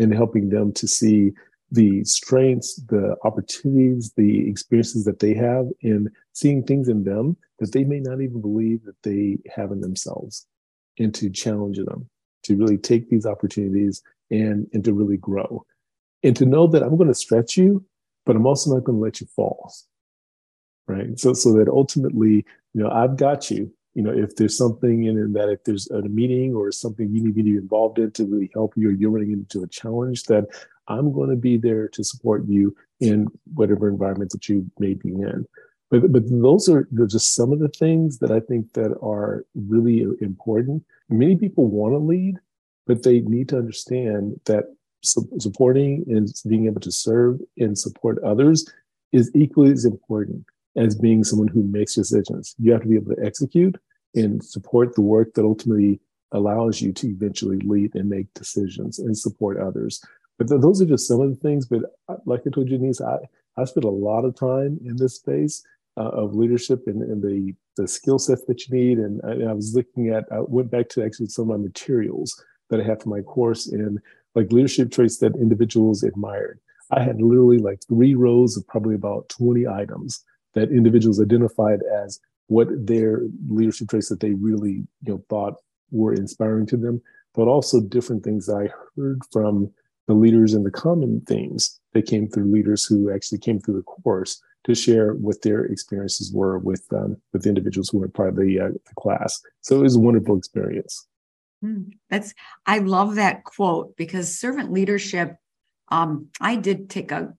and 0.00 0.12
helping 0.12 0.48
them 0.48 0.72
to 0.72 0.88
see 0.88 1.30
the 1.70 2.02
strengths, 2.02 2.74
the 2.88 3.14
opportunities, 3.22 4.12
the 4.16 4.48
experiences 4.48 5.04
that 5.04 5.20
they 5.20 5.34
have, 5.34 5.66
and 5.84 6.08
seeing 6.32 6.64
things 6.64 6.88
in 6.88 7.04
them 7.04 7.36
that 7.60 7.70
they 7.70 7.84
may 7.84 8.00
not 8.00 8.20
even 8.20 8.40
believe 8.40 8.84
that 8.84 9.00
they 9.04 9.38
have 9.54 9.70
in 9.70 9.80
themselves, 9.80 10.47
and 10.98 11.14
to 11.14 11.30
challenge 11.30 11.78
them 11.78 12.08
to 12.44 12.56
really 12.56 12.78
take 12.78 13.08
these 13.10 13.26
opportunities 13.26 14.02
and 14.30 14.66
and 14.72 14.84
to 14.84 14.92
really 14.92 15.16
grow, 15.16 15.64
and 16.22 16.36
to 16.36 16.46
know 16.46 16.66
that 16.66 16.82
I'm 16.82 16.96
going 16.96 17.08
to 17.08 17.14
stretch 17.14 17.56
you, 17.56 17.84
but 18.26 18.36
I'm 18.36 18.46
also 18.46 18.74
not 18.74 18.84
going 18.84 18.98
to 18.98 19.02
let 19.02 19.20
you 19.20 19.26
fall 19.34 19.72
right? 20.88 21.18
So 21.18 21.34
so 21.34 21.52
that 21.52 21.68
ultimately, 21.68 22.44
you 22.74 22.82
know, 22.82 22.90
I've 22.90 23.16
got 23.16 23.50
you. 23.50 23.70
You 23.94 24.02
know, 24.02 24.12
if 24.12 24.36
there's 24.36 24.56
something 24.56 25.04
in 25.04 25.32
that, 25.32 25.48
if 25.48 25.64
there's 25.64 25.90
a 25.90 26.02
meeting 26.02 26.54
or 26.54 26.70
something 26.72 27.08
you 27.12 27.22
need 27.22 27.36
me 27.36 27.42
to 27.42 27.50
be 27.50 27.56
involved 27.56 27.98
in 27.98 28.10
to 28.12 28.24
really 28.24 28.50
help 28.54 28.74
you, 28.76 28.88
or 28.88 28.92
you're 28.92 29.10
running 29.10 29.32
into 29.32 29.62
a 29.62 29.68
challenge, 29.68 30.24
that 30.24 30.46
I'm 30.88 31.12
going 31.12 31.30
to 31.30 31.36
be 31.36 31.56
there 31.56 31.88
to 31.88 32.04
support 32.04 32.46
you 32.46 32.76
in 33.00 33.26
whatever 33.54 33.88
environment 33.88 34.30
that 34.32 34.48
you 34.48 34.70
may 34.78 34.94
be 34.94 35.10
in. 35.10 35.46
But 35.90 36.12
but 36.12 36.24
those 36.28 36.68
are 36.68 36.86
just 37.06 37.34
some 37.34 37.52
of 37.52 37.60
the 37.60 37.68
things 37.68 38.18
that 38.18 38.30
I 38.30 38.40
think 38.40 38.72
that 38.74 38.96
are 39.02 39.44
really 39.54 40.06
important. 40.20 40.84
Many 41.08 41.36
people 41.36 41.66
want 41.66 41.94
to 41.94 41.98
lead, 41.98 42.36
but 42.86 43.02
they 43.02 43.20
need 43.20 43.48
to 43.50 43.58
understand 43.58 44.40
that 44.44 44.64
supporting 45.02 46.04
and 46.08 46.28
being 46.48 46.66
able 46.66 46.80
to 46.80 46.92
serve 46.92 47.40
and 47.56 47.78
support 47.78 48.22
others 48.24 48.70
is 49.12 49.30
equally 49.34 49.70
as 49.72 49.84
important 49.84 50.44
as 50.76 50.94
being 50.94 51.24
someone 51.24 51.48
who 51.48 51.62
makes 51.62 51.94
decisions. 51.94 52.54
You 52.58 52.72
have 52.72 52.82
to 52.82 52.88
be 52.88 52.96
able 52.96 53.14
to 53.14 53.24
execute 53.24 53.76
and 54.14 54.42
support 54.44 54.94
the 54.94 55.02
work 55.02 55.34
that 55.34 55.44
ultimately 55.44 56.00
allows 56.32 56.80
you 56.80 56.92
to 56.92 57.08
eventually 57.08 57.58
lead 57.60 57.94
and 57.94 58.08
make 58.08 58.32
decisions 58.34 58.98
and 58.98 59.16
support 59.16 59.58
others. 59.58 60.02
But 60.38 60.48
th- 60.48 60.60
those 60.60 60.80
are 60.82 60.86
just 60.86 61.08
some 61.08 61.20
of 61.20 61.30
the 61.30 61.36
things. 61.36 61.66
But 61.66 61.82
uh, 62.08 62.16
like 62.26 62.42
I 62.46 62.50
told 62.50 62.68
you, 62.68 62.78
Denise, 62.78 63.00
I, 63.00 63.16
I 63.56 63.64
spent 63.64 63.84
a 63.84 63.90
lot 63.90 64.24
of 64.24 64.34
time 64.34 64.78
in 64.84 64.96
this 64.96 65.16
space 65.16 65.62
uh, 65.98 66.10
of 66.10 66.34
leadership 66.34 66.84
and, 66.86 67.02
and 67.02 67.22
the, 67.22 67.52
the 67.76 67.88
skill 67.88 68.18
sets 68.18 68.44
that 68.44 68.66
you 68.66 68.76
need. 68.76 68.98
And 68.98 69.20
I, 69.24 69.32
and 69.32 69.48
I 69.48 69.52
was 69.52 69.74
looking 69.74 70.10
at, 70.10 70.24
I 70.30 70.40
went 70.40 70.70
back 70.70 70.88
to 70.90 71.04
actually 71.04 71.26
some 71.26 71.50
of 71.50 71.58
my 71.58 71.62
materials 71.62 72.42
that 72.70 72.80
I 72.80 72.84
have 72.84 73.02
for 73.02 73.08
my 73.08 73.20
course 73.22 73.66
and 73.66 73.98
like 74.34 74.52
leadership 74.52 74.92
traits 74.92 75.18
that 75.18 75.34
individuals 75.34 76.02
admired. 76.02 76.60
I 76.92 77.02
had 77.02 77.20
literally 77.20 77.58
like 77.58 77.80
three 77.88 78.14
rows 78.14 78.56
of 78.56 78.66
probably 78.68 78.94
about 78.94 79.28
20 79.30 79.66
items 79.66 80.24
that 80.54 80.70
individuals 80.70 81.20
identified 81.20 81.80
as 82.04 82.20
what 82.46 82.68
their 82.86 83.22
leadership 83.48 83.88
traits 83.88 84.08
that 84.08 84.20
they 84.20 84.32
really 84.32 84.86
you 85.02 85.12
know 85.12 85.22
thought 85.28 85.54
were 85.90 86.14
inspiring 86.14 86.66
to 86.66 86.76
them, 86.76 87.02
but 87.34 87.48
also 87.48 87.80
different 87.80 88.24
things 88.24 88.48
I 88.48 88.70
heard 88.96 89.20
from 89.32 89.70
the 90.06 90.14
leaders 90.14 90.54
and 90.54 90.64
the 90.64 90.70
common 90.70 91.20
themes 91.26 91.78
that 91.92 92.06
came 92.06 92.28
through 92.28 92.50
leaders 92.50 92.84
who 92.84 93.12
actually 93.12 93.38
came 93.38 93.60
through 93.60 93.76
the 93.76 93.82
course 93.82 94.40
to 94.64 94.74
share 94.74 95.14
what 95.14 95.42
their 95.42 95.64
experiences 95.64 96.32
were 96.32 96.58
with 96.58 96.84
um, 96.92 97.16
with 97.32 97.46
individuals 97.46 97.88
who 97.88 97.98
were 97.98 98.08
part 98.08 98.30
of 98.30 98.36
the, 98.36 98.60
uh, 98.60 98.68
the 98.68 98.94
class. 98.98 99.40
So 99.60 99.76
it 99.76 99.82
was 99.82 99.96
a 99.96 100.00
wonderful 100.00 100.36
experience. 100.36 101.06
Hmm. 101.62 101.82
That's 102.10 102.34
I 102.66 102.78
love 102.78 103.16
that 103.16 103.44
quote 103.44 103.96
because 103.96 104.38
servant 104.38 104.72
leadership. 104.72 105.36
Um, 105.90 106.28
I 106.40 106.56
did 106.56 106.90
take 106.90 107.12
a 107.12 107.34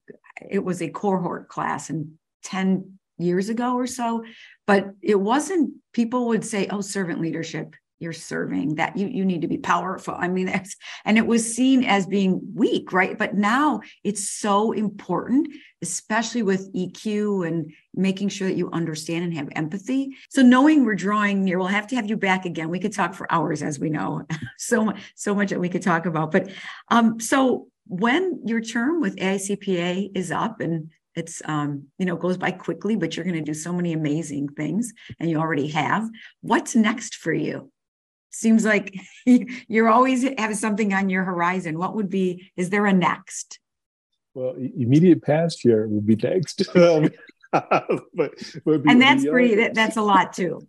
it 0.50 0.64
was 0.64 0.82
a 0.82 0.90
cohort 0.90 1.50
class 1.50 1.90
and 1.90 2.14
10 2.44 3.00
years 3.18 3.50
ago 3.50 3.76
or 3.76 3.88
so. 3.88 4.24
But 4.66 4.94
it 5.02 5.20
wasn't, 5.20 5.74
people 5.94 6.28
would 6.28 6.46
say, 6.46 6.68
oh, 6.68 6.82
servant 6.82 7.22
leadership. 7.22 7.76
You're 8.00 8.14
serving 8.14 8.76
that 8.76 8.98
you 8.98 9.08
you 9.08 9.26
need 9.26 9.42
to 9.42 9.48
be 9.48 9.58
powerful. 9.58 10.16
I 10.18 10.28
mean 10.28 10.46
that's 10.54 10.76
and 11.06 11.18
it 11.18 11.26
was 11.26 11.56
seen 11.56 11.84
as 11.84 12.06
being 12.06 12.42
weak 12.56 12.92
right? 12.94 13.18
But 13.18 13.36
now 13.36 13.82
it's 14.04 14.30
so 14.30 14.72
important 14.72 15.50
especially 15.82 16.44
with 16.44 16.74
eq 16.74 17.48
and 17.48 17.72
making 17.94 18.28
sure 18.28 18.50
that 18.50 18.58
you 18.58 18.70
understand 18.72 19.24
and 19.24 19.34
have 19.34 19.48
empathy. 19.56 20.16
So 20.30 20.42
knowing 20.42 20.86
we're 20.86 20.96
drawing 20.96 21.44
near 21.44 21.58
we'll 21.58 21.68
have 21.68 21.88
to 21.88 21.96
have 21.96 22.10
you 22.10 22.18
back 22.18 22.46
again. 22.46 22.70
We 22.70 22.80
could 22.80 22.94
talk 22.94 23.14
for 23.14 23.32
hours 23.32 23.62
as 23.62 23.80
we 23.80 23.90
know 23.90 24.26
so 24.58 24.86
much 24.86 25.00
so 25.16 25.36
much 25.36 25.50
that 25.50 25.60
we 25.60 25.70
could 25.70 25.84
talk 25.84 26.06
about. 26.06 26.32
But 26.32 26.50
um 26.90 27.20
so 27.20 27.68
when 27.88 28.42
your 28.46 28.62
term 28.62 29.02
with 29.02 29.16
AICPA 29.16 30.12
is 30.16 30.32
up 30.32 30.62
and 30.62 30.92
it's 31.16 31.42
um, 31.46 31.88
you 31.98 32.06
know 32.06 32.16
goes 32.16 32.38
by 32.38 32.52
quickly 32.52 32.96
but 32.96 33.16
you're 33.16 33.26
going 33.26 33.36
to 33.36 33.42
do 33.42 33.54
so 33.54 33.74
many 33.74 33.94
amazing 33.94 34.48
things 34.50 34.94
and 35.20 35.30
you 35.30 35.38
already 35.38 35.68
have 35.68 36.10
what's 36.42 36.76
next 36.76 37.16
for 37.16 37.34
you 37.34 37.72
seems 38.32 38.66
like 38.66 38.96
you're 39.26 39.90
always 39.90 40.24
have 40.38 40.56
something 40.56 40.94
on 40.94 41.10
your 41.10 41.24
horizon. 41.24 41.78
What 41.78 41.96
would 41.96 42.10
be 42.10 42.52
is 42.56 42.70
there 42.70 42.86
a 42.86 42.94
next? 42.94 43.60
Well 44.34 44.56
immediate 44.58 45.24
past 45.24 45.66
year 45.66 45.88
would 45.88 46.06
be 46.06 46.16
next. 46.16 46.64
Um, 46.76 47.10
but, 48.14 48.32
but 48.64 48.82
and 48.86 49.02
that's 49.02 49.26
pretty 49.26 49.56
that, 49.56 49.74
that's 49.74 49.98
a 49.98 50.04
lot 50.04 50.34
too. 50.34 50.68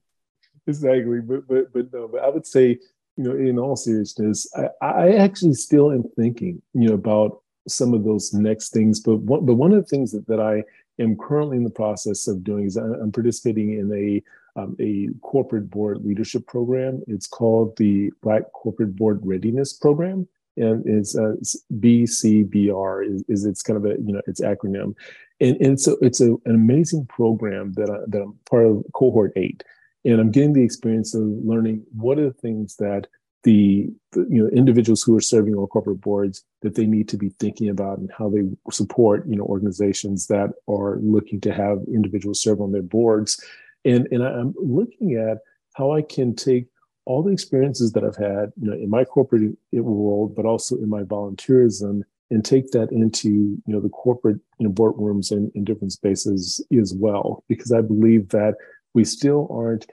Exactly 0.67 1.21
but 1.21 1.47
but 1.47 1.73
but 1.73 1.93
no 1.93 2.09
but 2.09 2.23
i 2.23 2.29
would 2.29 2.47
say 2.47 2.79
you 3.17 3.25
know 3.25 3.33
in 3.33 3.59
all 3.59 3.77
seriousness 3.77 4.51
i 4.55 4.87
i 4.87 5.13
actually 5.17 5.55
still 5.55 5.91
am 5.91 6.05
thinking 6.17 6.63
you 6.75 6.89
know 6.89 6.95
about 6.95 7.43
some 7.69 7.93
of 7.93 8.05
those 8.05 8.33
next 8.33 8.71
things 8.71 9.01
but 9.01 9.17
one 9.17 9.45
but 9.45 9.55
one 9.55 9.73
of 9.73 9.79
the 9.83 9.89
things 9.89 10.13
that, 10.13 10.27
that 10.27 10.41
i 10.41 10.63
am 11.03 11.17
currently 11.17 11.57
in 11.57 11.65
the 11.65 11.71
process 11.71 12.29
of 12.29 12.45
doing 12.45 12.67
is 12.67 12.77
i'm 12.77 13.13
participating 13.13 13.79
in 13.79 13.93
a 13.93 14.23
um, 14.57 14.77
a 14.81 15.09
corporate 15.23 15.71
board 15.71 16.05
leadership 16.05 16.47
program. 16.47 17.03
It's 17.07 17.27
called 17.27 17.77
the 17.77 18.11
Black 18.23 18.43
Corporate 18.53 18.97
Board 18.97 19.21
Readiness 19.23 19.73
Program, 19.73 20.29
and 20.57 20.85
it's, 20.87 21.17
uh, 21.17 21.35
BCBR 21.79 23.07
is, 23.07 23.25
is, 23.29 23.45
its 23.45 23.63
kind 23.63 23.77
of 23.77 23.85
a 23.85 24.01
you 24.01 24.13
know 24.13 24.23
its 24.27 24.41
acronym, 24.41 24.95
and, 25.41 25.57
and 25.61 25.81
so 25.81 25.97
it's 26.01 26.21
a, 26.21 26.33
an 26.45 26.55
amazing 26.55 27.07
program 27.07 27.73
that 27.75 27.91
I, 27.91 27.99
that 28.09 28.23
I'm 28.23 28.39
part 28.49 28.67
of 28.67 28.85
cohort 28.93 29.33
eight, 29.37 29.63
and 30.05 30.21
I'm 30.21 30.31
getting 30.31 30.53
the 30.53 30.65
experience 30.65 31.15
of 31.15 31.23
learning 31.23 31.85
what 31.93 32.19
are 32.19 32.27
the 32.27 32.33
things 32.33 32.77
that 32.77 33.07
the, 33.43 33.89
the, 34.13 34.27
you 34.29 34.43
know 34.43 34.51
individuals 34.51 35.03
who 35.03 35.17
are 35.17 35.21
serving 35.21 35.55
on 35.55 35.67
corporate 35.69 36.01
boards 36.01 36.45
that 36.63 36.75
they 36.75 36.87
need 36.87 37.09
to 37.09 37.17
be 37.17 37.31
thinking 37.39 37.69
about 37.69 37.99
and 37.99 38.11
how 38.17 38.29
they 38.29 38.43
support 38.71 39.27
you 39.27 39.37
know 39.37 39.45
organizations 39.45 40.27
that 40.27 40.51
are 40.69 40.99
looking 41.01 41.41
to 41.41 41.53
have 41.53 41.79
individuals 41.89 42.43
serve 42.43 42.61
on 42.61 42.73
their 42.73 42.83
boards 42.83 43.43
and 43.85 44.09
and 44.11 44.23
I'm 44.23 44.55
looking 44.57 45.15
at 45.15 45.39
how 45.75 45.93
I 45.93 46.03
can 46.03 46.35
take 46.35 46.67
all 47.07 47.23
the 47.23 47.33
experiences 47.33 47.93
that 47.93 48.05
I've 48.05 48.17
had, 48.17 48.53
you 48.61 48.71
know, 48.71 48.75
in 48.75 48.91
my 48.91 49.05
corporate 49.05 49.57
world, 49.73 50.35
but 50.37 50.45
also 50.45 50.77
in 50.77 50.89
my 50.89 51.03
volunteerism, 51.03 52.03
and 52.31 52.45
take 52.45 52.71
that 52.71 52.93
into 52.93 53.29
you 53.29 53.63
know 53.67 53.81
the 53.81 53.89
corporate 53.89 54.39
you 54.59 54.67
know, 54.67 54.73
boardrooms 54.73 55.31
and 55.31 55.51
in 55.55 55.65
different 55.65 55.93
spaces 55.93 56.65
as 56.79 56.95
well, 56.95 57.45
because 57.49 57.73
I 57.73 57.81
believe 57.81 58.29
that 58.31 58.55
we 58.95 59.05
still 59.05 59.49
aren't 59.51 59.87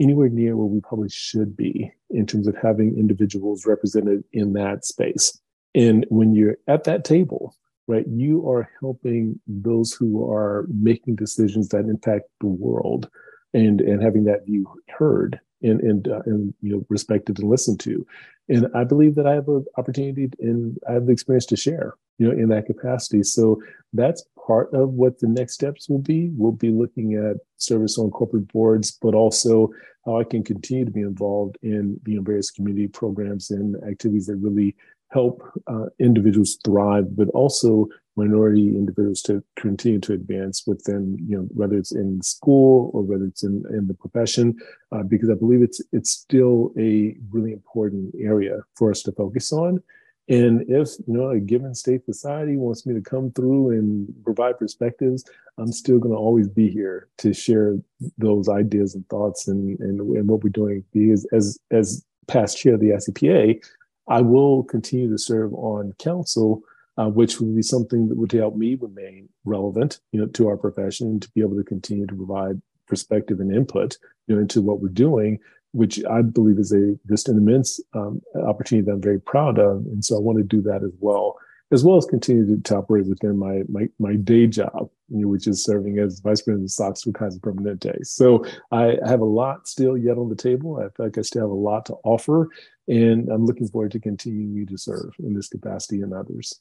anywhere 0.00 0.28
near 0.28 0.56
where 0.56 0.66
we 0.66 0.80
probably 0.80 1.10
should 1.10 1.56
be 1.56 1.92
in 2.10 2.26
terms 2.26 2.46
of 2.46 2.56
having 2.60 2.96
individuals 2.98 3.66
represented 3.66 4.24
in 4.32 4.52
that 4.54 4.84
space. 4.84 5.38
And 5.74 6.06
when 6.08 6.34
you're 6.34 6.56
at 6.66 6.84
that 6.84 7.04
table, 7.04 7.54
right, 7.86 8.06
you 8.08 8.48
are 8.48 8.70
helping 8.80 9.40
those 9.46 9.92
who 9.92 10.30
are 10.30 10.66
making 10.68 11.16
decisions 11.16 11.68
that 11.68 11.86
impact 11.86 12.24
the 12.40 12.46
world 12.46 13.10
and 13.54 13.80
and 13.80 14.02
having 14.02 14.24
that 14.24 14.46
view 14.46 14.66
heard 14.88 15.40
and 15.62 15.80
and 15.80 16.08
uh, 16.08 16.22
and 16.26 16.54
you 16.60 16.72
know 16.74 16.86
respected 16.88 17.38
and 17.38 17.48
listened 17.48 17.80
to. 17.80 18.06
And 18.48 18.66
i 18.74 18.84
believe 18.84 19.14
that 19.14 19.26
i 19.26 19.34
have 19.34 19.48
an 19.48 19.64
opportunity 19.78 20.28
and 20.40 20.78
i 20.88 20.92
have 20.92 21.06
the 21.06 21.12
experience 21.12 21.46
to 21.46 21.56
share 21.56 21.94
you 22.18 22.26
know 22.26 22.32
in 22.32 22.48
that 22.48 22.66
capacity. 22.66 23.22
So 23.22 23.62
that's 23.92 24.24
part 24.46 24.72
of 24.74 24.90
what 24.90 25.20
the 25.20 25.28
next 25.28 25.54
steps 25.54 25.88
will 25.88 26.00
be. 26.00 26.30
We'll 26.34 26.52
be 26.52 26.70
looking 26.70 27.14
at 27.14 27.36
service 27.56 27.98
on 27.98 28.10
corporate 28.10 28.48
boards 28.52 28.98
but 29.00 29.14
also 29.14 29.70
how 30.04 30.18
i 30.18 30.24
can 30.24 30.42
continue 30.42 30.84
to 30.84 30.90
be 30.90 31.00
involved 31.00 31.56
in 31.62 32.00
you 32.06 32.16
know 32.16 32.22
various 32.22 32.50
community 32.50 32.88
programs 32.88 33.50
and 33.50 33.76
activities 33.84 34.26
that 34.26 34.36
really 34.36 34.74
help 35.10 35.42
uh, 35.66 35.86
individuals 35.98 36.58
thrive 36.64 37.14
but 37.16 37.28
also 37.28 37.86
minority 38.16 38.68
individuals 38.68 39.22
to 39.22 39.42
continue 39.56 40.00
to 40.00 40.12
advance 40.12 40.66
within, 40.66 41.16
you 41.26 41.36
know, 41.36 41.44
whether 41.54 41.76
it's 41.76 41.92
in 41.92 42.20
school 42.22 42.90
or 42.92 43.02
whether 43.02 43.24
it's 43.24 43.42
in, 43.42 43.64
in 43.70 43.86
the 43.86 43.94
profession, 43.94 44.54
uh, 44.92 45.02
because 45.02 45.30
I 45.30 45.34
believe 45.34 45.62
it's 45.62 45.80
it's 45.92 46.10
still 46.10 46.72
a 46.78 47.16
really 47.30 47.52
important 47.52 48.14
area 48.20 48.60
for 48.76 48.90
us 48.90 49.02
to 49.02 49.12
focus 49.12 49.52
on. 49.52 49.82
And 50.28 50.62
if 50.68 50.90
you 51.06 51.14
know 51.14 51.30
a 51.30 51.40
given 51.40 51.74
state 51.74 52.04
society 52.04 52.56
wants 52.56 52.86
me 52.86 52.94
to 52.94 53.00
come 53.00 53.32
through 53.32 53.70
and 53.70 54.08
provide 54.24 54.58
perspectives, 54.58 55.24
I'm 55.58 55.72
still 55.72 55.98
going 55.98 56.12
to 56.12 56.18
always 56.18 56.48
be 56.48 56.70
here 56.70 57.08
to 57.18 57.32
share 57.32 57.76
those 58.18 58.48
ideas 58.48 58.94
and 58.94 59.08
thoughts 59.08 59.48
and, 59.48 59.78
and 59.80 60.00
and 60.00 60.28
what 60.28 60.44
we're 60.44 60.50
doing. 60.50 60.84
Because 60.92 61.26
as 61.32 61.58
as 61.70 62.04
past 62.28 62.58
chair 62.58 62.74
of 62.74 62.80
the 62.80 62.90
AICPA, 62.90 63.64
I 64.08 64.20
will 64.20 64.62
continue 64.64 65.10
to 65.10 65.18
serve 65.18 65.52
on 65.54 65.92
council 65.98 66.62
uh, 66.98 67.08
which 67.08 67.40
would 67.40 67.54
be 67.54 67.62
something 67.62 68.08
that 68.08 68.18
would 68.18 68.32
help 68.32 68.56
me 68.56 68.74
remain 68.74 69.28
relevant, 69.44 70.00
you 70.12 70.20
know, 70.20 70.26
to 70.26 70.48
our 70.48 70.56
profession 70.56 71.08
and 71.08 71.22
to 71.22 71.30
be 71.30 71.40
able 71.40 71.56
to 71.56 71.64
continue 71.64 72.06
to 72.06 72.14
provide 72.14 72.60
perspective 72.86 73.40
and 73.40 73.54
input, 73.54 73.96
you 74.26 74.34
know, 74.34 74.40
into 74.40 74.60
what 74.60 74.80
we're 74.80 74.88
doing, 74.88 75.38
which 75.72 76.04
I 76.04 76.22
believe 76.22 76.58
is 76.58 76.72
a 76.72 76.94
just 77.08 77.28
an 77.28 77.38
immense 77.38 77.80
um, 77.94 78.20
opportunity 78.46 78.84
that 78.84 78.92
I'm 78.92 79.02
very 79.02 79.20
proud 79.20 79.58
of, 79.58 79.86
and 79.86 80.04
so 80.04 80.16
I 80.16 80.20
want 80.20 80.38
to 80.38 80.44
do 80.44 80.60
that 80.62 80.82
as 80.84 80.92
well, 81.00 81.38
as 81.70 81.82
well 81.82 81.96
as 81.96 82.04
continue 82.04 82.56
to, 82.56 82.62
to 82.62 82.76
operate 82.76 83.06
within 83.06 83.38
my 83.38 83.62
my 83.68 83.88
my 83.98 84.16
day 84.16 84.46
job, 84.46 84.90
you 85.08 85.22
know, 85.22 85.28
which 85.28 85.46
is 85.46 85.64
serving 85.64 85.98
as 85.98 86.20
vice 86.20 86.42
president 86.42 86.66
of 86.66 86.72
SOX 86.72 87.02
for 87.02 87.12
Kaiser 87.12 87.40
Permanente. 87.40 88.04
So 88.04 88.44
I 88.70 88.98
have 89.06 89.20
a 89.20 89.24
lot 89.24 89.66
still 89.66 89.96
yet 89.96 90.18
on 90.18 90.28
the 90.28 90.36
table. 90.36 90.76
I 90.76 90.94
feel 90.94 91.06
like 91.06 91.16
I 91.16 91.22
still 91.22 91.42
have 91.42 91.50
a 91.50 91.54
lot 91.54 91.86
to 91.86 91.94
offer, 92.04 92.50
and 92.86 93.30
I'm 93.30 93.46
looking 93.46 93.68
forward 93.68 93.92
to 93.92 94.00
continuing 94.00 94.66
to 94.66 94.76
serve 94.76 95.14
in 95.20 95.32
this 95.32 95.48
capacity 95.48 96.02
and 96.02 96.12
others. 96.12 96.60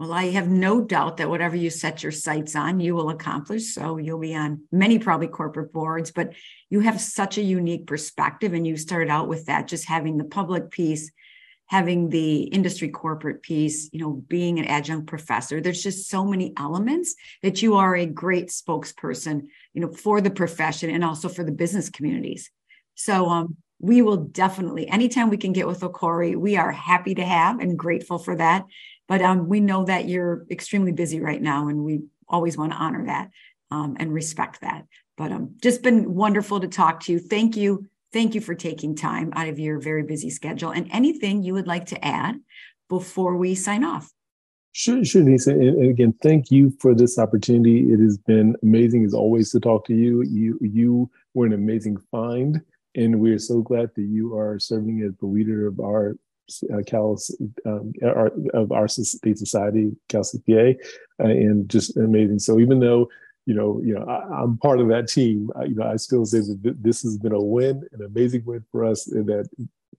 Well, 0.00 0.14
I 0.14 0.30
have 0.30 0.48
no 0.48 0.80
doubt 0.80 1.18
that 1.18 1.28
whatever 1.28 1.56
you 1.56 1.68
set 1.68 2.02
your 2.02 2.10
sights 2.10 2.56
on, 2.56 2.80
you 2.80 2.94
will 2.94 3.10
accomplish. 3.10 3.74
So 3.74 3.98
you'll 3.98 4.18
be 4.18 4.34
on 4.34 4.62
many 4.72 4.98
probably 4.98 5.26
corporate 5.26 5.74
boards, 5.74 6.10
but 6.10 6.32
you 6.70 6.80
have 6.80 6.98
such 6.98 7.36
a 7.36 7.42
unique 7.42 7.86
perspective. 7.86 8.54
And 8.54 8.66
you 8.66 8.78
started 8.78 9.10
out 9.10 9.28
with 9.28 9.44
that, 9.44 9.68
just 9.68 9.86
having 9.86 10.16
the 10.16 10.24
public 10.24 10.70
piece, 10.70 11.12
having 11.66 12.08
the 12.08 12.44
industry 12.44 12.88
corporate 12.88 13.42
piece, 13.42 13.90
you 13.92 14.00
know, 14.00 14.12
being 14.26 14.58
an 14.58 14.64
adjunct 14.64 15.06
professor. 15.06 15.60
There's 15.60 15.82
just 15.82 16.08
so 16.08 16.24
many 16.24 16.54
elements 16.56 17.14
that 17.42 17.60
you 17.60 17.76
are 17.76 17.94
a 17.94 18.06
great 18.06 18.48
spokesperson, 18.48 19.48
you 19.74 19.82
know, 19.82 19.92
for 19.92 20.22
the 20.22 20.30
profession 20.30 20.88
and 20.88 21.04
also 21.04 21.28
for 21.28 21.44
the 21.44 21.52
business 21.52 21.90
communities. 21.90 22.50
So 22.94 23.28
um, 23.28 23.58
we 23.80 24.00
will 24.00 24.16
definitely, 24.16 24.88
anytime 24.88 25.28
we 25.28 25.36
can 25.36 25.52
get 25.52 25.66
with 25.66 25.80
Okorie, 25.80 26.36
we 26.36 26.56
are 26.56 26.72
happy 26.72 27.14
to 27.16 27.24
have 27.24 27.60
and 27.60 27.78
grateful 27.78 28.18
for 28.18 28.36
that. 28.36 28.64
But 29.10 29.22
um, 29.22 29.48
we 29.48 29.58
know 29.58 29.84
that 29.86 30.08
you're 30.08 30.46
extremely 30.52 30.92
busy 30.92 31.18
right 31.18 31.42
now, 31.42 31.66
and 31.66 31.82
we 31.84 32.02
always 32.28 32.56
want 32.56 32.70
to 32.70 32.78
honor 32.78 33.06
that 33.06 33.30
um, 33.72 33.96
and 33.98 34.14
respect 34.14 34.60
that. 34.60 34.86
But 35.16 35.32
um, 35.32 35.56
just 35.60 35.82
been 35.82 36.14
wonderful 36.14 36.60
to 36.60 36.68
talk 36.68 37.00
to 37.00 37.12
you. 37.12 37.18
Thank 37.18 37.56
you. 37.56 37.88
Thank 38.12 38.36
you 38.36 38.40
for 38.40 38.54
taking 38.54 38.94
time 38.94 39.32
out 39.34 39.48
of 39.48 39.58
your 39.58 39.80
very 39.80 40.04
busy 40.04 40.30
schedule. 40.30 40.70
And 40.70 40.88
anything 40.92 41.42
you 41.42 41.54
would 41.54 41.66
like 41.66 41.86
to 41.86 42.04
add 42.04 42.36
before 42.88 43.36
we 43.36 43.56
sign 43.56 43.82
off? 43.82 44.08
Sure, 44.70 45.04
sure, 45.04 45.24
Lisa. 45.24 45.50
And, 45.50 45.76
and, 45.80 45.90
again, 45.90 46.14
thank 46.22 46.52
you 46.52 46.72
for 46.78 46.94
this 46.94 47.18
opportunity. 47.18 47.92
It 47.92 47.98
has 47.98 48.16
been 48.16 48.54
amazing 48.62 49.04
as 49.04 49.12
always 49.12 49.50
to 49.50 49.58
talk 49.58 49.86
to 49.86 49.94
you. 49.94 50.22
You 50.22 50.56
you 50.60 51.10
were 51.34 51.46
an 51.46 51.52
amazing 51.52 51.96
find, 52.12 52.60
and 52.94 53.18
we're 53.18 53.40
so 53.40 53.60
glad 53.60 53.90
that 53.96 54.02
you 54.02 54.36
are 54.38 54.60
serving 54.60 55.02
as 55.02 55.16
the 55.16 55.26
leader 55.26 55.66
of 55.66 55.80
our 55.80 56.14
uh, 56.72 56.82
Cal 56.86 57.18
um, 57.66 57.92
our, 58.02 58.30
of 58.54 58.72
our 58.72 58.88
state 58.88 59.38
society, 59.38 59.96
Cal 60.08 60.22
CPA, 60.22 60.76
uh, 61.22 61.24
and 61.26 61.68
just 61.68 61.96
amazing. 61.96 62.38
So 62.38 62.58
even 62.58 62.80
though 62.80 63.08
you 63.46 63.54
know, 63.54 63.80
you 63.82 63.94
know, 63.94 64.04
I, 64.04 64.42
am 64.42 64.58
part 64.58 64.80
of 64.80 64.88
that 64.88 65.08
team. 65.08 65.50
I, 65.56 65.64
you 65.64 65.74
know, 65.74 65.84
I 65.84 65.96
still 65.96 66.24
say 66.24 66.38
that 66.38 66.76
this 66.82 67.02
has 67.02 67.16
been 67.16 67.32
a 67.32 67.42
win, 67.42 67.82
an 67.92 68.04
amazing 68.04 68.44
win 68.44 68.64
for 68.70 68.84
us, 68.84 69.08
and 69.08 69.26
that 69.26 69.48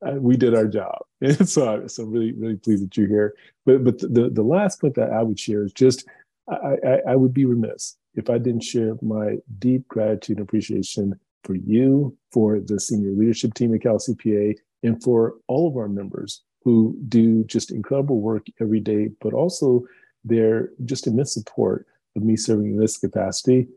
uh, 0.08 0.14
we 0.14 0.38
did 0.38 0.56
our 0.56 0.68
job. 0.68 0.99
And 1.22 1.49
so, 1.49 1.86
so 1.88 2.04
really, 2.06 2.32
really 2.32 2.56
pleased 2.56 2.84
that 2.84 2.95
you're 2.95 3.08
here. 3.08 3.36
But, 3.66 3.84
but 3.84 3.99
the 3.99 4.30
the 4.32 4.41
last 4.41 4.82
point 4.82 4.95
that 4.95 5.12
I 5.12 5.22
would 5.22 5.39
share 5.39 5.64
is 5.64 5.74
just, 5.74 6.08
I, 6.49 6.78
I, 6.86 6.99
I 7.10 7.16
would 7.16 7.34
be 7.34 7.45
remiss 7.45 7.97
if 8.16 8.30
I 8.30 8.38
didn't 8.38 8.64
share 8.64 8.95
my 9.02 9.38
deep 9.60 9.88
gratitude 9.88 10.38
and 10.38 10.47
appreciation 10.47 11.20
for 11.43 11.56
you, 11.56 12.16
for 12.32 12.60
the 12.60 12.80
senior 12.80 13.12
leadership 13.12 13.54
team 13.54 13.74
at 13.74 13.82
Cal 13.82 13.97
CPA, 13.97 14.56
and 14.84 15.01
for 15.03 15.36
all 15.47 15.67
of 15.67 15.77
our 15.77 15.88
members 15.88 16.43
who 16.63 16.95
do 17.07 17.43
just 17.45 17.71
incredible 17.71 18.19
work 18.19 18.45
every 18.59 18.79
day, 18.79 19.09
but 19.21 19.34
also 19.34 19.84
their 20.23 20.69
just 20.86 21.07
immense 21.07 21.34
support 21.34 21.88
of 22.15 22.23
me 22.23 22.36
serving 22.36 22.71
in 22.71 22.79
this 22.79 22.97
capacity. 22.97 23.67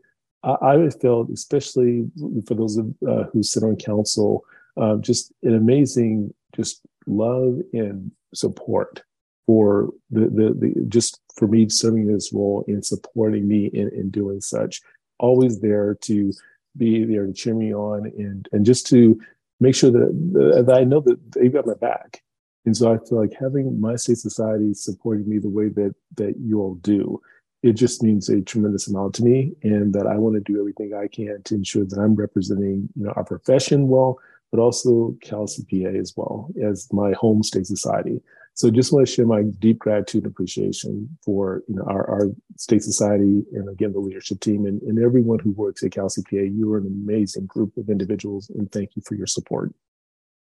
I, 0.43 0.55
I 0.61 0.89
felt, 0.89 1.29
especially 1.29 2.07
for 2.45 2.53
those 2.53 2.77
of, 2.77 2.93
uh, 3.07 3.23
who 3.31 3.41
sit 3.41 3.63
on 3.63 3.75
council, 3.77 4.43
uh, 4.77 4.97
just 4.97 5.31
an 5.43 5.55
amazing, 5.55 6.33
just 6.55 6.81
love 7.07 7.59
and 7.73 8.11
support 8.33 9.03
for 9.47 9.91
the, 10.11 10.21
the, 10.21 10.55
the 10.59 10.85
just 10.87 11.21
for 11.35 11.47
me 11.47 11.69
serving 11.69 12.07
this 12.07 12.31
role 12.33 12.63
and 12.67 12.85
supporting 12.85 13.47
me 13.47 13.67
in, 13.67 13.89
in 13.89 14.09
doing 14.09 14.41
such. 14.41 14.81
Always 15.19 15.61
there 15.61 15.95
to 16.01 16.31
be 16.77 17.05
there 17.05 17.25
to 17.25 17.33
cheer 17.33 17.53
me 17.53 17.73
on 17.73 18.05
and 18.17 18.49
and 18.51 18.65
just 18.65 18.85
to 18.87 19.19
make 19.59 19.75
sure 19.75 19.91
that, 19.91 20.65
that 20.65 20.75
I 20.75 20.83
know 20.83 20.99
that 21.01 21.19
they've 21.31 21.53
got 21.53 21.67
my 21.67 21.73
back. 21.75 22.21
And 22.65 22.75
so 22.75 22.91
I 22.91 22.97
feel 22.97 23.19
like 23.19 23.33
having 23.39 23.79
my 23.79 23.95
state 23.95 24.17
society 24.17 24.73
supporting 24.73 25.29
me 25.29 25.37
the 25.37 25.49
way 25.49 25.69
that 25.69 25.93
that 26.15 26.35
you 26.39 26.59
all 26.61 26.75
do, 26.75 27.21
it 27.61 27.73
just 27.73 28.01
means 28.01 28.27
a 28.27 28.41
tremendous 28.41 28.87
amount 28.87 29.13
to 29.15 29.23
me, 29.23 29.53
and 29.61 29.93
that 29.93 30.07
I 30.07 30.17
want 30.17 30.35
to 30.35 30.41
do 30.41 30.59
everything 30.59 30.93
I 30.93 31.07
can 31.07 31.43
to 31.43 31.55
ensure 31.55 31.85
that 31.85 31.99
I'm 31.99 32.15
representing 32.15 32.89
you 32.95 33.05
know 33.05 33.13
our 33.15 33.23
profession 33.23 33.87
well, 33.87 34.17
but 34.51 34.59
also 34.59 35.15
Cal 35.21 35.45
CPA 35.45 35.99
as 35.99 36.13
well 36.17 36.49
as 36.63 36.87
my 36.91 37.11
home 37.13 37.43
state 37.43 37.67
society. 37.67 38.19
So 38.55 38.71
just 38.71 38.93
want 38.93 39.05
to 39.05 39.13
share 39.13 39.25
my 39.25 39.43
deep 39.43 39.79
gratitude 39.79 40.23
and 40.23 40.31
appreciation 40.31 41.17
for 41.23 41.61
you 41.67 41.75
know 41.75 41.83
our, 41.87 42.09
our 42.09 42.27
state 42.57 42.83
society 42.83 43.43
and 43.53 43.67
again 43.69 43.91
the 43.91 43.99
leadership 43.99 44.39
team 44.39 44.65
and, 44.65 44.81
and 44.83 44.97
everyone 44.97 45.39
who 45.39 45.51
works 45.51 45.83
at 45.83 45.91
Cal 45.91 46.07
CPA. 46.07 46.57
You 46.57 46.73
are 46.73 46.77
an 46.77 46.87
amazing 46.87 47.45
group 47.47 47.75
of 47.77 47.89
individuals, 47.89 48.49
and 48.49 48.71
thank 48.71 48.95
you 48.95 49.01
for 49.05 49.15
your 49.15 49.27
support. 49.27 49.73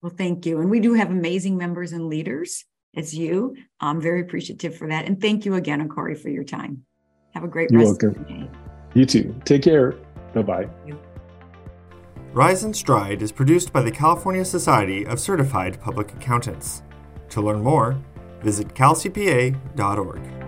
Well, 0.02 0.14
thank 0.16 0.46
you. 0.46 0.62
And 0.62 0.70
we 0.70 0.80
do 0.80 0.94
have 0.94 1.10
amazing 1.10 1.58
members 1.58 1.92
and 1.92 2.08
leaders. 2.08 2.66
as 2.96 3.14
you. 3.16 3.56
I'm 3.80 4.00
very 4.00 4.22
appreciative 4.22 4.76
for 4.76 4.88
that. 4.90 5.06
And 5.06 5.20
thank 5.20 5.46
you 5.46 5.56
again, 5.56 5.88
Corey, 5.90 6.16
for 6.16 6.30
your 6.30 6.44
time. 6.44 6.84
Have 7.34 7.44
a 7.44 7.48
great 7.48 7.70
You're 7.72 7.82
rest 7.82 8.02
welcome. 8.04 8.22
of 8.22 8.28
the 8.28 8.34
day. 8.34 8.50
You 8.94 9.06
too. 9.06 9.36
Take 9.46 9.64
care. 9.64 9.94
Bye 10.34 10.42
bye. 10.42 10.70
Rise 12.32 12.64
and 12.64 12.76
Stride 12.76 13.22
is 13.22 13.32
produced 13.32 13.74
by 13.74 13.82
the 13.82 13.92
California 13.92 14.46
Society 14.46 15.06
of 15.06 15.20
Certified 15.20 15.80
Public 15.82 16.14
Accountants. 16.14 16.84
To 17.30 17.42
learn 17.42 17.62
more, 17.62 17.98
visit 18.42 18.74
calcpa.org. 18.74 20.47